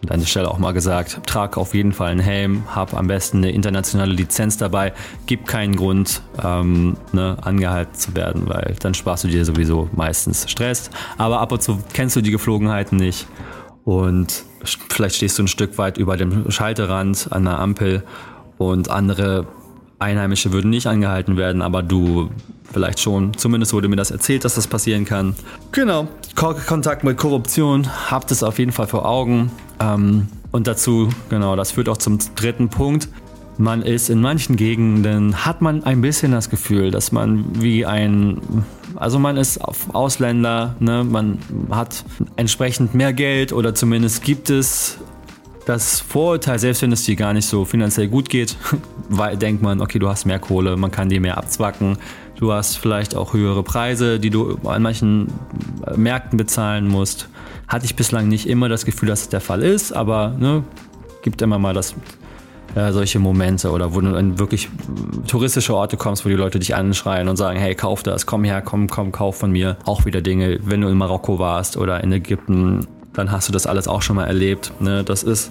An 0.00 0.08
deiner 0.08 0.24
Stelle 0.24 0.50
auch 0.50 0.56
mal 0.56 0.72
gesagt, 0.72 1.20
trag 1.26 1.58
auf 1.58 1.74
jeden 1.74 1.92
Fall 1.92 2.10
einen 2.10 2.20
Helm, 2.20 2.62
hab 2.74 2.94
am 2.94 3.06
besten 3.06 3.36
eine 3.36 3.50
internationale 3.50 4.14
Lizenz 4.14 4.56
dabei, 4.56 4.94
gib 5.26 5.46
keinen 5.46 5.76
Grund, 5.76 6.22
ähm, 6.42 6.96
ne, 7.12 7.36
angehalten 7.42 7.94
zu 7.96 8.16
werden, 8.16 8.48
weil 8.48 8.76
dann 8.80 8.94
sparst 8.94 9.24
du 9.24 9.28
dir 9.28 9.44
sowieso 9.44 9.90
meistens 9.94 10.50
Stress. 10.50 10.88
Aber 11.18 11.40
ab 11.40 11.52
und 11.52 11.62
zu 11.62 11.78
kennst 11.92 12.16
du 12.16 12.22
die 12.22 12.30
Geflogenheiten 12.30 12.96
nicht. 12.96 13.26
Und 13.84 14.44
vielleicht 14.88 15.16
stehst 15.16 15.38
du 15.38 15.42
ein 15.42 15.48
Stück 15.48 15.76
weit 15.76 15.98
über 15.98 16.16
dem 16.16 16.50
Schalterrand 16.50 17.28
an 17.30 17.44
der 17.44 17.58
Ampel 17.58 18.04
und 18.56 18.88
andere 18.88 19.46
Einheimische 20.02 20.52
würden 20.52 20.70
nicht 20.70 20.86
angehalten 20.86 21.36
werden, 21.36 21.62
aber 21.62 21.82
du 21.82 22.30
vielleicht 22.72 23.00
schon. 23.00 23.36
Zumindest 23.36 23.72
wurde 23.72 23.88
mir 23.88 23.96
das 23.96 24.10
erzählt, 24.10 24.44
dass 24.44 24.54
das 24.54 24.66
passieren 24.66 25.04
kann. 25.04 25.34
Genau, 25.72 26.08
Kontakt 26.34 27.04
mit 27.04 27.16
Korruption, 27.16 27.88
habt 28.10 28.30
es 28.30 28.42
auf 28.42 28.58
jeden 28.58 28.72
Fall 28.72 28.86
vor 28.86 29.06
Augen. 29.06 29.50
Ähm, 29.80 30.28
und 30.50 30.66
dazu, 30.66 31.08
genau, 31.28 31.56
das 31.56 31.72
führt 31.72 31.88
auch 31.88 31.96
zum 31.96 32.18
dritten 32.34 32.68
Punkt. 32.68 33.08
Man 33.58 33.82
ist 33.82 34.08
in 34.08 34.20
manchen 34.20 34.56
Gegenden, 34.56 35.44
hat 35.44 35.60
man 35.60 35.84
ein 35.84 36.00
bisschen 36.00 36.32
das 36.32 36.48
Gefühl, 36.48 36.90
dass 36.90 37.12
man 37.12 37.62
wie 37.62 37.84
ein, 37.84 38.40
also 38.96 39.18
man 39.18 39.36
ist 39.36 39.60
Ausländer, 39.92 40.74
ne? 40.80 41.04
man 41.04 41.38
hat 41.70 42.04
entsprechend 42.36 42.94
mehr 42.94 43.12
Geld 43.12 43.52
oder 43.52 43.74
zumindest 43.74 44.22
gibt 44.24 44.48
es 44.48 44.98
das 45.66 46.00
Vorurteil, 46.00 46.58
selbst 46.58 46.82
wenn 46.82 46.92
es 46.92 47.04
dir 47.04 47.16
gar 47.16 47.32
nicht 47.32 47.46
so 47.46 47.64
finanziell 47.64 48.08
gut 48.08 48.28
geht, 48.28 48.56
denkt 49.40 49.62
man, 49.62 49.80
okay, 49.80 49.98
du 49.98 50.08
hast 50.08 50.24
mehr 50.24 50.38
Kohle, 50.38 50.76
man 50.76 50.90
kann 50.90 51.08
dir 51.08 51.20
mehr 51.20 51.38
abzwacken, 51.38 51.98
du 52.36 52.52
hast 52.52 52.76
vielleicht 52.76 53.14
auch 53.14 53.32
höhere 53.32 53.62
Preise, 53.62 54.18
die 54.18 54.30
du 54.30 54.58
an 54.64 54.82
manchen 54.82 55.28
äh, 55.86 55.96
Märkten 55.96 56.36
bezahlen 56.36 56.88
musst. 56.88 57.28
Hatte 57.68 57.84
ich 57.86 57.96
bislang 57.96 58.28
nicht 58.28 58.48
immer 58.48 58.68
das 58.68 58.84
Gefühl, 58.84 59.08
dass 59.08 59.22
es 59.22 59.28
der 59.28 59.40
Fall 59.40 59.62
ist, 59.62 59.92
aber 59.92 60.34
ne, 60.38 60.64
gibt 61.22 61.40
immer 61.40 61.58
mal 61.58 61.72
das, 61.72 61.94
äh, 62.74 62.92
solche 62.92 63.18
Momente 63.18 63.70
oder 63.70 63.94
wo 63.94 64.00
du 64.00 64.14
in 64.14 64.38
wirklich 64.38 64.68
touristische 65.26 65.74
Orte 65.74 65.96
kommst, 65.96 66.24
wo 66.24 66.28
die 66.28 66.34
Leute 66.34 66.58
dich 66.58 66.74
anschreien 66.74 67.28
und 67.28 67.36
sagen, 67.36 67.58
hey, 67.58 67.74
kauf 67.74 68.02
das, 68.02 68.26
komm 68.26 68.44
her, 68.44 68.62
komm, 68.62 68.88
komm, 68.88 69.12
kauf 69.12 69.36
von 69.36 69.52
mir. 69.52 69.76
Auch 69.84 70.04
wieder 70.04 70.22
Dinge, 70.22 70.58
wenn 70.62 70.80
du 70.80 70.88
in 70.88 70.96
Marokko 70.96 71.38
warst 71.38 71.76
oder 71.76 72.02
in 72.02 72.12
Ägypten, 72.12 72.86
dann 73.12 73.30
hast 73.30 73.48
du 73.48 73.52
das 73.52 73.66
alles 73.66 73.88
auch 73.88 74.02
schon 74.02 74.16
mal 74.16 74.26
erlebt. 74.26 74.72
Ne? 74.80 75.04
Das 75.04 75.22
ist 75.22 75.50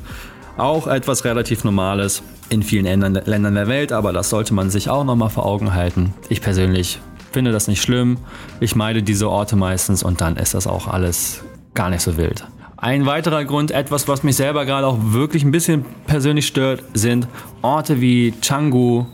auch 0.57 0.87
etwas 0.87 1.25
relativ 1.25 1.63
Normales 1.63 2.23
in 2.49 2.63
vielen 2.63 2.85
Ländern 2.85 3.55
der 3.55 3.67
Welt, 3.67 3.91
aber 3.91 4.11
das 4.13 4.29
sollte 4.29 4.53
man 4.53 4.69
sich 4.69 4.89
auch 4.89 5.03
nochmal 5.03 5.29
vor 5.29 5.45
Augen 5.45 5.73
halten. 5.73 6.13
Ich 6.29 6.41
persönlich 6.41 6.99
finde 7.31 7.51
das 7.51 7.67
nicht 7.67 7.81
schlimm. 7.81 8.17
Ich 8.59 8.75
meide 8.75 9.03
diese 9.03 9.29
Orte 9.29 9.55
meistens 9.55 10.03
und 10.03 10.21
dann 10.21 10.35
ist 10.35 10.53
das 10.53 10.67
auch 10.67 10.87
alles 10.87 11.43
gar 11.73 11.89
nicht 11.89 12.01
so 12.01 12.17
wild. 12.17 12.45
Ein 12.75 13.05
weiterer 13.05 13.45
Grund, 13.45 13.71
etwas, 13.71 14.07
was 14.07 14.23
mich 14.23 14.35
selber 14.35 14.65
gerade 14.65 14.87
auch 14.87 14.97
wirklich 14.99 15.43
ein 15.43 15.51
bisschen 15.51 15.85
persönlich 16.07 16.47
stört, 16.47 16.83
sind 16.93 17.27
Orte 17.61 18.01
wie 18.01 18.31
Canggu, 18.41 19.05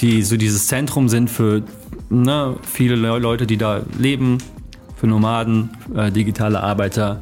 die 0.00 0.22
so 0.22 0.36
dieses 0.36 0.68
Zentrum 0.68 1.08
sind 1.08 1.28
für 1.28 1.62
ne, 2.08 2.56
viele 2.62 2.94
Leute, 2.94 3.46
die 3.46 3.56
da 3.56 3.82
leben, 3.98 4.38
für 4.96 5.06
Nomaden, 5.08 5.70
äh, 5.94 6.10
digitale 6.12 6.62
Arbeiter, 6.62 7.20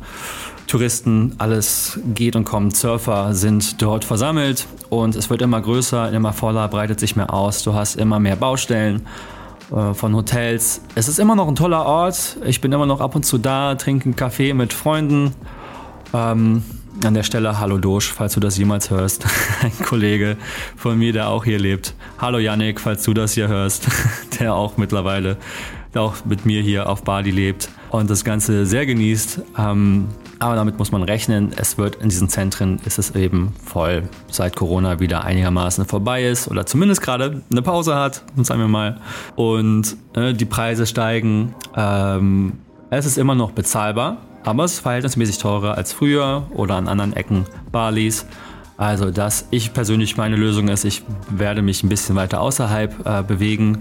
Touristen, 0.72 1.34
alles 1.36 2.00
geht 2.14 2.34
und 2.34 2.44
kommt. 2.44 2.74
Surfer 2.74 3.34
sind 3.34 3.82
dort 3.82 4.06
versammelt 4.06 4.66
und 4.88 5.14
es 5.16 5.28
wird 5.28 5.42
immer 5.42 5.60
größer, 5.60 6.10
immer 6.10 6.32
voller, 6.32 6.66
breitet 6.68 6.98
sich 6.98 7.14
mehr 7.14 7.34
aus. 7.34 7.62
Du 7.62 7.74
hast 7.74 7.96
immer 7.96 8.18
mehr 8.18 8.36
Baustellen 8.36 9.02
äh, 9.70 9.92
von 9.92 10.16
Hotels. 10.16 10.80
Es 10.94 11.08
ist 11.08 11.18
immer 11.18 11.34
noch 11.36 11.46
ein 11.46 11.56
toller 11.56 11.84
Ort. 11.84 12.38
Ich 12.46 12.62
bin 12.62 12.72
immer 12.72 12.86
noch 12.86 13.02
ab 13.02 13.14
und 13.14 13.26
zu 13.26 13.36
da, 13.36 13.74
trinke 13.74 14.06
einen 14.06 14.16
Kaffee 14.16 14.54
mit 14.54 14.72
Freunden. 14.72 15.34
Ähm, 16.14 16.62
an 17.04 17.12
der 17.12 17.22
Stelle 17.22 17.58
Hallo 17.58 17.76
Dosch, 17.76 18.10
falls 18.10 18.32
du 18.32 18.40
das 18.40 18.56
jemals 18.56 18.88
hörst. 18.88 19.26
Ein 19.62 19.72
Kollege 19.84 20.38
von 20.78 20.98
mir, 20.98 21.12
der 21.12 21.28
auch 21.28 21.44
hier 21.44 21.58
lebt. 21.58 21.94
Hallo 22.16 22.38
Yannick, 22.38 22.80
falls 22.80 23.02
du 23.02 23.12
das 23.12 23.34
hier 23.34 23.48
hörst, 23.48 23.88
der 24.40 24.54
auch 24.54 24.78
mittlerweile 24.78 25.36
auch 25.94 26.24
mit 26.24 26.46
mir 26.46 26.62
hier 26.62 26.88
auf 26.88 27.02
Bali 27.04 27.30
lebt 27.30 27.68
und 27.90 28.08
das 28.08 28.24
Ganze 28.24 28.64
sehr 28.64 28.86
genießt. 28.86 29.42
Ähm, 29.58 30.08
aber 30.42 30.56
damit 30.56 30.78
muss 30.78 30.92
man 30.92 31.02
rechnen. 31.02 31.52
Es 31.56 31.78
wird 31.78 31.96
in 31.96 32.08
diesen 32.08 32.28
Zentren 32.28 32.80
ist 32.84 32.98
es 32.98 33.14
eben 33.14 33.54
voll, 33.64 34.08
seit 34.28 34.56
Corona 34.56 35.00
wieder 35.00 35.24
einigermaßen 35.24 35.84
vorbei 35.84 36.24
ist 36.24 36.48
oder 36.48 36.66
zumindest 36.66 37.00
gerade 37.00 37.42
eine 37.50 37.62
Pause 37.62 37.94
hat, 37.94 38.24
sagen 38.36 38.60
wir 38.60 38.68
mal. 38.68 39.00
Und 39.36 39.96
äh, 40.14 40.32
die 40.32 40.44
Preise 40.44 40.86
steigen. 40.86 41.54
Ähm, 41.76 42.54
es 42.90 43.06
ist 43.06 43.16
immer 43.16 43.34
noch 43.34 43.52
bezahlbar, 43.52 44.18
aber 44.44 44.64
es 44.64 44.74
ist 44.74 44.80
verhältnismäßig 44.80 45.38
teurer 45.38 45.76
als 45.76 45.92
früher 45.92 46.44
oder 46.50 46.74
an 46.74 46.88
anderen 46.88 47.14
Ecken 47.14 47.46
Balis. 47.70 48.26
Also, 48.76 49.10
dass 49.10 49.46
ich 49.50 49.72
persönlich 49.72 50.16
meine 50.16 50.36
Lösung 50.36 50.68
ist, 50.68 50.84
ich 50.84 51.02
werde 51.30 51.62
mich 51.62 51.82
ein 51.84 51.88
bisschen 51.88 52.16
weiter 52.16 52.40
außerhalb 52.40 53.06
äh, 53.06 53.22
bewegen 53.22 53.78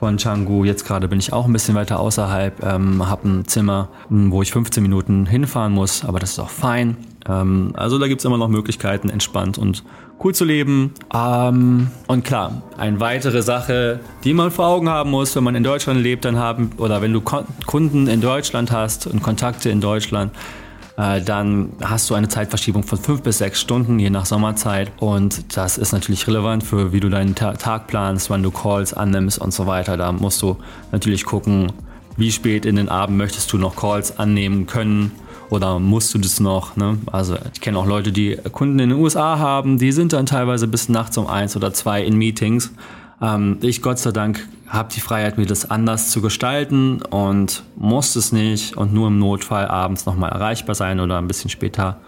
von 0.00 0.16
Canggu. 0.16 0.64
Jetzt 0.64 0.84
gerade 0.84 1.06
bin 1.06 1.18
ich 1.20 1.32
auch 1.32 1.46
ein 1.46 1.52
bisschen 1.52 1.76
weiter 1.76 2.00
außerhalb, 2.00 2.64
ähm, 2.64 3.08
habe 3.08 3.28
ein 3.28 3.44
Zimmer, 3.46 3.88
wo 4.08 4.42
ich 4.42 4.50
15 4.50 4.82
Minuten 4.82 5.26
hinfahren 5.26 5.72
muss, 5.72 6.04
aber 6.04 6.18
das 6.18 6.30
ist 6.30 6.38
auch 6.40 6.50
fein. 6.50 6.96
Ähm, 7.28 7.72
also 7.76 7.98
da 7.98 8.08
gibt 8.08 8.22
es 8.22 8.24
immer 8.24 8.38
noch 8.38 8.48
Möglichkeiten, 8.48 9.10
entspannt 9.10 9.58
und 9.58 9.84
cool 10.24 10.34
zu 10.34 10.44
leben. 10.44 10.94
Ähm, 11.14 11.88
und 12.06 12.24
klar, 12.24 12.62
eine 12.78 12.98
weitere 12.98 13.42
Sache, 13.42 14.00
die 14.24 14.32
man 14.32 14.50
vor 14.50 14.66
Augen 14.66 14.88
haben 14.88 15.10
muss, 15.10 15.36
wenn 15.36 15.44
man 15.44 15.54
in 15.54 15.64
Deutschland 15.64 16.00
lebt, 16.00 16.24
dann 16.24 16.38
haben, 16.38 16.72
oder 16.78 17.02
wenn 17.02 17.12
du 17.12 17.20
Kunden 17.20 18.06
in 18.06 18.22
Deutschland 18.22 18.72
hast 18.72 19.06
und 19.06 19.22
Kontakte 19.22 19.68
in 19.68 19.82
Deutschland, 19.82 20.32
äh, 20.96 21.20
dann 21.20 21.70
hast 21.82 22.10
du 22.10 22.14
eine 22.14 22.28
Zeitverschiebung 22.28 22.82
von 22.82 22.98
fünf 22.98 23.22
bis 23.22 23.38
sechs 23.38 23.60
Stunden, 23.60 23.98
je 23.98 24.10
nach 24.10 24.26
Sommerzeit. 24.26 24.92
Und 24.98 25.56
das 25.56 25.78
ist 25.78 25.92
natürlich 25.92 26.26
relevant 26.26 26.64
für, 26.64 26.92
wie 26.92 27.00
du 27.00 27.08
deinen 27.08 27.34
Ta 27.34 27.54
Tag 27.54 27.86
planst, 27.86 28.30
wann 28.30 28.42
du 28.42 28.50
Calls 28.50 28.94
annimmst 28.94 29.38
und 29.38 29.52
so 29.52 29.66
weiter. 29.66 29.96
Da 29.96 30.12
musst 30.12 30.42
du 30.42 30.56
natürlich 30.92 31.24
gucken, 31.24 31.72
wie 32.16 32.32
spät 32.32 32.66
in 32.66 32.76
den 32.76 32.88
Abend 32.88 33.16
möchtest 33.16 33.52
du 33.52 33.58
noch 33.58 33.76
Calls 33.76 34.18
annehmen 34.18 34.66
können 34.66 35.12
oder 35.48 35.78
musst 35.78 36.14
du 36.14 36.18
das 36.18 36.40
noch? 36.40 36.76
Ne? 36.76 36.98
Also 37.10 37.36
ich 37.52 37.60
kenne 37.60 37.78
auch 37.78 37.86
Leute, 37.86 38.12
die 38.12 38.36
Kunden 38.52 38.78
in 38.78 38.90
den 38.90 38.98
USA 38.98 39.38
haben, 39.38 39.78
die 39.78 39.92
sind 39.92 40.12
dann 40.12 40.26
teilweise 40.26 40.68
bis 40.68 40.88
nachts 40.88 41.18
um 41.18 41.26
eins 41.26 41.56
oder 41.56 41.72
zwei 41.72 42.02
in 42.02 42.16
Meetings. 42.16 42.72
Ähm, 43.20 43.58
ich 43.60 43.82
Gott 43.82 43.98
sei 43.98 44.12
Dank 44.12 44.46
habe 44.70 44.88
die 44.94 45.00
Freiheit, 45.00 45.36
mir 45.36 45.46
das 45.46 45.70
anders 45.70 46.10
zu 46.10 46.22
gestalten 46.22 47.02
und 47.02 47.64
muss 47.76 48.14
es 48.14 48.30
nicht 48.30 48.76
und 48.76 48.94
nur 48.94 49.08
im 49.08 49.18
Notfall 49.18 49.66
abends 49.66 50.06
nochmal 50.06 50.30
erreichbar 50.30 50.76
sein 50.76 51.00
oder 51.00 51.18
ein 51.18 51.26
bisschen 51.26 51.50
später. 51.50 51.98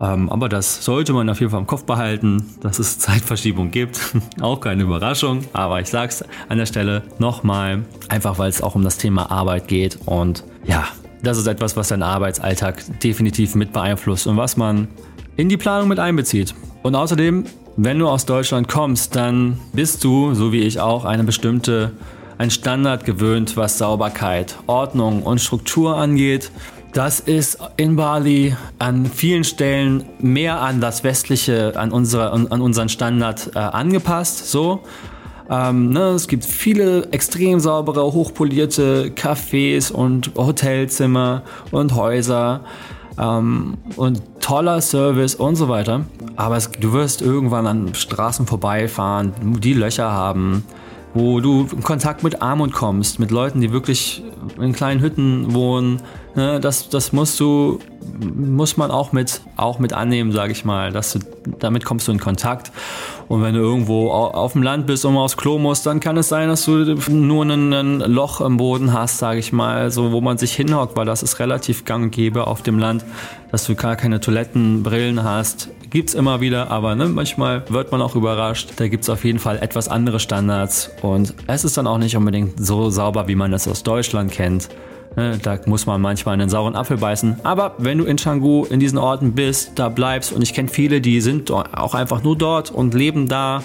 Ähm, 0.00 0.30
aber 0.30 0.48
das 0.48 0.84
sollte 0.84 1.12
man 1.12 1.28
auf 1.28 1.40
jeden 1.40 1.50
Fall 1.50 1.60
im 1.60 1.66
Kopf 1.66 1.84
behalten, 1.84 2.54
dass 2.60 2.78
es 2.78 2.98
Zeitverschiebung 3.00 3.72
gibt. 3.72 4.00
auch 4.40 4.60
keine 4.60 4.84
Überraschung, 4.84 5.44
aber 5.52 5.80
ich 5.80 5.88
sage 5.88 6.10
es 6.10 6.24
an 6.48 6.58
der 6.58 6.66
Stelle 6.66 7.02
nochmal, 7.18 7.84
einfach 8.08 8.38
weil 8.38 8.48
es 8.48 8.62
auch 8.62 8.76
um 8.76 8.84
das 8.84 8.96
Thema 8.96 9.30
Arbeit 9.32 9.66
geht 9.66 9.98
und 10.06 10.44
ja, 10.64 10.86
das 11.22 11.36
ist 11.36 11.48
etwas, 11.48 11.76
was 11.76 11.88
deinen 11.88 12.04
Arbeitsalltag 12.04 13.00
definitiv 13.00 13.56
mit 13.56 13.72
beeinflusst 13.72 14.28
und 14.28 14.36
was 14.36 14.56
man 14.56 14.86
in 15.36 15.48
die 15.48 15.56
Planung 15.56 15.88
mit 15.88 15.98
einbezieht. 15.98 16.54
Und 16.82 16.94
außerdem 16.94 17.44
wenn 17.80 18.00
du 18.00 18.08
aus 18.08 18.26
Deutschland 18.26 18.66
kommst, 18.66 19.14
dann 19.14 19.60
bist 19.72 20.02
du, 20.02 20.34
so 20.34 20.52
wie 20.52 20.62
ich 20.62 20.80
auch, 20.80 21.04
eine 21.04 21.22
bestimmte, 21.22 21.92
ein 22.36 22.50
Standard 22.50 23.04
gewöhnt, 23.04 23.56
was 23.56 23.78
Sauberkeit, 23.78 24.56
Ordnung 24.66 25.22
und 25.22 25.40
Struktur 25.40 25.96
angeht. 25.96 26.50
Das 26.92 27.20
ist 27.20 27.58
in 27.76 27.94
Bali 27.94 28.56
an 28.80 29.06
vielen 29.06 29.44
Stellen 29.44 30.04
mehr 30.18 30.60
an 30.60 30.80
das 30.80 31.04
westliche, 31.04 31.74
an, 31.76 31.92
unsere, 31.92 32.32
an 32.32 32.60
unseren 32.60 32.88
Standard 32.88 33.52
äh, 33.54 33.60
angepasst. 33.60 34.50
So. 34.50 34.80
Ähm, 35.48 35.90
ne, 35.90 36.08
es 36.08 36.26
gibt 36.26 36.44
viele 36.44 37.06
extrem 37.12 37.60
saubere, 37.60 38.02
hochpolierte 38.02 39.12
Cafés 39.14 39.92
und 39.92 40.32
Hotelzimmer 40.34 41.42
und 41.70 41.94
Häuser 41.94 42.62
ähm, 43.18 43.76
und 43.96 44.22
toller 44.40 44.80
Service 44.80 45.34
und 45.34 45.56
so 45.56 45.68
weiter. 45.68 46.04
Aber 46.36 46.56
es, 46.56 46.70
du 46.70 46.92
wirst 46.92 47.22
irgendwann 47.22 47.66
an 47.66 47.94
Straßen 47.94 48.46
vorbeifahren, 48.46 49.32
die 49.60 49.74
Löcher 49.74 50.10
haben, 50.12 50.64
wo 51.14 51.40
du 51.40 51.66
in 51.72 51.82
Kontakt 51.82 52.22
mit 52.22 52.42
Armut 52.42 52.72
kommst, 52.72 53.18
mit 53.18 53.30
Leuten, 53.30 53.60
die 53.60 53.72
wirklich 53.72 54.22
in 54.58 54.72
kleinen 54.72 55.00
Hütten 55.00 55.54
wohnen. 55.54 56.00
Ne, 56.34 56.60
das, 56.60 56.88
das 56.88 57.12
musst 57.12 57.40
du, 57.40 57.80
muss 58.20 58.76
man 58.76 58.90
auch 58.90 59.12
mit, 59.12 59.40
auch 59.56 59.78
mit 59.78 59.92
annehmen, 59.92 60.30
sage 60.32 60.52
ich 60.52 60.64
mal. 60.64 60.92
Dass 60.92 61.14
du, 61.14 61.20
damit 61.58 61.84
kommst 61.84 62.06
du 62.06 62.12
in 62.12 62.20
Kontakt. 62.20 62.70
Und 63.28 63.42
wenn 63.42 63.54
du 63.54 63.60
irgendwo 63.60 64.10
auf 64.10 64.52
dem 64.52 64.62
Land 64.62 64.86
bist 64.86 65.04
und 65.04 65.14
mal 65.14 65.24
aufs 65.24 65.36
Klo 65.36 65.58
musst, 65.58 65.84
dann 65.86 66.00
kann 66.00 66.16
es 66.16 66.28
sein, 66.28 66.48
dass 66.48 66.64
du 66.64 66.96
nur 67.10 67.44
ein 67.44 68.00
Loch 68.00 68.40
im 68.40 68.56
Boden 68.56 68.92
hast, 68.92 69.18
sage 69.18 69.38
ich 69.38 69.52
mal, 69.52 69.90
so 69.90 70.12
wo 70.12 70.20
man 70.20 70.38
sich 70.38 70.54
hinhockt, 70.54 70.96
weil 70.96 71.06
das 71.06 71.22
ist 71.22 71.38
relativ 71.38 71.84
gang 71.84 72.04
und 72.04 72.10
gäbe 72.10 72.46
auf 72.46 72.62
dem 72.62 72.78
Land, 72.78 73.04
dass 73.50 73.66
du 73.66 73.74
gar 73.74 73.96
keine 73.96 74.20
Toilettenbrillen 74.20 75.24
hast. 75.24 75.68
Gibt's 75.90 76.14
immer 76.14 76.40
wieder, 76.40 76.70
aber 76.70 76.94
ne, 76.94 77.06
manchmal 77.06 77.64
wird 77.70 77.92
man 77.92 78.00
auch 78.00 78.14
überrascht. 78.14 78.72
Da 78.76 78.88
gibt's 78.88 79.08
auf 79.08 79.24
jeden 79.24 79.38
Fall 79.38 79.58
etwas 79.58 79.88
andere 79.88 80.20
Standards 80.20 80.90
und 81.02 81.34
es 81.46 81.64
ist 81.64 81.76
dann 81.76 81.86
auch 81.86 81.98
nicht 81.98 82.16
unbedingt 82.16 82.64
so 82.64 82.90
sauber, 82.90 83.26
wie 83.28 83.34
man 83.34 83.50
das 83.50 83.66
aus 83.66 83.82
Deutschland 83.82 84.30
kennt. 84.30 84.68
Ne, 85.16 85.38
da 85.42 85.58
muss 85.66 85.86
man 85.86 86.00
manchmal 86.00 86.34
einen 86.34 86.48
sauren 86.48 86.76
Apfel 86.76 86.96
beißen. 86.96 87.40
Aber 87.42 87.74
wenn 87.78 87.98
du 87.98 88.04
in 88.04 88.16
Canggu 88.16 88.64
in 88.66 88.78
diesen 88.78 88.98
Orten 88.98 89.32
bist, 89.32 89.72
da 89.74 89.88
bleibst 89.88 90.32
und 90.32 90.42
ich 90.42 90.54
kenne 90.54 90.68
viele, 90.68 91.00
die 91.00 91.20
sind 91.20 91.50
auch 91.50 91.94
einfach 91.94 92.22
nur 92.22 92.36
dort 92.36 92.70
und 92.70 92.94
leben 92.94 93.26
da 93.28 93.62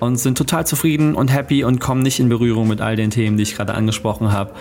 und 0.00 0.16
sind 0.16 0.36
total 0.36 0.66
zufrieden 0.66 1.14
und 1.14 1.28
happy 1.28 1.64
und 1.64 1.80
kommen 1.80 2.02
nicht 2.02 2.20
in 2.20 2.28
Berührung 2.28 2.68
mit 2.68 2.80
all 2.80 2.96
den 2.96 3.10
Themen, 3.10 3.36
die 3.36 3.44
ich 3.44 3.54
gerade 3.56 3.74
angesprochen 3.74 4.32
habe. 4.32 4.52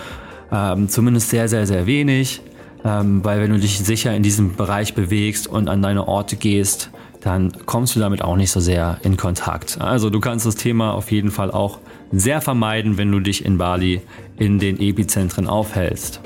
Ähm, 0.52 0.88
zumindest 0.88 1.30
sehr, 1.30 1.48
sehr, 1.48 1.66
sehr 1.66 1.86
wenig. 1.86 2.42
Ähm, 2.84 3.24
weil 3.24 3.42
wenn 3.42 3.52
du 3.52 3.60
dich 3.60 3.80
sicher 3.80 4.16
in 4.16 4.24
diesem 4.24 4.56
Bereich 4.56 4.94
bewegst 4.94 5.48
und 5.48 5.68
an 5.68 5.82
deine 5.82 6.08
Orte 6.08 6.36
gehst, 6.36 6.90
dann 7.22 7.52
kommst 7.66 7.96
du 7.96 8.00
damit 8.00 8.22
auch 8.24 8.36
nicht 8.36 8.52
so 8.52 8.60
sehr 8.60 8.98
in 9.04 9.16
Kontakt. 9.16 9.80
Also 9.80 10.10
du 10.10 10.20
kannst 10.20 10.46
das 10.46 10.56
Thema 10.56 10.94
auf 10.94 11.12
jeden 11.12 11.32
Fall 11.32 11.52
auch 11.52 11.80
sehr 12.12 12.42
vermeiden, 12.42 12.98
wenn 12.98 13.12
du 13.12 13.20
dich 13.20 13.46
in 13.46 13.58
Bali 13.58 14.02
in 14.38 14.60
den 14.60 14.80
Epizentren 14.80 15.48
aufhältst. 15.48 16.20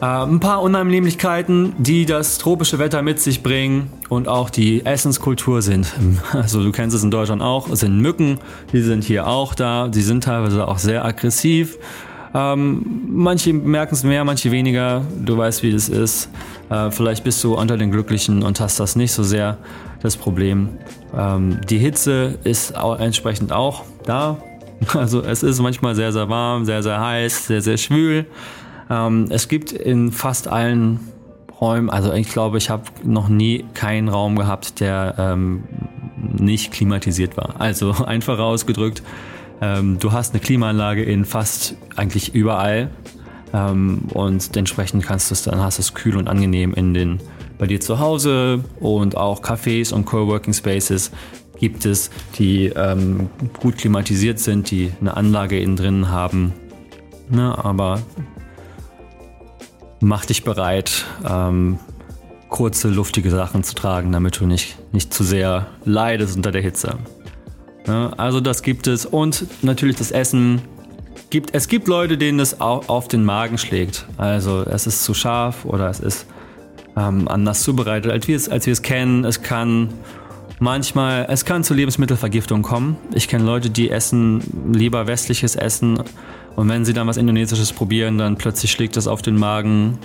Äh, 0.00 0.06
ein 0.06 0.40
paar 0.40 0.60
Unheimlichkeiten, 0.62 1.74
die 1.78 2.04
das 2.04 2.38
tropische 2.38 2.78
Wetter 2.78 3.02
mit 3.02 3.20
sich 3.20 3.42
bringen 3.42 3.90
und 4.08 4.28
auch 4.28 4.50
die 4.50 4.84
Essenskultur 4.84 5.62
sind, 5.62 5.92
also 6.32 6.62
du 6.62 6.72
kennst 6.72 6.96
es 6.96 7.04
in 7.04 7.10
Deutschland 7.10 7.40
auch, 7.40 7.68
sind 7.74 8.00
Mücken, 8.00 8.38
die 8.72 8.82
sind 8.82 9.04
hier 9.04 9.26
auch 9.26 9.54
da, 9.54 9.88
die 9.88 10.02
sind 10.02 10.24
teilweise 10.24 10.66
auch 10.66 10.78
sehr 10.78 11.04
aggressiv. 11.04 11.78
Ähm, 12.34 13.04
manche 13.08 13.52
merken 13.52 13.94
es 13.94 14.02
mehr, 14.02 14.24
manche 14.24 14.50
weniger. 14.50 15.02
Du 15.24 15.36
weißt, 15.38 15.62
wie 15.62 15.70
das 15.70 15.88
ist. 15.88 16.28
Äh, 16.68 16.90
vielleicht 16.90 17.22
bist 17.22 17.42
du 17.44 17.54
unter 17.54 17.76
den 17.76 17.92
Glücklichen 17.92 18.42
und 18.42 18.58
hast 18.60 18.80
das 18.80 18.96
nicht 18.96 19.12
so 19.12 19.22
sehr 19.22 19.58
das 20.02 20.16
Problem. 20.16 20.68
Ähm, 21.16 21.60
die 21.68 21.78
Hitze 21.78 22.38
ist 22.42 22.76
auch 22.76 22.98
entsprechend 22.98 23.52
auch 23.52 23.84
da. 24.04 24.38
Also 24.92 25.22
es 25.22 25.42
ist 25.42 25.60
manchmal 25.60 25.94
sehr, 25.94 26.12
sehr 26.12 26.28
warm, 26.28 26.64
sehr, 26.66 26.82
sehr 26.82 27.00
heiß, 27.00 27.46
sehr, 27.46 27.62
sehr 27.62 27.78
schwül. 27.78 28.26
Ähm, 28.90 29.26
es 29.30 29.48
gibt 29.48 29.72
in 29.72 30.12
fast 30.12 30.48
allen 30.48 31.00
Räumen, 31.60 31.88
also 31.88 32.12
ich 32.12 32.28
glaube, 32.28 32.58
ich 32.58 32.68
habe 32.68 32.82
noch 33.04 33.28
nie 33.28 33.64
keinen 33.72 34.08
Raum 34.08 34.36
gehabt, 34.36 34.80
der 34.80 35.14
ähm, 35.16 35.64
nicht 36.16 36.72
klimatisiert 36.72 37.36
war. 37.36 37.54
Also 37.60 37.92
einfach 38.06 38.38
ausgedrückt, 38.38 39.02
ähm, 39.64 39.98
du 39.98 40.12
hast 40.12 40.34
eine 40.34 40.40
Klimaanlage 40.40 41.02
in 41.02 41.24
fast 41.24 41.76
eigentlich 41.96 42.34
überall 42.34 42.90
ähm, 43.52 44.02
und 44.12 44.56
entsprechend 44.56 45.04
kannst 45.04 45.30
du 45.30 45.34
es 45.34 45.42
dann 45.42 45.60
hast 45.60 45.78
es 45.78 45.94
kühl 45.94 46.16
und 46.16 46.28
angenehm 46.28 46.74
in 46.74 46.92
den 46.92 47.20
bei 47.56 47.66
dir 47.66 47.80
zu 47.80 47.98
Hause 47.98 48.64
und 48.80 49.16
auch 49.16 49.42
Cafés 49.42 49.92
und 49.92 50.04
Coworking 50.04 50.52
Spaces 50.52 51.12
gibt 51.58 51.86
es, 51.86 52.10
die 52.36 52.66
ähm, 52.66 53.30
gut 53.60 53.78
klimatisiert 53.78 54.38
sind, 54.38 54.70
die 54.70 54.92
eine 55.00 55.16
Anlage 55.16 55.58
innen 55.60 55.76
drin 55.76 56.08
haben. 56.08 56.52
Ne, 57.30 57.56
aber 57.56 58.02
mach 60.00 60.26
dich 60.26 60.44
bereit, 60.44 61.06
ähm, 61.26 61.78
kurze, 62.50 62.88
luftige 62.88 63.30
Sachen 63.30 63.64
zu 63.64 63.74
tragen, 63.74 64.12
damit 64.12 64.40
du 64.40 64.46
nicht, 64.46 64.76
nicht 64.92 65.14
zu 65.14 65.24
sehr 65.24 65.68
leidest 65.84 66.36
unter 66.36 66.52
der 66.52 66.60
Hitze. 66.60 66.98
Also 67.86 68.40
das 68.40 68.62
gibt 68.62 68.86
es. 68.86 69.06
Und 69.06 69.46
natürlich 69.62 69.96
das 69.96 70.10
Essen. 70.10 70.62
Gibt, 71.30 71.54
es 71.54 71.68
gibt 71.68 71.88
Leute, 71.88 72.16
denen 72.16 72.40
auch 72.60 72.88
auf 72.88 73.08
den 73.08 73.24
Magen 73.24 73.58
schlägt. 73.58 74.06
Also 74.18 74.62
es 74.62 74.86
ist 74.86 75.02
zu 75.02 75.14
scharf 75.14 75.64
oder 75.64 75.88
es 75.88 75.98
ist 76.00 76.26
ähm, 76.96 77.26
anders 77.26 77.62
zubereitet, 77.62 78.12
als 78.12 78.28
wir 78.28 78.36
es, 78.36 78.48
als 78.48 78.66
wir 78.66 78.72
es 78.72 78.82
kennen. 78.82 79.24
Es 79.24 79.42
kann 79.42 79.88
Manchmal, 80.60 81.26
es 81.28 81.44
kann 81.44 81.64
zu 81.64 81.74
Lebensmittelvergiftung 81.74 82.62
kommen. 82.62 82.96
Ich 83.12 83.26
kenne 83.26 83.44
Leute, 83.44 83.70
die 83.70 83.90
essen 83.90 84.72
lieber 84.72 85.06
westliches 85.08 85.56
Essen 85.56 86.00
und 86.56 86.68
wenn 86.68 86.84
sie 86.84 86.92
dann 86.92 87.08
was 87.08 87.16
Indonesisches 87.16 87.72
probieren, 87.72 88.18
dann 88.18 88.36
plötzlich 88.36 88.70
schlägt 88.70 88.96
es 88.96 89.08
auf 89.08 89.20
den 89.20 89.36
Magen, 89.36 89.98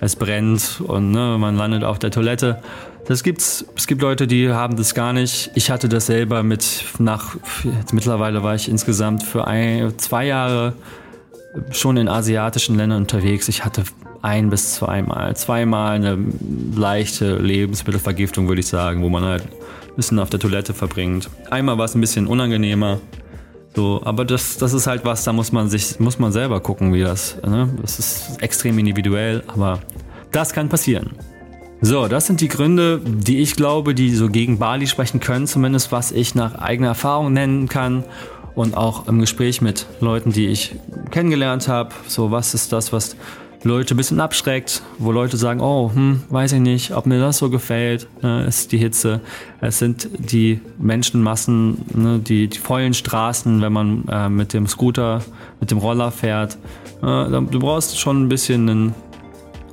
es 0.00 0.14
brennt 0.14 0.80
und 0.86 1.10
ne, 1.10 1.36
man 1.38 1.56
landet 1.56 1.82
auf 1.82 1.98
der 1.98 2.10
Toilette. 2.10 2.62
Das 3.08 3.22
gibt's. 3.22 3.64
Es 3.76 3.86
gibt 3.86 4.02
Leute, 4.02 4.26
die 4.26 4.50
haben 4.50 4.76
das 4.76 4.94
gar 4.94 5.12
nicht. 5.12 5.50
Ich 5.54 5.70
hatte 5.70 5.88
das 5.88 6.06
selber 6.06 6.42
mit 6.42 6.84
nach. 6.98 7.36
Mittlerweile 7.92 8.42
war 8.42 8.54
ich 8.54 8.68
insgesamt 8.68 9.22
für 9.22 9.46
ein, 9.46 9.96
zwei 9.98 10.26
Jahre 10.26 10.74
schon 11.70 11.96
in 11.96 12.08
asiatischen 12.08 12.76
Ländern 12.76 13.02
unterwegs. 13.02 13.48
Ich 13.48 13.64
hatte 13.64 13.84
ein 14.22 14.50
bis 14.50 14.74
zweimal, 14.74 15.36
zweimal 15.36 15.94
eine 15.94 16.18
leichte 16.74 17.36
Lebensmittelvergiftung, 17.36 18.48
würde 18.48 18.60
ich 18.60 18.66
sagen, 18.66 19.02
wo 19.02 19.08
man 19.08 19.24
halt 19.24 19.42
ein 19.42 19.94
bisschen 19.94 20.18
auf 20.18 20.30
der 20.30 20.40
Toilette 20.40 20.74
verbringt. 20.74 21.30
Einmal 21.50 21.78
war 21.78 21.84
es 21.84 21.94
ein 21.94 22.00
bisschen 22.00 22.26
unangenehmer. 22.26 23.00
So, 23.74 24.00
aber 24.04 24.24
das, 24.24 24.56
das 24.56 24.72
ist 24.72 24.86
halt 24.86 25.04
was, 25.04 25.24
da 25.24 25.32
muss 25.32 25.52
man 25.52 25.68
sich, 25.68 26.00
muss 26.00 26.18
man 26.18 26.32
selber 26.32 26.60
gucken, 26.60 26.92
wie 26.94 27.02
das. 27.02 27.36
Ne? 27.46 27.68
Das 27.82 27.98
ist 27.98 28.42
extrem 28.42 28.78
individuell, 28.78 29.44
aber 29.48 29.80
das 30.32 30.52
kann 30.52 30.68
passieren. 30.68 31.10
So, 31.82 32.08
das 32.08 32.26
sind 32.26 32.40
die 32.40 32.48
Gründe, 32.48 33.00
die 33.04 33.38
ich 33.38 33.54
glaube, 33.54 33.94
die 33.94 34.10
so 34.10 34.28
gegen 34.28 34.58
Bali 34.58 34.86
sprechen 34.86 35.20
können, 35.20 35.46
zumindest 35.46 35.92
was 35.92 36.10
ich 36.10 36.34
nach 36.34 36.56
eigener 36.56 36.88
Erfahrung 36.88 37.32
nennen 37.32 37.68
kann 37.68 38.04
und 38.54 38.76
auch 38.76 39.06
im 39.08 39.20
Gespräch 39.20 39.60
mit 39.60 39.86
Leuten, 40.00 40.32
die 40.32 40.46
ich 40.46 40.74
kennengelernt 41.10 41.68
habe. 41.68 41.90
So, 42.08 42.30
was 42.30 42.54
ist 42.54 42.72
das, 42.72 42.92
was 42.92 43.14
Leute 43.62 43.94
ein 43.94 43.98
bisschen 43.98 44.20
abschreckt, 44.20 44.82
wo 44.98 45.12
Leute 45.12 45.36
sagen, 45.36 45.60
oh, 45.60 45.90
hm, 45.92 46.22
weiß 46.30 46.52
ich 46.52 46.60
nicht, 46.60 46.94
ob 46.94 47.04
mir 47.04 47.20
das 47.20 47.38
so 47.38 47.50
gefällt, 47.50 48.08
ne, 48.22 48.46
ist 48.46 48.72
die 48.72 48.78
Hitze. 48.78 49.20
Es 49.60 49.78
sind 49.78 50.08
die 50.18 50.60
Menschenmassen, 50.78 51.84
ne, 51.94 52.18
die, 52.18 52.48
die 52.48 52.58
vollen 52.58 52.94
Straßen, 52.94 53.60
wenn 53.60 53.72
man 53.72 54.04
äh, 54.08 54.28
mit 54.30 54.54
dem 54.54 54.66
Scooter, 54.66 55.20
mit 55.60 55.70
dem 55.70 55.78
Roller 55.78 56.10
fährt. 56.10 56.56
Äh, 57.02 57.28
du 57.30 57.58
brauchst 57.58 57.98
schon 57.98 58.24
ein 58.24 58.28
bisschen, 58.28 58.68
einen, 58.68 58.94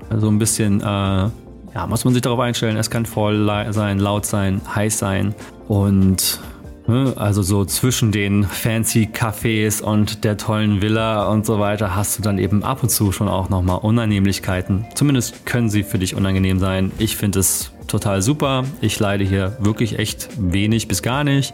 also 0.09 0.27
ein 0.27 0.39
bisschen, 0.39 0.81
äh, 0.81 1.29
ja, 1.73 1.87
muss 1.87 2.05
man 2.05 2.13
sich 2.13 2.21
darauf 2.21 2.39
einstellen, 2.39 2.77
es 2.77 2.89
kann 2.89 3.05
voll 3.05 3.47
sein, 3.71 3.99
laut 3.99 4.25
sein, 4.25 4.61
heiß 4.75 4.97
sein 4.99 5.35
und 5.67 6.39
Ne? 6.87 7.13
Also 7.15 7.41
so 7.43 7.63
zwischen 7.63 8.11
den 8.11 8.43
fancy 8.43 9.09
Cafés 9.11 9.81
und 9.81 10.23
der 10.23 10.37
tollen 10.37 10.81
Villa 10.81 11.27
und 11.27 11.45
so 11.45 11.59
weiter 11.59 11.95
hast 11.95 12.17
du 12.17 12.21
dann 12.21 12.37
eben 12.37 12.63
ab 12.63 12.83
und 12.83 12.89
zu 12.89 13.11
schon 13.11 13.29
auch 13.29 13.49
nochmal 13.49 13.77
Unannehmlichkeiten. 13.77 14.85
Zumindest 14.93 15.45
können 15.45 15.69
sie 15.69 15.83
für 15.83 15.97
dich 15.97 16.15
unangenehm 16.15 16.59
sein. 16.59 16.91
Ich 16.97 17.15
finde 17.15 17.39
es 17.39 17.71
total 17.87 18.21
super. 18.21 18.65
Ich 18.81 18.99
leide 18.99 19.23
hier 19.23 19.55
wirklich 19.59 19.97
echt 19.97 20.29
wenig 20.37 20.87
bis 20.87 21.01
gar 21.01 21.23
nicht. 21.23 21.53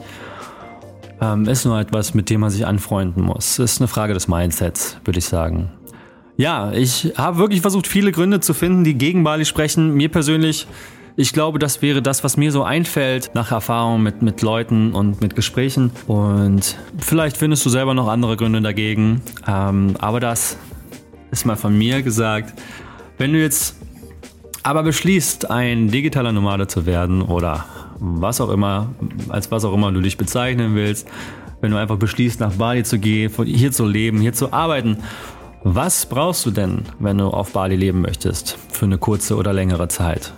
Ähm, 1.21 1.45
ist 1.47 1.65
nur 1.65 1.79
etwas, 1.79 2.13
mit 2.13 2.29
dem 2.29 2.41
man 2.41 2.49
sich 2.49 2.65
anfreunden 2.65 3.23
muss. 3.23 3.59
Ist 3.59 3.81
eine 3.81 3.87
Frage 3.87 4.13
des 4.13 4.27
Mindsets, 4.27 4.97
würde 5.03 5.19
ich 5.19 5.25
sagen. 5.25 5.69
Ja, 6.39 6.71
ich 6.71 7.11
habe 7.17 7.37
wirklich 7.37 7.59
versucht, 7.59 7.85
viele 7.85 8.13
Gründe 8.13 8.39
zu 8.39 8.53
finden, 8.53 8.85
die 8.85 8.93
gegen 8.93 9.25
Bali 9.25 9.43
sprechen. 9.43 9.93
Mir 9.95 10.07
persönlich 10.07 10.67
ich 11.17 11.33
glaube, 11.33 11.59
das 11.59 11.81
wäre 11.81 12.01
das, 12.01 12.23
was 12.23 12.37
mir 12.37 12.49
so 12.53 12.63
einfällt 12.63 13.31
nach 13.33 13.51
Erfahrung 13.51 14.01
mit, 14.01 14.21
mit 14.21 14.41
Leuten 14.41 14.93
und 14.93 15.19
mit 15.19 15.35
Gesprächen. 15.35 15.91
Und 16.07 16.77
vielleicht 16.97 17.35
findest 17.35 17.65
du 17.65 17.69
selber 17.69 17.93
noch 17.93 18.07
andere 18.07 18.37
Gründe 18.37 18.61
dagegen. 18.61 19.21
Ähm, 19.45 19.97
aber 19.99 20.21
das 20.21 20.55
ist 21.29 21.45
mal 21.45 21.57
von 21.57 21.77
mir 21.77 22.03
gesagt. 22.03 22.53
Wenn 23.17 23.33
du 23.33 23.39
jetzt 23.41 23.75
aber 24.63 24.81
beschließt, 24.83 25.51
ein 25.51 25.89
digitaler 25.91 26.31
Nomade 26.31 26.67
zu 26.67 26.85
werden 26.85 27.21
oder 27.21 27.65
was 27.99 28.39
auch 28.39 28.49
immer, 28.49 28.93
als 29.27 29.51
was 29.51 29.65
auch 29.65 29.73
immer 29.73 29.91
du 29.91 29.99
dich 29.99 30.15
bezeichnen 30.15 30.73
willst, 30.73 31.05
wenn 31.59 31.71
du 31.71 31.77
einfach 31.77 31.97
beschließt, 31.97 32.39
nach 32.39 32.53
Bali 32.53 32.83
zu 32.83 32.97
gehen, 32.97 33.29
hier 33.43 33.73
zu 33.73 33.85
leben, 33.85 34.21
hier 34.21 34.31
zu 34.31 34.53
arbeiten, 34.53 34.99
was 35.63 36.05
brauchst 36.05 36.45
du 36.45 36.51
denn, 36.51 36.83
wenn 36.99 37.17
du 37.17 37.27
auf 37.27 37.51
Bali 37.51 37.75
leben 37.75 38.01
möchtest, 38.01 38.57
für 38.71 38.85
eine 38.85 38.97
kurze 38.97 39.35
oder 39.35 39.51
längere 39.51 39.87
Zeit? 39.87 40.33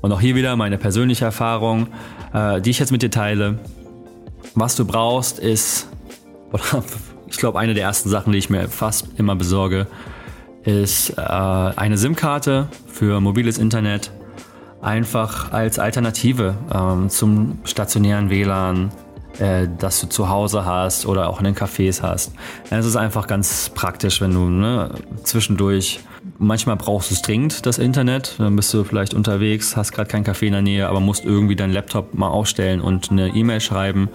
Und 0.00 0.10
auch 0.12 0.20
hier 0.20 0.34
wieder 0.34 0.56
meine 0.56 0.78
persönliche 0.78 1.24
Erfahrung, 1.26 1.88
äh, 2.32 2.60
die 2.60 2.70
ich 2.70 2.78
jetzt 2.78 2.92
mit 2.92 3.02
dir 3.02 3.10
teile. 3.10 3.58
Was 4.54 4.74
du 4.74 4.84
brauchst, 4.84 5.38
ist, 5.38 5.88
oder 6.52 6.82
ich 7.26 7.36
glaube, 7.36 7.58
eine 7.58 7.74
der 7.74 7.84
ersten 7.84 8.08
Sachen, 8.08 8.32
die 8.32 8.38
ich 8.38 8.50
mir 8.50 8.68
fast 8.68 9.08
immer 9.18 9.36
besorge, 9.36 9.86
ist 10.64 11.10
äh, 11.10 11.22
eine 11.22 11.98
SIM-Karte 11.98 12.68
für 12.86 13.20
mobiles 13.20 13.58
Internet. 13.58 14.12
Einfach 14.80 15.52
als 15.52 15.78
Alternative 15.78 16.56
ähm, 16.74 17.08
zum 17.08 17.58
stationären 17.64 18.30
WLAN, 18.30 18.90
äh, 19.38 19.68
das 19.78 20.00
du 20.00 20.08
zu 20.08 20.28
Hause 20.28 20.64
hast 20.64 21.06
oder 21.06 21.28
auch 21.28 21.38
in 21.38 21.44
den 21.44 21.54
Cafés 21.54 22.02
hast. 22.02 22.32
Es 22.70 22.86
ist 22.86 22.96
einfach 22.96 23.26
ganz 23.26 23.70
praktisch, 23.74 24.20
wenn 24.20 24.32
du 24.32 24.48
ne, 24.48 24.90
zwischendurch 25.24 26.00
Manchmal 26.38 26.76
brauchst 26.76 27.10
du 27.10 27.14
es 27.14 27.22
dringend, 27.22 27.66
das 27.66 27.78
Internet. 27.78 28.36
Dann 28.38 28.54
bist 28.54 28.72
du 28.72 28.84
vielleicht 28.84 29.14
unterwegs, 29.14 29.76
hast 29.76 29.92
gerade 29.92 30.08
keinen 30.08 30.24
Café 30.24 30.46
in 30.46 30.52
der 30.52 30.62
Nähe, 30.62 30.88
aber 30.88 31.00
musst 31.00 31.24
irgendwie 31.24 31.56
deinen 31.56 31.72
Laptop 31.72 32.14
mal 32.14 32.28
aufstellen 32.28 32.80
und 32.80 33.10
eine 33.10 33.28
E-Mail 33.28 33.60
schreiben, 33.60 34.08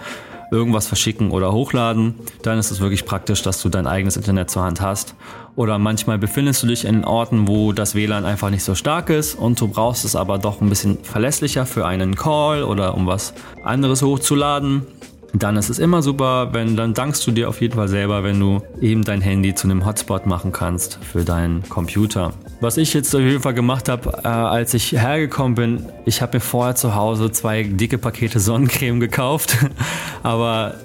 irgendwas 0.51 0.87
verschicken 0.87 1.31
oder 1.31 1.51
hochladen. 1.51 2.15
Dann 2.43 2.57
ist 2.57 2.71
es 2.71 2.79
wirklich 2.79 3.05
praktisch, 3.05 3.41
dass 3.41 3.61
du 3.61 3.69
dein 3.69 3.87
eigenes 3.87 4.15
Internet 4.15 4.49
zur 4.49 4.63
Hand 4.63 4.79
hast. 4.79 5.15
Oder 5.57 5.79
manchmal 5.79 6.19
befindest 6.19 6.61
du 6.61 6.67
dich 6.67 6.85
in 6.85 7.03
Orten, 7.03 7.47
wo 7.47 7.73
das 7.73 7.95
WLAN 7.95 8.25
einfach 8.25 8.51
nicht 8.51 8.63
so 8.63 8.75
stark 8.75 9.09
ist 9.09 9.33
und 9.33 9.59
du 9.59 9.67
brauchst 9.67 10.05
es 10.05 10.15
aber 10.15 10.37
doch 10.37 10.61
ein 10.61 10.69
bisschen 10.69 10.99
verlässlicher 11.03 11.65
für 11.65 11.83
einen 11.87 12.15
Call 12.15 12.61
oder 12.61 12.93
um 12.93 13.07
was 13.07 13.33
anderes 13.63 14.03
hochzuladen 14.03 14.85
dann 15.33 15.57
ist 15.57 15.69
es 15.69 15.79
immer 15.79 16.01
super, 16.01 16.53
wenn 16.53 16.75
dann 16.75 16.93
dankst 16.93 17.25
du 17.27 17.31
dir 17.31 17.49
auf 17.49 17.61
jeden 17.61 17.75
Fall 17.75 17.87
selber, 17.87 18.23
wenn 18.23 18.39
du 18.39 18.61
eben 18.81 19.03
dein 19.03 19.21
Handy 19.21 19.53
zu 19.53 19.67
einem 19.67 19.85
Hotspot 19.85 20.25
machen 20.25 20.51
kannst 20.51 20.99
für 21.03 21.23
deinen 21.23 21.67
Computer. 21.69 22.33
Was 22.61 22.77
ich 22.77 22.93
jetzt 22.93 23.13
auf 23.15 23.21
jeden 23.21 23.41
Fall 23.41 23.53
gemacht 23.53 23.89
habe, 23.89 24.21
äh, 24.23 24.27
als 24.27 24.73
ich 24.73 24.93
hergekommen 24.93 25.55
bin, 25.55 25.85
ich 26.05 26.21
habe 26.21 26.37
mir 26.37 26.41
vorher 26.41 26.75
zu 26.75 26.95
Hause 26.95 27.31
zwei 27.31 27.63
dicke 27.63 27.97
Pakete 27.97 28.39
Sonnencreme 28.39 28.99
gekauft, 28.99 29.57
aber 30.23 30.75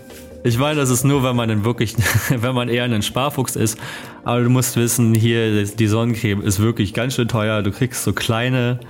ich 0.45 0.59
meine, 0.59 0.81
das 0.81 0.91
ist 0.91 1.05
nur, 1.05 1.23
wenn 1.23 1.37
man 1.37 1.65
wirklich, 1.65 1.95
wenn 2.29 2.55
man 2.55 2.69
eher 2.69 2.85
ein 2.85 3.03
Sparfuchs 3.03 3.57
ist. 3.57 3.79
Aber 4.25 4.43
du 4.43 4.51
musst 4.51 4.77
wissen, 4.77 5.15
hier 5.15 5.65
die 5.65 5.87
Sonnencreme 5.87 6.43
ist 6.43 6.61
wirklich 6.61 6.95
ganz 6.95 7.15
schön 7.15 7.29
teuer. 7.29 7.63
Du 7.63 7.71
kriegst 7.71 8.05
so 8.05 8.13
kleine 8.13 8.81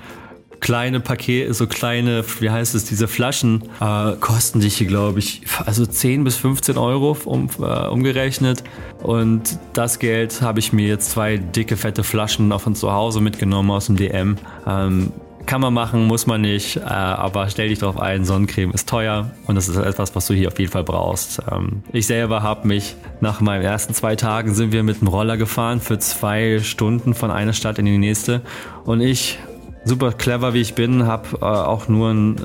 kleine 0.62 1.01
Pakete, 1.01 1.53
so 1.53 1.67
kleine, 1.67 2.25
wie 2.38 2.49
heißt 2.49 2.75
es, 2.77 2.85
diese 2.85 3.09
Flaschen 3.09 3.65
äh, 3.81 4.12
kosten 4.21 4.61
dich 4.61 4.77
hier, 4.77 4.87
glaube 4.87 5.19
ich, 5.19 5.43
also 5.67 5.85
10 5.85 6.23
bis 6.23 6.37
15 6.37 6.79
Euro 6.79 7.17
um, 7.25 7.51
äh, 7.59 7.88
umgerechnet. 7.88 8.62
Und 9.03 9.59
das 9.73 9.99
Geld 9.99 10.41
habe 10.41 10.61
ich 10.61 10.73
mir 10.73 10.87
jetzt 10.87 11.11
zwei 11.11 11.37
dicke, 11.37 11.77
fette 11.77 12.05
Flaschen 12.05 12.57
von 12.59 12.77
zu 12.77 12.93
Hause 12.93 13.21
mitgenommen 13.21 13.73
aus 13.73 13.87
dem 13.87 13.97
DM. 13.97 14.37
Ähm, 14.65 15.12
kann 15.46 15.61
man 15.61 15.74
machen, 15.74 16.07
muss 16.07 16.26
man 16.26 16.40
nicht, 16.40 16.76
äh, 16.76 16.81
aber 16.83 17.48
stell 17.48 17.68
dich 17.68 17.78
darauf 17.78 17.98
ein, 17.98 18.24
Sonnencreme 18.24 18.72
ist 18.72 18.88
teuer 18.88 19.31
und 19.46 19.55
das 19.55 19.68
ist 19.68 19.76
etwas, 19.76 20.14
was 20.14 20.26
du 20.26 20.35
hier 20.35 20.48
auf 20.48 20.59
jeden 20.59 20.70
Fall 20.70 20.85
brauchst. 20.85 21.42
Ähm, 21.50 21.83
ich 21.92 22.07
selber 22.07 22.42
habe 22.42 22.66
mich 22.68 22.96
nach 23.20 23.40
meinen 23.40 23.62
ersten 23.62 23.94
zwei 23.94 24.16
Tagen 24.16 24.55
sind 24.55 24.72
wir 24.72 24.83
mit 24.83 25.00
dem 25.00 25.09
Roller 25.09 25.37
gefahren 25.37 25.81
für 25.81 25.98
zwei 25.98 26.61
Stunden 26.61 27.14
von 27.14 27.31
einer 27.31 27.52
Stadt 27.52 27.78
in 27.78 27.87
die 27.87 27.98
nächste 27.98 28.42
und 28.85 29.00
ich 29.00 29.38
super 29.85 30.12
clever 30.12 30.55
wie 30.55 30.61
ich 30.61 30.74
bin, 30.74 31.07
habe 31.07 31.28
äh, 31.40 31.44
auch 31.44 31.88
nur 31.88 32.11
ein, 32.11 32.37
äh, 32.38 32.40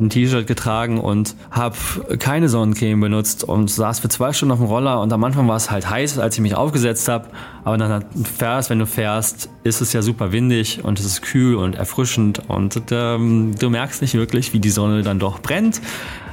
ein 0.00 0.10
T-Shirt 0.10 0.46
getragen 0.46 0.98
und 0.98 1.34
habe 1.50 1.76
keine 2.18 2.48
Sonnencreme 2.48 3.00
benutzt 3.00 3.44
und 3.44 3.70
saß 3.70 4.00
für 4.00 4.08
zwei 4.08 4.32
Stunden 4.32 4.52
auf 4.52 4.58
dem 4.58 4.66
Roller 4.66 5.00
und 5.00 5.12
am 5.12 5.22
Anfang 5.24 5.46
war 5.46 5.56
es 5.56 5.70
halt 5.70 5.88
heiß, 5.88 6.18
als 6.18 6.36
ich 6.36 6.40
mich 6.40 6.54
aufgesetzt 6.54 7.08
habe, 7.08 7.28
aber 7.64 7.78
dann 7.78 8.04
fährst, 8.24 8.70
wenn 8.70 8.78
du 8.78 8.86
fährst, 8.86 9.50
ist 9.62 9.80
es 9.80 9.92
ja 9.92 10.02
super 10.02 10.32
windig 10.32 10.84
und 10.84 10.98
es 10.98 11.06
ist 11.06 11.22
kühl 11.22 11.54
und 11.54 11.74
erfrischend 11.74 12.42
und 12.48 12.80
ähm, 12.90 13.54
du 13.58 13.70
merkst 13.70 14.02
nicht 14.02 14.14
wirklich, 14.14 14.52
wie 14.52 14.60
die 14.60 14.70
Sonne 14.70 15.02
dann 15.02 15.18
doch 15.18 15.40
brennt. 15.40 15.80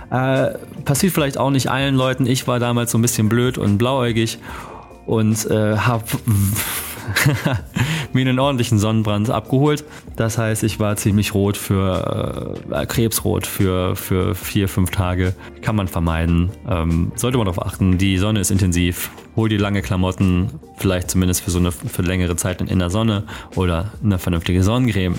Äh, 0.10 0.52
passiert 0.86 1.14
vielleicht 1.14 1.38
auch 1.38 1.50
nicht 1.50 1.70
allen 1.70 1.96
Leuten. 1.96 2.26
Ich 2.26 2.48
war 2.48 2.60
damals 2.60 2.92
so 2.92 2.98
ein 2.98 3.02
bisschen 3.02 3.28
blöd 3.28 3.58
und 3.58 3.78
blauäugig 3.78 4.40
und 5.06 5.46
äh, 5.52 5.78
habe 5.78 6.06
mir 8.18 8.30
einen 8.30 8.40
ordentlichen 8.40 8.80
Sonnenbrand 8.80 9.30
abgeholt. 9.30 9.86
Das 10.16 10.38
heißt, 10.38 10.64
ich 10.64 10.80
war 10.80 10.96
ziemlich 10.96 11.34
rot 11.34 11.56
für 11.56 12.56
äh, 12.72 12.86
Krebsrot 12.86 13.48
für, 13.48 13.96
für 13.96 14.36
vier, 14.36 14.68
fünf 14.68 14.92
Tage. 14.92 15.34
Kann 15.62 15.76
man 15.76 15.88
vermeiden. 15.88 16.50
Ähm, 16.70 17.12
sollte 17.16 17.38
man 17.38 17.46
darauf 17.46 17.66
achten. 17.66 17.98
Die 17.98 18.18
Sonne 18.18 18.40
ist 18.40 18.52
intensiv. 18.52 19.12
Hol 19.36 19.50
dir 19.50 19.60
lange 19.60 19.82
Klamotten, 19.82 20.50
vielleicht 20.78 21.12
zumindest 21.12 21.44
für 21.44 21.52
so 21.52 21.60
eine 21.60 21.72
für 21.72 22.02
längere 22.02 22.36
Zeit 22.36 22.62
in 22.62 22.80
der 22.80 22.90
Sonne 22.90 23.24
oder 23.56 23.92
eine 24.04 24.18
vernünftige 24.18 24.64
Sonnencreme. 24.64 25.16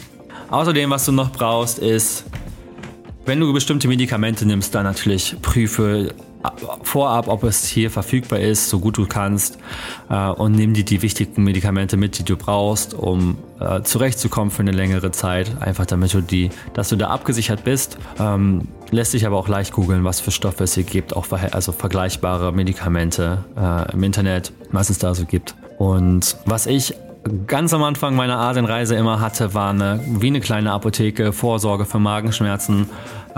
Außerdem, 0.50 0.90
was 0.90 1.04
du 1.04 1.12
noch 1.12 1.30
brauchst, 1.30 1.78
ist 1.78 2.24
wenn 3.28 3.40
du 3.40 3.52
bestimmte 3.52 3.88
Medikamente 3.88 4.46
nimmst, 4.46 4.74
dann 4.74 4.84
natürlich 4.84 5.36
prüfe 5.42 6.14
vorab, 6.82 7.28
ob 7.28 7.42
es 7.44 7.66
hier 7.66 7.90
verfügbar 7.90 8.40
ist, 8.40 8.68
so 8.68 8.78
gut 8.78 8.96
du 8.96 9.06
kannst 9.06 9.58
äh, 10.08 10.28
und 10.28 10.52
nimm 10.52 10.74
dir 10.74 10.84
die 10.84 11.02
wichtigen 11.02 11.44
Medikamente 11.44 11.96
mit, 11.96 12.18
die 12.18 12.22
du 12.22 12.36
brauchst, 12.36 12.94
um 12.94 13.38
äh, 13.60 13.82
zurechtzukommen 13.82 14.50
für 14.50 14.62
eine 14.62 14.72
längere 14.72 15.10
Zeit. 15.10 15.60
Einfach 15.60 15.86
damit 15.86 16.14
du 16.14 16.20
die, 16.20 16.50
dass 16.74 16.88
du 16.88 16.96
da 16.96 17.08
abgesichert 17.08 17.64
bist. 17.64 17.98
Ähm, 18.18 18.68
lässt 18.90 19.12
sich 19.12 19.26
aber 19.26 19.36
auch 19.36 19.48
leicht 19.48 19.72
googeln, 19.72 20.04
was 20.04 20.20
für 20.20 20.30
Stoffe 20.30 20.64
es 20.64 20.74
hier 20.74 20.84
gibt, 20.84 21.14
auch 21.14 21.26
also 21.30 21.72
vergleichbare 21.72 22.52
Medikamente 22.52 23.44
äh, 23.56 23.92
im 23.92 24.02
Internet, 24.02 24.52
was 24.70 24.90
es 24.90 24.98
da 24.98 25.14
so 25.14 25.24
gibt. 25.24 25.54
Und 25.78 26.36
was 26.46 26.66
ich 26.66 26.94
ganz 27.46 27.74
am 27.74 27.82
Anfang 27.82 28.16
meiner 28.16 28.38
Asienreise 28.38 28.94
immer 28.94 29.20
hatte, 29.20 29.54
war 29.54 29.70
eine, 29.70 30.00
wie 30.06 30.28
eine 30.28 30.40
kleine 30.40 30.72
Apotheke, 30.72 31.32
Vorsorge 31.32 31.84
für 31.84 31.98
Magenschmerzen 31.98 32.88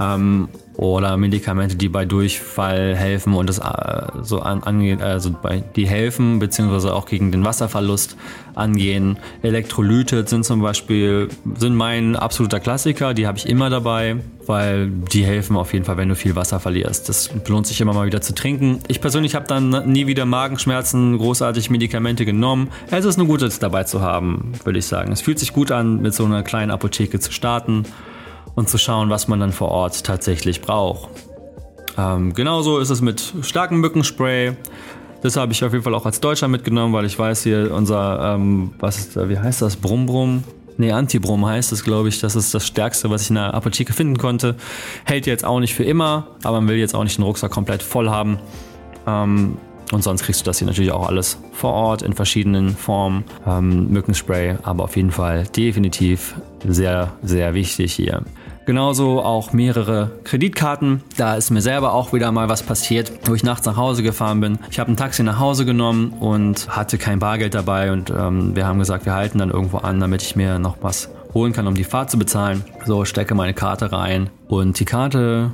ähm, 0.00 0.48
oder 0.76 1.18
Medikamente, 1.18 1.76
die 1.76 1.90
bei 1.90 2.06
Durchfall 2.06 2.96
helfen 2.96 3.34
und 3.34 3.50
das 3.50 3.58
äh, 3.58 4.22
so 4.22 4.40
an, 4.40 4.62
angeht, 4.62 5.02
also 5.02 5.30
bei, 5.30 5.62
die 5.76 5.86
helfen, 5.86 6.38
beziehungsweise 6.38 6.94
auch 6.94 7.04
gegen 7.04 7.32
den 7.32 7.44
Wasserverlust 7.44 8.16
angehen. 8.54 9.18
Elektrolyte 9.42 10.26
sind 10.26 10.44
zum 10.44 10.62
Beispiel, 10.62 11.28
sind 11.58 11.74
mein 11.74 12.16
absoluter 12.16 12.60
Klassiker, 12.60 13.12
die 13.12 13.26
habe 13.26 13.36
ich 13.36 13.46
immer 13.46 13.68
dabei, 13.68 14.16
weil 14.46 14.88
die 14.88 15.24
helfen 15.24 15.56
auf 15.56 15.74
jeden 15.74 15.84
Fall, 15.84 15.98
wenn 15.98 16.08
du 16.08 16.16
viel 16.16 16.34
Wasser 16.34 16.60
verlierst. 16.60 17.10
Das 17.10 17.30
lohnt 17.46 17.66
sich 17.66 17.80
immer 17.82 17.92
mal 17.92 18.06
wieder 18.06 18.22
zu 18.22 18.34
trinken. 18.34 18.78
Ich 18.88 19.02
persönlich 19.02 19.34
habe 19.34 19.46
dann 19.46 19.90
nie 19.90 20.06
wieder 20.06 20.24
Magenschmerzen, 20.24 21.18
großartig 21.18 21.68
Medikamente 21.68 22.24
genommen. 22.24 22.70
Es 22.90 23.04
ist 23.04 23.18
nur 23.18 23.26
gut, 23.26 23.42
das 23.42 23.58
dabei 23.58 23.84
zu 23.84 24.00
haben, 24.00 24.52
würde 24.64 24.78
ich 24.78 24.86
sagen. 24.86 25.12
Es 25.12 25.20
fühlt 25.20 25.38
sich 25.38 25.52
gut 25.52 25.70
an, 25.70 26.00
mit 26.00 26.14
so 26.14 26.24
einer 26.24 26.42
kleinen 26.42 26.70
Apotheke 26.70 27.20
zu 27.20 27.32
starten 27.32 27.84
und 28.54 28.68
zu 28.68 28.78
schauen, 28.78 29.10
was 29.10 29.28
man 29.28 29.40
dann 29.40 29.52
vor 29.52 29.68
Ort 29.68 30.04
tatsächlich 30.04 30.60
braucht. 30.60 31.08
Ähm, 31.98 32.34
genauso 32.34 32.78
ist 32.78 32.90
es 32.90 33.00
mit 33.00 33.34
starkem 33.42 33.80
Mückenspray. 33.80 34.56
Das 35.22 35.36
habe 35.36 35.52
ich 35.52 35.62
auf 35.64 35.72
jeden 35.72 35.84
Fall 35.84 35.94
auch 35.94 36.06
als 36.06 36.20
Deutscher 36.20 36.48
mitgenommen, 36.48 36.94
weil 36.94 37.04
ich 37.04 37.18
weiß 37.18 37.42
hier 37.42 37.72
unser, 37.74 38.34
ähm, 38.34 38.72
was 38.78 38.98
ist, 38.98 39.28
wie 39.28 39.38
heißt 39.38 39.60
das, 39.62 39.76
Brumm 39.76 40.06
Brumm? 40.06 40.44
Nee, 40.78 40.92
Antibrum 40.92 41.44
heißt 41.44 41.72
es, 41.72 41.84
glaube 41.84 42.08
ich. 42.08 42.20
Das 42.20 42.36
ist 42.36 42.54
das 42.54 42.66
Stärkste, 42.66 43.10
was 43.10 43.22
ich 43.22 43.28
in 43.28 43.34
der 43.34 43.52
Apotheke 43.52 43.92
finden 43.92 44.16
konnte. 44.16 44.56
Hält 45.04 45.26
jetzt 45.26 45.44
auch 45.44 45.60
nicht 45.60 45.74
für 45.74 45.84
immer, 45.84 46.28
aber 46.42 46.60
man 46.60 46.70
will 46.70 46.76
jetzt 46.76 46.94
auch 46.94 47.04
nicht 47.04 47.18
den 47.18 47.24
Rucksack 47.24 47.50
komplett 47.50 47.82
voll 47.82 48.08
haben. 48.08 48.38
Ähm, 49.06 49.58
und 49.92 50.02
sonst 50.02 50.22
kriegst 50.22 50.40
du 50.40 50.44
das 50.44 50.58
hier 50.58 50.66
natürlich 50.66 50.92
auch 50.92 51.08
alles 51.08 51.38
vor 51.52 51.72
Ort 51.72 52.02
in 52.02 52.12
verschiedenen 52.12 52.76
Formen. 52.76 53.24
Ähm, 53.46 53.88
Mückenspray, 53.90 54.56
aber 54.62 54.84
auf 54.84 54.96
jeden 54.96 55.10
Fall 55.10 55.44
definitiv 55.44 56.34
sehr, 56.66 57.12
sehr 57.22 57.54
wichtig 57.54 57.92
hier. 57.94 58.22
Genauso 58.66 59.20
auch 59.20 59.52
mehrere 59.52 60.12
Kreditkarten. 60.22 61.02
Da 61.16 61.34
ist 61.34 61.50
mir 61.50 61.62
selber 61.62 61.92
auch 61.92 62.12
wieder 62.12 62.30
mal 62.30 62.48
was 62.48 62.62
passiert, 62.62 63.10
wo 63.24 63.34
ich 63.34 63.42
nachts 63.42 63.66
nach 63.66 63.76
Hause 63.76 64.02
gefahren 64.02 64.40
bin. 64.40 64.58
Ich 64.70 64.78
habe 64.78 64.92
ein 64.92 64.96
Taxi 64.96 65.22
nach 65.22 65.40
Hause 65.40 65.64
genommen 65.64 66.10
und 66.20 66.68
hatte 66.68 66.98
kein 66.98 67.18
Bargeld 67.18 67.54
dabei 67.54 67.90
und 67.90 68.10
ähm, 68.10 68.54
wir 68.54 68.66
haben 68.66 68.78
gesagt, 68.78 69.06
wir 69.06 69.14
halten 69.14 69.38
dann 69.38 69.50
irgendwo 69.50 69.78
an, 69.78 69.98
damit 69.98 70.22
ich 70.22 70.36
mir 70.36 70.58
noch 70.58 70.76
was 70.82 71.10
holen 71.34 71.52
kann, 71.52 71.66
um 71.66 71.74
die 71.74 71.84
Fahrt 71.84 72.10
zu 72.10 72.18
bezahlen. 72.18 72.64
So, 72.84 73.04
stecke 73.04 73.34
meine 73.34 73.54
Karte 73.54 73.92
rein 73.92 74.30
und 74.46 74.78
die 74.78 74.84
Karte 74.84 75.50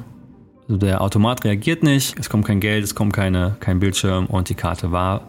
der 0.69 1.01
Automat 1.01 1.45
reagiert 1.45 1.83
nicht, 1.83 2.19
es 2.19 2.29
kommt 2.29 2.45
kein 2.45 2.61
Geld, 2.61 2.85
es 2.85 2.95
kommt 2.95 3.13
keine, 3.13 3.57
kein 3.61 3.79
Bildschirm 3.79 4.27
und 4.27 4.49
die 4.49 4.55
Karte 4.55 4.91
war 4.93 5.29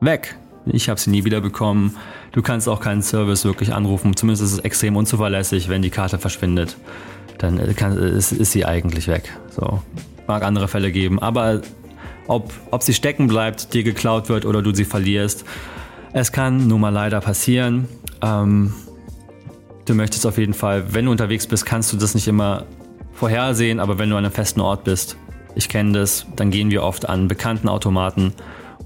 weg. 0.00 0.36
Ich 0.66 0.88
habe 0.88 1.00
sie 1.00 1.10
nie 1.10 1.24
wieder 1.24 1.40
bekommen. 1.40 1.96
Du 2.32 2.42
kannst 2.42 2.68
auch 2.68 2.80
keinen 2.80 3.02
Service 3.02 3.44
wirklich 3.44 3.72
anrufen. 3.72 4.16
Zumindest 4.16 4.42
ist 4.42 4.52
es 4.52 4.58
extrem 4.60 4.96
unzuverlässig, 4.96 5.68
wenn 5.68 5.82
die 5.82 5.90
Karte 5.90 6.18
verschwindet. 6.18 6.76
Dann 7.38 7.74
kann, 7.74 7.96
ist, 7.96 8.32
ist 8.32 8.52
sie 8.52 8.64
eigentlich 8.66 9.08
weg. 9.08 9.32
So. 9.50 9.82
Mag 10.26 10.42
andere 10.42 10.68
Fälle 10.68 10.92
geben. 10.92 11.20
Aber 11.20 11.62
ob, 12.26 12.52
ob 12.70 12.82
sie 12.82 12.92
stecken 12.92 13.28
bleibt, 13.28 13.72
dir 13.72 13.82
geklaut 13.82 14.28
wird 14.28 14.44
oder 14.44 14.60
du 14.60 14.74
sie 14.74 14.84
verlierst, 14.84 15.44
es 16.12 16.32
kann 16.32 16.66
nun 16.66 16.80
mal 16.80 16.90
leider 16.90 17.20
passieren. 17.20 17.88
Ähm, 18.20 18.74
du 19.86 19.94
möchtest 19.94 20.26
auf 20.26 20.36
jeden 20.36 20.54
Fall, 20.54 20.92
wenn 20.92 21.06
du 21.06 21.10
unterwegs 21.10 21.46
bist, 21.46 21.64
kannst 21.64 21.92
du 21.92 21.96
das 21.96 22.14
nicht 22.14 22.28
immer 22.28 22.66
vorhersehen, 23.18 23.80
aber 23.80 23.98
wenn 23.98 24.10
du 24.10 24.16
an 24.16 24.24
einem 24.24 24.32
festen 24.32 24.60
Ort 24.60 24.84
bist, 24.84 25.16
ich 25.54 25.68
kenne 25.68 25.98
das, 25.98 26.26
dann 26.36 26.50
gehen 26.50 26.70
wir 26.70 26.82
oft 26.82 27.08
an 27.08 27.28
bekannten 27.28 27.68
Automaten 27.68 28.32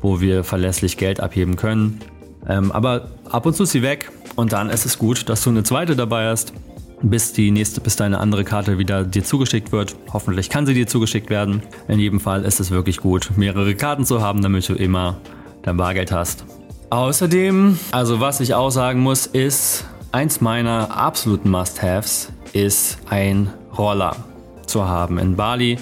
wo 0.02 0.20
wir 0.20 0.44
verlässlich 0.44 0.96
Geld 0.96 1.20
abheben 1.20 1.56
können. 1.56 2.00
Ähm, 2.46 2.72
aber 2.72 3.08
ab 3.30 3.46
und 3.46 3.54
zu 3.54 3.62
ist 3.62 3.70
sie 3.70 3.82
weg 3.82 4.10
und 4.36 4.52
dann 4.52 4.68
ist 4.68 4.84
es 4.84 4.98
gut, 4.98 5.28
dass 5.28 5.42
du 5.44 5.50
eine 5.50 5.62
zweite 5.62 5.96
dabei 5.96 6.28
hast, 6.28 6.52
bis 7.00 7.32
die 7.32 7.50
nächste, 7.50 7.80
bis 7.80 7.96
deine 7.96 8.18
andere 8.18 8.44
Karte 8.44 8.78
wieder 8.78 9.04
dir 9.04 9.24
zugeschickt 9.24 9.72
wird. 9.72 9.96
Hoffentlich 10.12 10.50
kann 10.50 10.66
sie 10.66 10.74
dir 10.74 10.86
zugeschickt 10.86 11.30
werden. 11.30 11.62
In 11.88 11.98
jedem 11.98 12.20
Fall 12.20 12.44
ist 12.44 12.60
es 12.60 12.70
wirklich 12.70 12.98
gut, 12.98 13.30
mehrere 13.36 13.74
Karten 13.74 14.04
zu 14.04 14.20
haben, 14.20 14.42
damit 14.42 14.68
du 14.68 14.74
immer 14.74 15.18
dein 15.62 15.76
Bargeld 15.76 16.12
hast. 16.12 16.44
Außerdem, 16.90 17.78
also 17.92 18.20
was 18.20 18.40
ich 18.40 18.54
auch 18.54 18.70
sagen 18.70 19.00
muss, 19.00 19.26
ist, 19.26 19.84
eins 20.10 20.40
meiner 20.40 20.96
absoluten 20.96 21.48
Must-Haves 21.50 22.30
ist 22.52 22.98
ein 23.08 23.50
Roller 23.76 24.16
zu 24.66 24.86
haben. 24.86 25.18
In 25.18 25.36
Bali, 25.36 25.78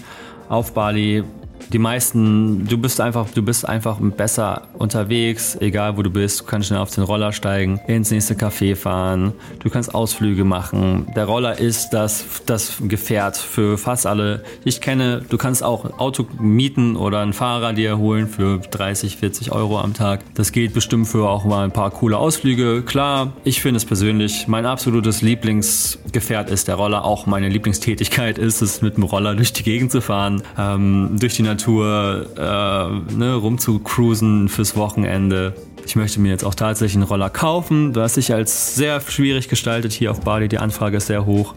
auf 0.48 0.72
Bali 0.72 1.24
die 1.72 1.78
meisten, 1.78 2.66
du 2.66 2.78
bist 2.78 3.00
einfach, 3.00 3.28
du 3.30 3.42
bist 3.42 3.68
einfach 3.68 3.98
besser 4.00 4.68
unterwegs, 4.74 5.56
egal 5.61 5.96
wo 5.96 6.02
du 6.02 6.11
bist. 6.11 6.40
Du 6.40 6.44
kannst 6.44 6.68
schnell 6.68 6.80
auf 6.80 6.90
den 6.90 7.04
Roller 7.04 7.33
steigen, 7.33 7.80
ins 7.87 8.11
nächste 8.11 8.35
Café 8.35 8.74
fahren, 8.74 9.33
du 9.61 9.70
kannst 9.70 9.94
Ausflüge 9.94 10.44
machen. 10.44 11.06
Der 11.14 11.26
Roller 11.26 11.59
ist 11.59 11.90
das, 11.90 12.24
das 12.46 12.78
Gefährt 12.83 13.37
für 13.37 13.78
fast 13.78 14.06
alle. 14.06 14.42
Ich 14.64 14.80
kenne, 14.80 15.22
du 15.28 15.37
kannst 15.37 15.62
auch 15.62 15.98
Auto 15.98 16.26
mieten 16.38 16.96
oder 16.96 17.20
einen 17.20 17.33
Fahrer 17.33 17.72
dir 17.72 17.98
holen 17.98 18.28
für 18.28 18.59
30, 18.59 19.16
40 19.16 19.52
Euro 19.52 19.78
am 19.78 19.94
Tag. 19.94 20.20
Das 20.35 20.52
gilt 20.52 20.74
bestimmt 20.74 21.06
für 21.06 21.28
auch 21.28 21.44
mal 21.44 21.64
ein 21.64 21.72
paar 21.72 21.90
coole 21.90 22.18
Ausflüge. 22.18 22.83
Klar, 22.83 23.33
ich 23.44 23.61
finde 23.61 23.78
es 23.78 23.85
persönlich, 23.85 24.48
mein 24.48 24.66
absolutes 24.66 25.22
Lieblingsgefährt 25.22 26.50
ist 26.50 26.68
der 26.68 26.74
Roller. 26.74 27.04
Auch 27.04 27.26
meine 27.26 27.48
Lieblingstätigkeit 27.48 28.38
ist 28.38 28.61
es, 28.61 28.83
mit 28.83 28.96
dem 28.96 29.04
Roller 29.04 29.35
durch 29.35 29.52
die 29.52 29.62
Gegend 29.62 29.92
zu 29.92 30.00
fahren, 30.00 30.42
ähm, 30.59 31.16
durch 31.18 31.37
die 31.37 31.42
Natur 31.42 31.60
Tour 31.61 32.27
äh, 32.37 33.14
ne, 33.14 33.35
rumzucruisen 33.35 34.49
fürs 34.49 34.77
Wochenende. 34.77 35.55
Ich 35.87 35.96
möchte 35.96 36.20
mir 36.20 36.31
jetzt 36.31 36.44
auch 36.44 36.55
tatsächlich 36.55 36.96
einen 36.96 37.05
Roller 37.05 37.31
kaufen, 37.31 37.94
was 37.94 38.14
sich 38.14 38.33
als 38.33 38.75
sehr 38.75 39.01
schwierig 39.01 39.49
gestaltet 39.49 39.92
hier 39.92 40.11
auf 40.11 40.20
Bali. 40.20 40.49
Die 40.49 40.59
Anfrage 40.59 40.99
ist 40.99 41.07
sehr 41.07 41.27
hoch. 41.27 41.55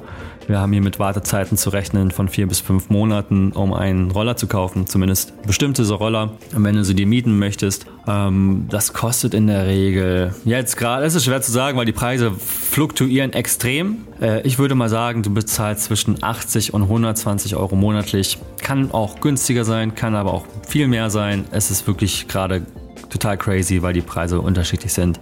Wir 0.48 0.60
haben 0.60 0.74
hier 0.74 0.82
mit 0.82 1.00
Wartezeiten 1.00 1.58
zu 1.58 1.70
rechnen 1.70 2.12
von 2.12 2.28
vier 2.28 2.48
bis 2.48 2.60
fünf 2.60 2.90
Monaten, 2.90 3.54
um 3.54 3.74
einen 3.74 4.12
Roller 4.12 4.36
zu 4.36 4.48
kaufen. 4.48 4.88
Zumindest 4.88 5.42
bestimmte 5.44 5.86
so 5.86 5.96
Roller. 5.96 6.34
Und 6.54 6.64
wenn 6.64 6.76
du 6.76 6.84
sie 6.84 6.96
dir 6.96 7.08
mieten 7.08 7.40
möchtest, 7.40 7.86
ähm, 8.08 8.66
das 8.70 8.92
kostet 8.92 9.34
in 9.34 9.48
der 9.48 9.68
Regel 9.68 10.34
jetzt 10.44 10.76
gerade, 10.76 11.06
es 11.06 11.16
ist 11.16 11.26
schwer 11.26 11.42
zu 11.42 11.52
sagen, 11.52 11.78
weil 11.78 11.86
die 11.86 11.94
Preise 11.94 12.32
fluktuieren 12.32 13.32
extrem. 13.32 14.00
Äh, 14.22 14.42
ich 14.42 14.60
würde 14.60 14.76
mal 14.76 14.90
sagen, 14.90 15.24
du 15.24 15.34
bezahlst 15.34 15.86
zwischen 15.86 16.22
80 16.22 16.74
und 16.74 16.84
120 16.84 17.56
Euro 17.56 17.76
monatlich. 17.76 18.38
Kann 18.62 18.92
auch 18.92 19.22
günstiger 19.22 19.64
sein, 19.64 19.96
kann 19.96 20.14
aber 20.14 20.34
auch 20.34 20.46
viel 20.68 20.88
mehr 20.88 21.10
sein. 21.10 21.46
Es 21.52 21.72
ist 21.72 21.88
wirklich 21.88 22.28
gerade 22.28 22.66
total 23.10 23.38
crazy, 23.38 23.82
weil 23.82 23.94
die 23.94 24.02
Preise 24.02 24.42
unterschiedlich 24.42 24.92
sind 24.92 25.20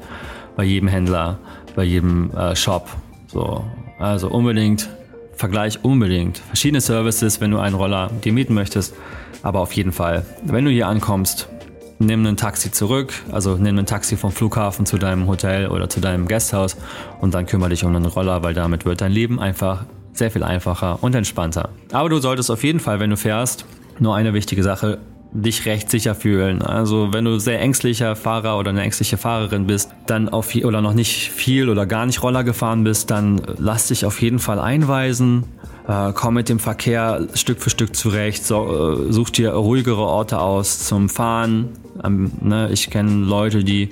bei 0.55 0.63
jedem 0.63 0.89
Händler, 0.89 1.37
bei 1.75 1.83
jedem 1.83 2.31
äh, 2.31 2.55
Shop. 2.55 2.89
So, 3.27 3.63
also 3.99 4.29
unbedingt 4.29 4.89
Vergleich 5.41 5.83
unbedingt. 5.83 6.37
Verschiedene 6.37 6.81
Services, 6.81 7.41
wenn 7.41 7.49
du 7.49 7.57
einen 7.57 7.73
Roller 7.73 8.11
dir 8.23 8.31
mieten 8.31 8.53
möchtest. 8.53 8.93
Aber 9.41 9.61
auf 9.61 9.73
jeden 9.73 9.91
Fall, 9.91 10.23
wenn 10.43 10.65
du 10.65 10.69
hier 10.69 10.87
ankommst, 10.87 11.49
nimm 11.97 12.23
ein 12.27 12.37
Taxi 12.37 12.71
zurück, 12.71 13.11
also 13.31 13.55
nimm 13.55 13.75
ein 13.79 13.87
Taxi 13.87 14.17
vom 14.17 14.31
Flughafen 14.31 14.85
zu 14.85 14.99
deinem 14.99 15.27
Hotel 15.27 15.69
oder 15.69 15.89
zu 15.89 15.99
deinem 15.99 16.27
Gasthaus 16.27 16.77
und 17.21 17.33
dann 17.33 17.47
kümmere 17.47 17.69
dich 17.69 17.83
um 17.83 17.95
einen 17.95 18.05
Roller, 18.05 18.43
weil 18.43 18.53
damit 18.53 18.85
wird 18.85 19.01
dein 19.01 19.11
Leben 19.11 19.39
einfach 19.39 19.85
sehr 20.13 20.29
viel 20.29 20.43
einfacher 20.43 20.99
und 21.01 21.15
entspannter. 21.15 21.69
Aber 21.91 22.09
du 22.09 22.19
solltest 22.19 22.51
auf 22.51 22.63
jeden 22.63 22.79
Fall, 22.79 22.99
wenn 22.99 23.09
du 23.09 23.17
fährst, 23.17 23.65
nur 23.97 24.15
eine 24.15 24.35
wichtige 24.35 24.61
Sache, 24.61 24.99
dich 25.33 25.65
recht 25.65 25.89
sicher 25.89 26.15
fühlen. 26.15 26.61
Also 26.61 27.13
wenn 27.13 27.25
du 27.25 27.39
sehr 27.39 27.59
ängstlicher 27.61 28.15
Fahrer 28.15 28.57
oder 28.57 28.69
eine 28.69 28.81
ängstliche 28.81 29.17
Fahrerin 29.17 29.67
bist, 29.67 29.89
dann 30.05 30.29
auf 30.29 30.53
oder 30.55 30.81
noch 30.81 30.93
nicht 30.93 31.31
viel 31.31 31.69
oder 31.69 31.85
gar 31.85 32.05
nicht 32.05 32.21
Roller 32.21 32.43
gefahren 32.43 32.83
bist, 32.83 33.11
dann 33.11 33.41
lass 33.57 33.87
dich 33.87 34.05
auf 34.05 34.21
jeden 34.21 34.39
Fall 34.39 34.59
einweisen. 34.59 35.45
Äh, 35.87 36.11
komm 36.13 36.35
mit 36.35 36.49
dem 36.49 36.59
Verkehr 36.59 37.27
Stück 37.33 37.61
für 37.61 37.69
Stück 37.69 37.95
zurecht. 37.95 38.45
So, 38.45 39.07
äh, 39.07 39.11
such 39.11 39.29
dir 39.29 39.51
ruhigere 39.51 40.01
Orte 40.01 40.39
aus 40.39 40.85
zum 40.85 41.09
Fahren. 41.09 41.69
Ähm, 42.03 42.31
ne, 42.41 42.69
ich 42.71 42.89
kenne 42.89 43.25
Leute, 43.25 43.63
die 43.63 43.89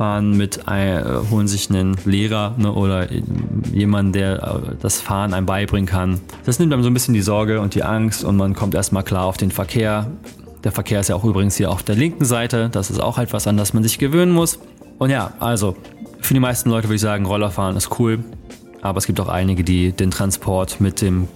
fahren 0.00 0.36
mit, 0.36 0.66
äh, 0.66 1.02
holen 1.30 1.46
sich 1.46 1.68
einen 1.68 1.96
Lehrer 2.06 2.54
ne, 2.56 2.72
oder 2.72 3.08
jemanden, 3.72 4.12
der 4.12 4.42
äh, 4.42 4.74
das 4.80 5.00
Fahren 5.00 5.34
einem 5.34 5.46
beibringen 5.46 5.86
kann. 5.86 6.20
Das 6.46 6.58
nimmt 6.58 6.72
einem 6.72 6.82
so 6.82 6.88
ein 6.88 6.94
bisschen 6.94 7.14
die 7.14 7.20
Sorge 7.20 7.60
und 7.60 7.74
die 7.74 7.82
Angst 7.82 8.24
und 8.24 8.36
man 8.36 8.54
kommt 8.54 8.74
erstmal 8.74 9.02
klar 9.02 9.24
auf 9.24 9.36
den 9.36 9.50
Verkehr. 9.50 10.10
Der 10.64 10.72
Verkehr 10.72 11.00
ist 11.00 11.08
ja 11.08 11.16
auch 11.16 11.24
übrigens 11.24 11.56
hier 11.56 11.70
auf 11.70 11.82
der 11.82 11.94
linken 11.94 12.24
Seite. 12.24 12.68
Das 12.70 12.90
ist 12.90 13.00
auch 13.00 13.18
etwas, 13.18 13.46
an 13.46 13.56
das 13.56 13.72
man 13.72 13.82
sich 13.82 13.98
gewöhnen 13.98 14.32
muss. 14.32 14.58
Und 14.98 15.10
ja, 15.10 15.32
also 15.40 15.76
für 16.20 16.34
die 16.34 16.40
meisten 16.40 16.70
Leute 16.70 16.88
würde 16.88 16.96
ich 16.96 17.00
sagen, 17.00 17.24
Rollerfahren 17.24 17.76
ist 17.76 17.98
cool. 17.98 18.22
Aber 18.82 18.98
es 18.98 19.06
gibt 19.06 19.20
auch 19.20 19.28
einige, 19.28 19.64
die 19.64 19.92
den 19.92 20.10
Transport 20.10 20.80
mit 20.80 21.00
dem 21.00 21.28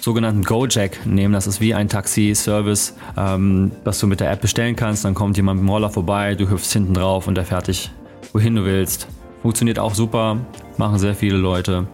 sogenannten 0.00 0.42
Gojek 0.42 1.06
nehmen. 1.06 1.32
Das 1.32 1.46
ist 1.46 1.60
wie 1.60 1.74
ein 1.74 1.88
Taxi-Service, 1.88 2.94
ähm, 3.16 3.72
was 3.84 3.98
du 3.98 4.06
mit 4.06 4.20
der 4.20 4.30
App 4.30 4.40
bestellen 4.40 4.76
kannst. 4.76 5.04
Dann 5.04 5.14
kommt 5.14 5.36
jemand 5.36 5.60
mit 5.60 5.68
dem 5.68 5.72
Roller 5.72 5.90
vorbei, 5.90 6.34
du 6.34 6.48
hüpfst 6.50 6.72
hinten 6.72 6.94
drauf 6.94 7.26
und 7.26 7.36
der 7.36 7.44
fährt 7.44 7.68
dich 7.68 7.90
wohin 8.34 8.56
du 8.56 8.64
willst. 8.64 9.06
Funktioniert 9.40 9.78
auch 9.78 9.94
super, 9.94 10.38
machen 10.76 10.98
sehr 10.98 11.14
viele 11.14 11.36
Leute, 11.36 11.86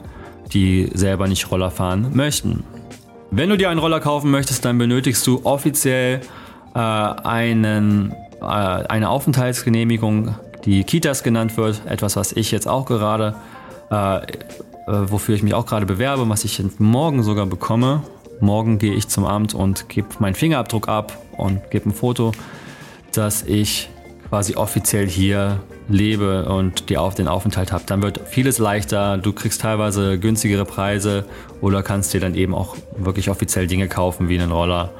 die 0.53 0.91
selber 0.95 1.29
nicht 1.29 1.51
Roller 1.51 1.71
fahren 1.71 2.11
möchten. 2.15 2.65
Wenn 3.31 3.49
du 3.49 3.57
dir 3.57 3.71
einen 3.71 3.79
Roller 3.79 4.01
kaufen 4.01 4.31
möchtest, 4.31 4.65
dann 4.65 4.79
benötigst 4.79 5.25
du 5.27 5.43
offiziell 5.45 6.21
einen, 6.79 8.13
äh, 8.41 8.45
eine 8.45 9.09
Aufenthaltsgenehmigung, 9.09 10.35
die 10.65 10.85
Kitas 10.85 11.23
genannt 11.23 11.57
wird. 11.57 11.83
Etwas, 11.87 12.17
was 12.17 12.33
ich 12.33 12.51
jetzt 12.51 12.69
auch 12.69 12.87
gerade, 12.87 13.35
äh, 13.91 14.17
äh 14.17 14.23
wofür 14.87 15.35
ich 15.35 15.43
mich 15.43 15.55
auch 15.55 15.67
gerade 15.67 15.87
bewerbe, 15.87 16.29
was 16.29 16.45
ich 16.45 16.63
morgen 16.79 17.23
sogar 17.23 17.47
bekomme. 17.47 18.03
Morgen 18.41 18.79
gehe 18.79 18.95
ich 18.95 19.09
zum 19.09 19.27
Amt 19.27 19.55
und 19.55 19.89
gebe 19.89 20.09
meinen 20.19 20.35
Fingerabdruck 20.35 20.89
ab 20.89 21.19
und 21.37 21.71
gebe 21.71 21.91
ein 21.91 21.93
Foto, 21.93 22.33
dass 23.13 23.43
ich 23.43 23.91
quasi 24.31 24.55
offiziell 24.55 25.09
hier 25.09 25.61
lebe 25.89 26.47
und 26.47 26.89
die 26.89 26.97
auf 26.97 27.17
den 27.17 27.27
Aufenthalt 27.27 27.73
habe, 27.73 27.83
dann 27.87 28.01
wird 28.01 28.21
vieles 28.27 28.59
leichter. 28.59 29.19
Du 29.19 29.33
kriegst 29.33 29.61
teilweise 29.61 30.19
günstigere 30.19 30.65
Preise 30.65 31.25
oder 31.61 31.83
kannst 31.83 32.15
dir 32.15 32.21
dann 32.21 32.37
eben 32.37 32.55
auch 32.55 32.77
wirklich 32.97 33.29
offiziell 33.29 33.67
Dinge 33.67 33.89
kaufen 33.89 34.29
wie 34.29 34.39
einen 34.39 34.53
Roller. 34.53 34.93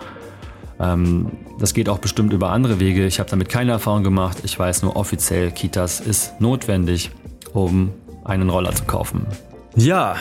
Ähm, 0.81 1.31
das 1.59 1.75
geht 1.75 1.89
auch 1.89 1.99
bestimmt 1.99 2.33
über 2.33 2.51
andere 2.51 2.81
Wege. 2.81 3.07
Ich 3.07 3.21
habe 3.21 3.29
damit 3.29 3.49
keine 3.49 3.73
Erfahrung 3.73 4.03
gemacht. 4.03 4.39
Ich 4.45 4.59
weiß 4.59 4.83
nur 4.83 4.97
offiziell, 4.97 5.51
Kitas 5.51 6.01
ist 6.01 6.41
notwendig, 6.41 7.11
um 7.53 7.91
einen 8.25 8.49
Roller 8.49 8.75
zu 8.75 8.85
kaufen. 8.85 9.27
Ja, 9.77 10.17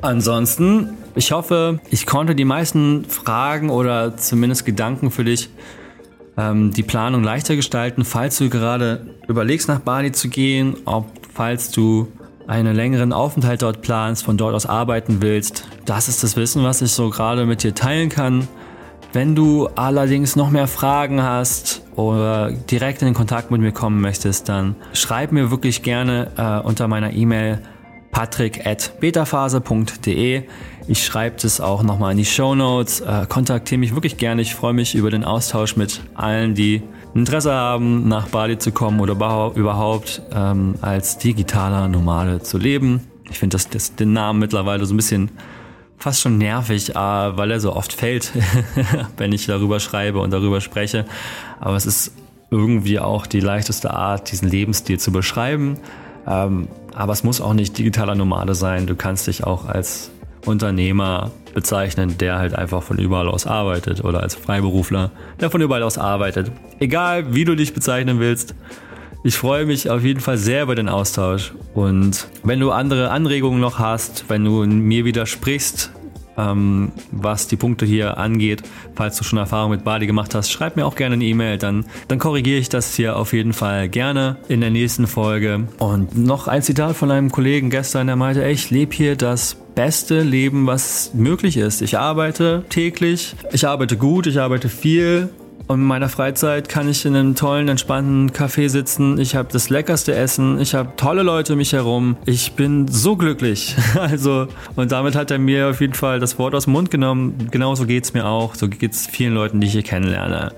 ansonsten, 0.00 0.90
ich 1.14 1.32
hoffe, 1.32 1.80
ich 1.90 2.06
konnte 2.06 2.34
die 2.34 2.44
meisten 2.44 3.04
Fragen 3.04 3.70
oder 3.70 4.16
zumindest 4.16 4.66
Gedanken 4.66 5.10
für 5.10 5.24
dich 5.24 5.50
ähm, 6.36 6.72
die 6.72 6.82
Planung 6.82 7.22
leichter 7.22 7.56
gestalten, 7.56 8.04
falls 8.04 8.38
du 8.38 8.48
gerade 8.48 9.06
überlegst, 9.28 9.68
nach 9.68 9.80
Bali 9.80 10.12
zu 10.12 10.28
gehen, 10.28 10.76
ob 10.84 11.06
falls 11.32 11.70
du 11.70 12.08
einen 12.46 12.74
längeren 12.74 13.12
Aufenthalt 13.12 13.62
dort 13.62 13.82
planst, 13.82 14.24
von 14.24 14.36
dort 14.36 14.54
aus 14.54 14.66
arbeiten 14.66 15.22
willst. 15.22 15.64
Das 15.84 16.08
ist 16.08 16.22
das 16.22 16.36
Wissen, 16.36 16.64
was 16.64 16.82
ich 16.82 16.92
so 16.92 17.10
gerade 17.10 17.46
mit 17.46 17.62
dir 17.62 17.74
teilen 17.74 18.08
kann. 18.08 18.48
Wenn 19.12 19.34
du 19.34 19.68
allerdings 19.74 20.36
noch 20.36 20.48
mehr 20.48 20.66
Fragen 20.66 21.22
hast 21.22 21.82
oder 21.96 22.50
direkt 22.50 23.02
in 23.02 23.12
Kontakt 23.12 23.50
mit 23.50 23.60
mir 23.60 23.72
kommen 23.72 24.00
möchtest, 24.00 24.48
dann 24.48 24.74
schreib 24.94 25.32
mir 25.32 25.50
wirklich 25.50 25.82
gerne 25.82 26.30
äh, 26.38 26.60
unter 26.66 26.88
meiner 26.88 27.12
E-Mail 27.12 27.60
patrick.betaphase.de. 28.10 30.44
Ich 30.88 31.04
schreibe 31.04 31.36
das 31.42 31.60
auch 31.60 31.82
nochmal 31.82 32.12
in 32.12 32.18
die 32.18 32.24
Show 32.24 32.54
Notes. 32.54 33.00
Äh, 33.00 33.26
kontaktiere 33.28 33.78
mich 33.78 33.94
wirklich 33.94 34.16
gerne. 34.16 34.40
Ich 34.40 34.54
freue 34.54 34.72
mich 34.72 34.94
über 34.94 35.10
den 35.10 35.24
Austausch 35.24 35.76
mit 35.76 36.00
allen, 36.14 36.54
die 36.54 36.82
Interesse 37.14 37.52
haben, 37.52 38.08
nach 38.08 38.28
Bali 38.28 38.56
zu 38.56 38.72
kommen 38.72 38.98
oder 39.00 39.52
überhaupt 39.54 40.22
ähm, 40.34 40.76
als 40.80 41.18
digitaler 41.18 41.88
Nomade 41.88 42.40
zu 42.40 42.56
leben. 42.56 43.02
Ich 43.30 43.38
finde 43.38 43.56
das, 43.56 43.68
das, 43.68 43.94
den 43.94 44.14
Namen 44.14 44.38
mittlerweile 44.38 44.86
so 44.86 44.94
ein 44.94 44.96
bisschen 44.96 45.30
fast 46.02 46.20
schon 46.20 46.36
nervig, 46.36 46.90
äh, 46.90 46.94
weil 46.96 47.50
er 47.52 47.60
so 47.60 47.74
oft 47.74 47.92
fällt, 47.92 48.32
wenn 49.16 49.32
ich 49.32 49.46
darüber 49.46 49.78
schreibe 49.78 50.18
und 50.18 50.32
darüber 50.32 50.60
spreche. 50.60 51.04
Aber 51.60 51.76
es 51.76 51.86
ist 51.86 52.12
irgendwie 52.50 52.98
auch 52.98 53.26
die 53.26 53.40
leichteste 53.40 53.92
Art, 53.92 54.30
diesen 54.32 54.48
Lebensstil 54.48 54.98
zu 54.98 55.12
beschreiben. 55.12 55.78
Ähm, 56.26 56.68
aber 56.94 57.12
es 57.12 57.22
muss 57.22 57.40
auch 57.40 57.54
nicht 57.54 57.78
digitaler 57.78 58.16
Nomade 58.16 58.54
sein. 58.54 58.86
Du 58.86 58.96
kannst 58.96 59.28
dich 59.28 59.44
auch 59.44 59.66
als 59.66 60.10
Unternehmer 60.44 61.30
bezeichnen, 61.54 62.18
der 62.18 62.38
halt 62.38 62.54
einfach 62.56 62.82
von 62.82 62.98
überall 62.98 63.28
aus 63.28 63.46
arbeitet 63.46 64.04
oder 64.04 64.22
als 64.22 64.34
Freiberufler, 64.34 65.12
der 65.40 65.50
von 65.50 65.60
überall 65.60 65.84
aus 65.84 65.98
arbeitet. 65.98 66.50
Egal, 66.80 67.32
wie 67.32 67.44
du 67.44 67.54
dich 67.54 67.74
bezeichnen 67.74 68.18
willst. 68.18 68.56
Ich 69.24 69.36
freue 69.36 69.66
mich 69.66 69.88
auf 69.88 70.02
jeden 70.02 70.20
Fall 70.20 70.36
sehr 70.36 70.64
über 70.64 70.74
den 70.74 70.88
Austausch. 70.88 71.52
Und 71.74 72.26
wenn 72.42 72.58
du 72.58 72.72
andere 72.72 73.10
Anregungen 73.10 73.60
noch 73.60 73.78
hast, 73.78 74.24
wenn 74.28 74.44
du 74.44 74.64
mir 74.66 75.04
widersprichst, 75.04 75.92
ähm, 76.36 76.92
was 77.10 77.46
die 77.46 77.56
Punkte 77.56 77.84
hier 77.86 78.18
angeht. 78.18 78.62
Falls 78.94 79.16
du 79.18 79.24
schon 79.24 79.38
Erfahrung 79.38 79.70
mit 79.70 79.84
Bali 79.84 80.06
gemacht 80.06 80.34
hast, 80.34 80.50
schreib 80.50 80.76
mir 80.76 80.86
auch 80.86 80.94
gerne 80.94 81.14
eine 81.14 81.24
E-Mail, 81.24 81.58
dann, 81.58 81.84
dann 82.08 82.18
korrigiere 82.18 82.58
ich 82.58 82.68
das 82.68 82.94
hier 82.94 83.16
auf 83.16 83.32
jeden 83.32 83.52
Fall 83.52 83.88
gerne 83.88 84.38
in 84.48 84.60
der 84.60 84.70
nächsten 84.70 85.06
Folge. 85.06 85.68
Und 85.78 86.16
noch 86.16 86.48
ein 86.48 86.62
Zitat 86.62 86.96
von 86.96 87.10
einem 87.10 87.30
Kollegen 87.30 87.70
gestern, 87.70 88.06
der 88.06 88.16
meinte, 88.16 88.44
ey, 88.44 88.52
ich 88.52 88.70
lebe 88.70 88.94
hier 88.94 89.16
das 89.16 89.56
beste 89.74 90.22
Leben, 90.22 90.66
was 90.66 91.12
möglich 91.14 91.56
ist. 91.56 91.82
Ich 91.82 91.98
arbeite 91.98 92.64
täglich, 92.68 93.34
ich 93.52 93.66
arbeite 93.66 93.96
gut, 93.96 94.26
ich 94.26 94.40
arbeite 94.40 94.68
viel 94.68 95.30
und 95.68 95.80
in 95.80 95.86
meiner 95.86 96.08
Freizeit 96.08 96.68
kann 96.68 96.88
ich 96.88 97.04
in 97.04 97.14
einem 97.16 97.34
tollen, 97.34 97.68
entspannten 97.68 98.30
Café 98.30 98.68
sitzen. 98.68 99.18
Ich 99.18 99.36
habe 99.36 99.48
das 99.52 99.70
leckerste 99.70 100.14
Essen. 100.14 100.60
Ich 100.60 100.74
habe 100.74 100.92
tolle 100.96 101.22
Leute 101.22 101.52
um 101.54 101.58
mich 101.58 101.72
herum. 101.72 102.16
Ich 102.26 102.52
bin 102.52 102.88
so 102.88 103.16
glücklich. 103.16 103.76
Also, 104.02 104.48
und 104.74 104.90
damit 104.90 105.14
hat 105.14 105.30
er 105.30 105.38
mir 105.38 105.68
auf 105.68 105.80
jeden 105.80 105.94
Fall 105.94 106.18
das 106.18 106.38
Wort 106.38 106.54
aus 106.54 106.64
dem 106.64 106.72
Mund 106.72 106.90
genommen. 106.90 107.48
Genauso 107.50 107.86
geht 107.86 108.04
es 108.04 108.14
mir 108.14 108.26
auch. 108.26 108.54
So 108.54 108.68
geht 108.68 108.92
es 108.92 109.06
vielen 109.06 109.32
Leuten, 109.32 109.60
die 109.60 109.68
ich 109.68 109.72
hier 109.72 109.82
kennenlerne. 109.82 110.52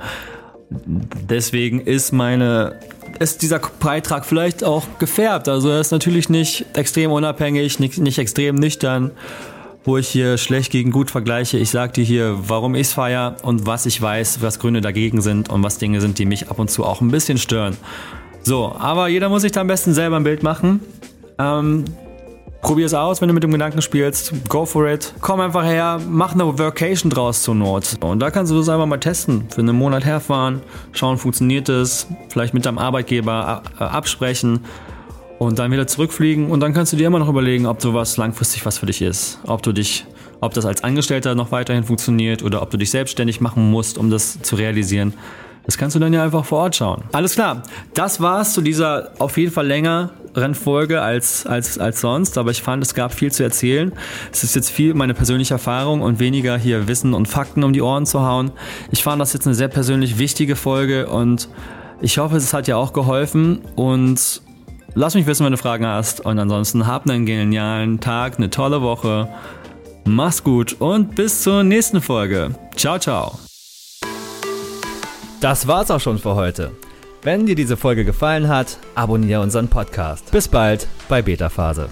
Deswegen 0.71 1.81
ist 1.81 2.13
meine 2.13 2.79
ist 3.21 3.43
dieser 3.43 3.61
Beitrag 3.81 4.25
vielleicht 4.25 4.65
auch 4.65 4.85
gefärbt. 4.99 5.49
Also 5.49 5.69
er 5.69 5.81
ist 5.81 5.93
natürlich 5.93 6.29
nicht 6.29 6.65
extrem 6.75 7.13
unabhängig, 7.13 7.79
nicht, 7.79 7.99
nicht 7.99 8.19
extrem 8.19 8.57
nüchtern 8.57 9.13
wo 9.85 9.99
ich 9.99 10.09
hier 10.09 10.39
schlecht 10.39 10.73
gegen 10.73 10.91
gut 10.91 11.11
vergleiche. 11.11 11.59
Ich 11.59 11.71
sag 11.71 11.93
dir 11.93 12.05
hier, 12.05 12.37
warum 12.49 12.75
ich 12.75 12.89
es 12.89 12.93
feier 12.95 13.37
und 13.43 13.67
was 13.67 13.87
ich 13.87 14.01
weiß, 14.01 14.41
was 14.41 14.59
Gründe 14.59 14.81
dagegen 14.81 15.21
sind 15.21 15.51
und 15.51 15.63
was 15.63 15.79
Dinge 15.79 16.01
sind, 16.01 16.19
die 16.19 16.25
mich 16.25 16.49
ab 16.51 16.59
und 16.59 16.71
zu 16.71 16.85
auch 16.85 17.01
ein 17.01 17.11
bisschen 17.11 17.39
stören. 17.39 17.77
So, 18.43 18.75
aber 18.79 19.09
jeder 19.09 19.29
muss 19.29 19.43
sich 19.43 19.53
da 19.53 19.61
am 19.61 19.67
besten 19.67 19.95
selber 19.95 20.17
ein 20.17 20.25
Bild 20.25 20.43
machen. 20.43 20.81
Ähm, 21.39 21.85
Probier 22.65 22.87
es 22.87 22.95
aus, 22.95 23.21
wenn 23.21 23.29
du 23.29 23.35
mit 23.35 23.43
dem 23.43 23.51
Gedanken 23.53 23.83
spielst. 23.83 24.33
Go 24.49 24.65
for 24.65 24.89
it. 24.89 25.13
Komm 25.21 25.39
einfach 25.41 25.65
her, 25.65 26.01
mach 26.09 26.33
eine 26.33 26.59
Workation 26.59 27.11
draus 27.11 27.43
zur 27.43 27.55
Not. 27.55 27.99
Und 28.01 28.21
da 28.21 28.31
kannst 28.31 28.51
du 28.51 28.57
das 28.57 28.71
einfach 28.71 28.87
mal 28.87 28.97
testen. 28.97 29.45
Für 29.51 29.61
einen 29.61 29.77
Monat 29.77 30.07
herfahren, 30.07 30.63
schauen, 30.93 31.19
funktioniert 31.19 31.69
es. 31.69 32.07
Vielleicht 32.31 32.55
mit 32.55 32.65
deinem 32.65 32.79
Arbeitgeber 32.79 33.63
äh, 33.79 33.83
absprechen 33.83 34.61
und 35.45 35.59
dann 35.59 35.71
wieder 35.71 35.87
zurückfliegen 35.87 36.51
und 36.51 36.61
dann 36.61 36.73
kannst 36.73 36.93
du 36.93 36.97
dir 36.97 37.07
immer 37.07 37.19
noch 37.19 37.29
überlegen, 37.29 37.67
ob 37.67 37.81
sowas 37.81 38.17
langfristig 38.17 38.65
was 38.67 38.79
für 38.79 38.87
dich 38.87 39.03
ist. 39.03 39.39
Ob 39.47 39.63
du 39.63 39.73
dich, 39.73 40.07
ob 40.41 40.55
das 40.55 40.65
als 40.67 40.83
Angestellter 40.85 41.35
noch 41.35 41.53
weiterhin 41.53 41.85
funktioniert 41.85 42.43
oder 42.43 42.63
ob 42.63 42.71
du 42.71 42.77
dich 42.77 42.91
selbstständig 42.91 43.41
machen 43.41 43.71
musst, 43.71 43.99
um 43.99 44.11
das 44.11 44.41
zu 44.43 44.57
realisieren. 44.57 45.15
Das 45.67 45.79
kannst 45.79 45.97
du 45.97 46.01
dann 46.01 46.13
ja 46.13 46.23
einfach 46.23 46.45
vor 46.45 46.59
Ort 46.59 46.77
schauen. 46.77 47.05
Alles 47.13 47.35
klar, 47.35 47.63
das 47.95 48.21
war's 48.21 48.53
zu 48.53 48.61
dieser 48.61 49.13
auf 49.19 49.39
jeden 49.39 49.51
Fall 49.51 49.67
längeren 49.67 50.55
Folge 50.55 51.01
als, 51.01 51.47
als, 51.47 51.79
als 51.79 52.03
sonst, 52.03 52.37
aber 52.37 52.51
ich 52.51 52.63
fand, 52.63 52.83
es 52.83 52.95
gab 52.95 53.15
viel 53.15 53.33
zu 53.33 53.43
erzählen. 53.43 53.93
Es 54.31 54.45
ist 54.45 54.55
jetzt 54.55 54.71
viel 54.71 54.93
meine 54.93 55.15
persönliche 55.15 55.55
Erfahrung 55.55 56.03
und 56.03 56.19
weniger 56.19 56.59
hier 56.59 56.87
Wissen 56.87 57.15
und 57.15 57.29
Fakten 57.29 57.65
um 57.65 57.73
die 57.73 57.81
Ohren 57.81 58.05
zu 58.05 58.21
hauen. 58.21 58.51
Ich 58.91 59.03
fand 59.03 59.23
das 59.23 59.33
jetzt 59.33 59.47
eine 59.47 59.55
sehr 59.55 59.69
persönlich 59.69 60.19
wichtige 60.19 60.55
Folge 60.55 61.07
und 61.07 61.49
ich 62.03 62.19
hoffe, 62.19 62.37
es 62.37 62.53
hat 62.53 62.67
dir 62.67 62.77
auch 62.77 62.93
geholfen 62.93 63.63
und 63.77 64.43
Lass 64.95 65.15
mich 65.15 65.27
wissen, 65.27 65.45
wenn 65.45 65.53
du 65.53 65.59
Fragen 65.59 65.87
hast. 65.87 66.21
Und 66.21 66.39
ansonsten 66.39 66.87
hab 66.87 67.09
einen 67.09 67.27
genialen 67.27 68.01
Tag, 68.01 68.39
eine 68.39 68.51
tolle 68.51 68.81
Woche. 68.83 69.29
Mach's 70.05 70.45
gut 70.45 70.77
und 70.81 71.15
bis 71.15 71.43
zur 71.43 71.65
nächsten 71.65 72.01
Folge. 72.01 72.55
Ciao, 72.77 72.99
ciao. 72.99 73.39
Das 75.41 75.67
war's 75.67 75.91
auch 75.91 76.01
schon 76.01 76.19
für 76.19 76.35
heute. 76.35 76.73
Wenn 77.23 77.47
dir 77.47 77.55
diese 77.55 77.77
Folge 77.77 78.05
gefallen 78.05 78.49
hat, 78.49 78.79
abonniere 78.95 79.41
unseren 79.41 79.69
Podcast. 79.69 80.31
Bis 80.31 80.47
bald 80.47 80.87
bei 81.09 81.23
Beta 81.23 81.49
Phase. 81.49 81.89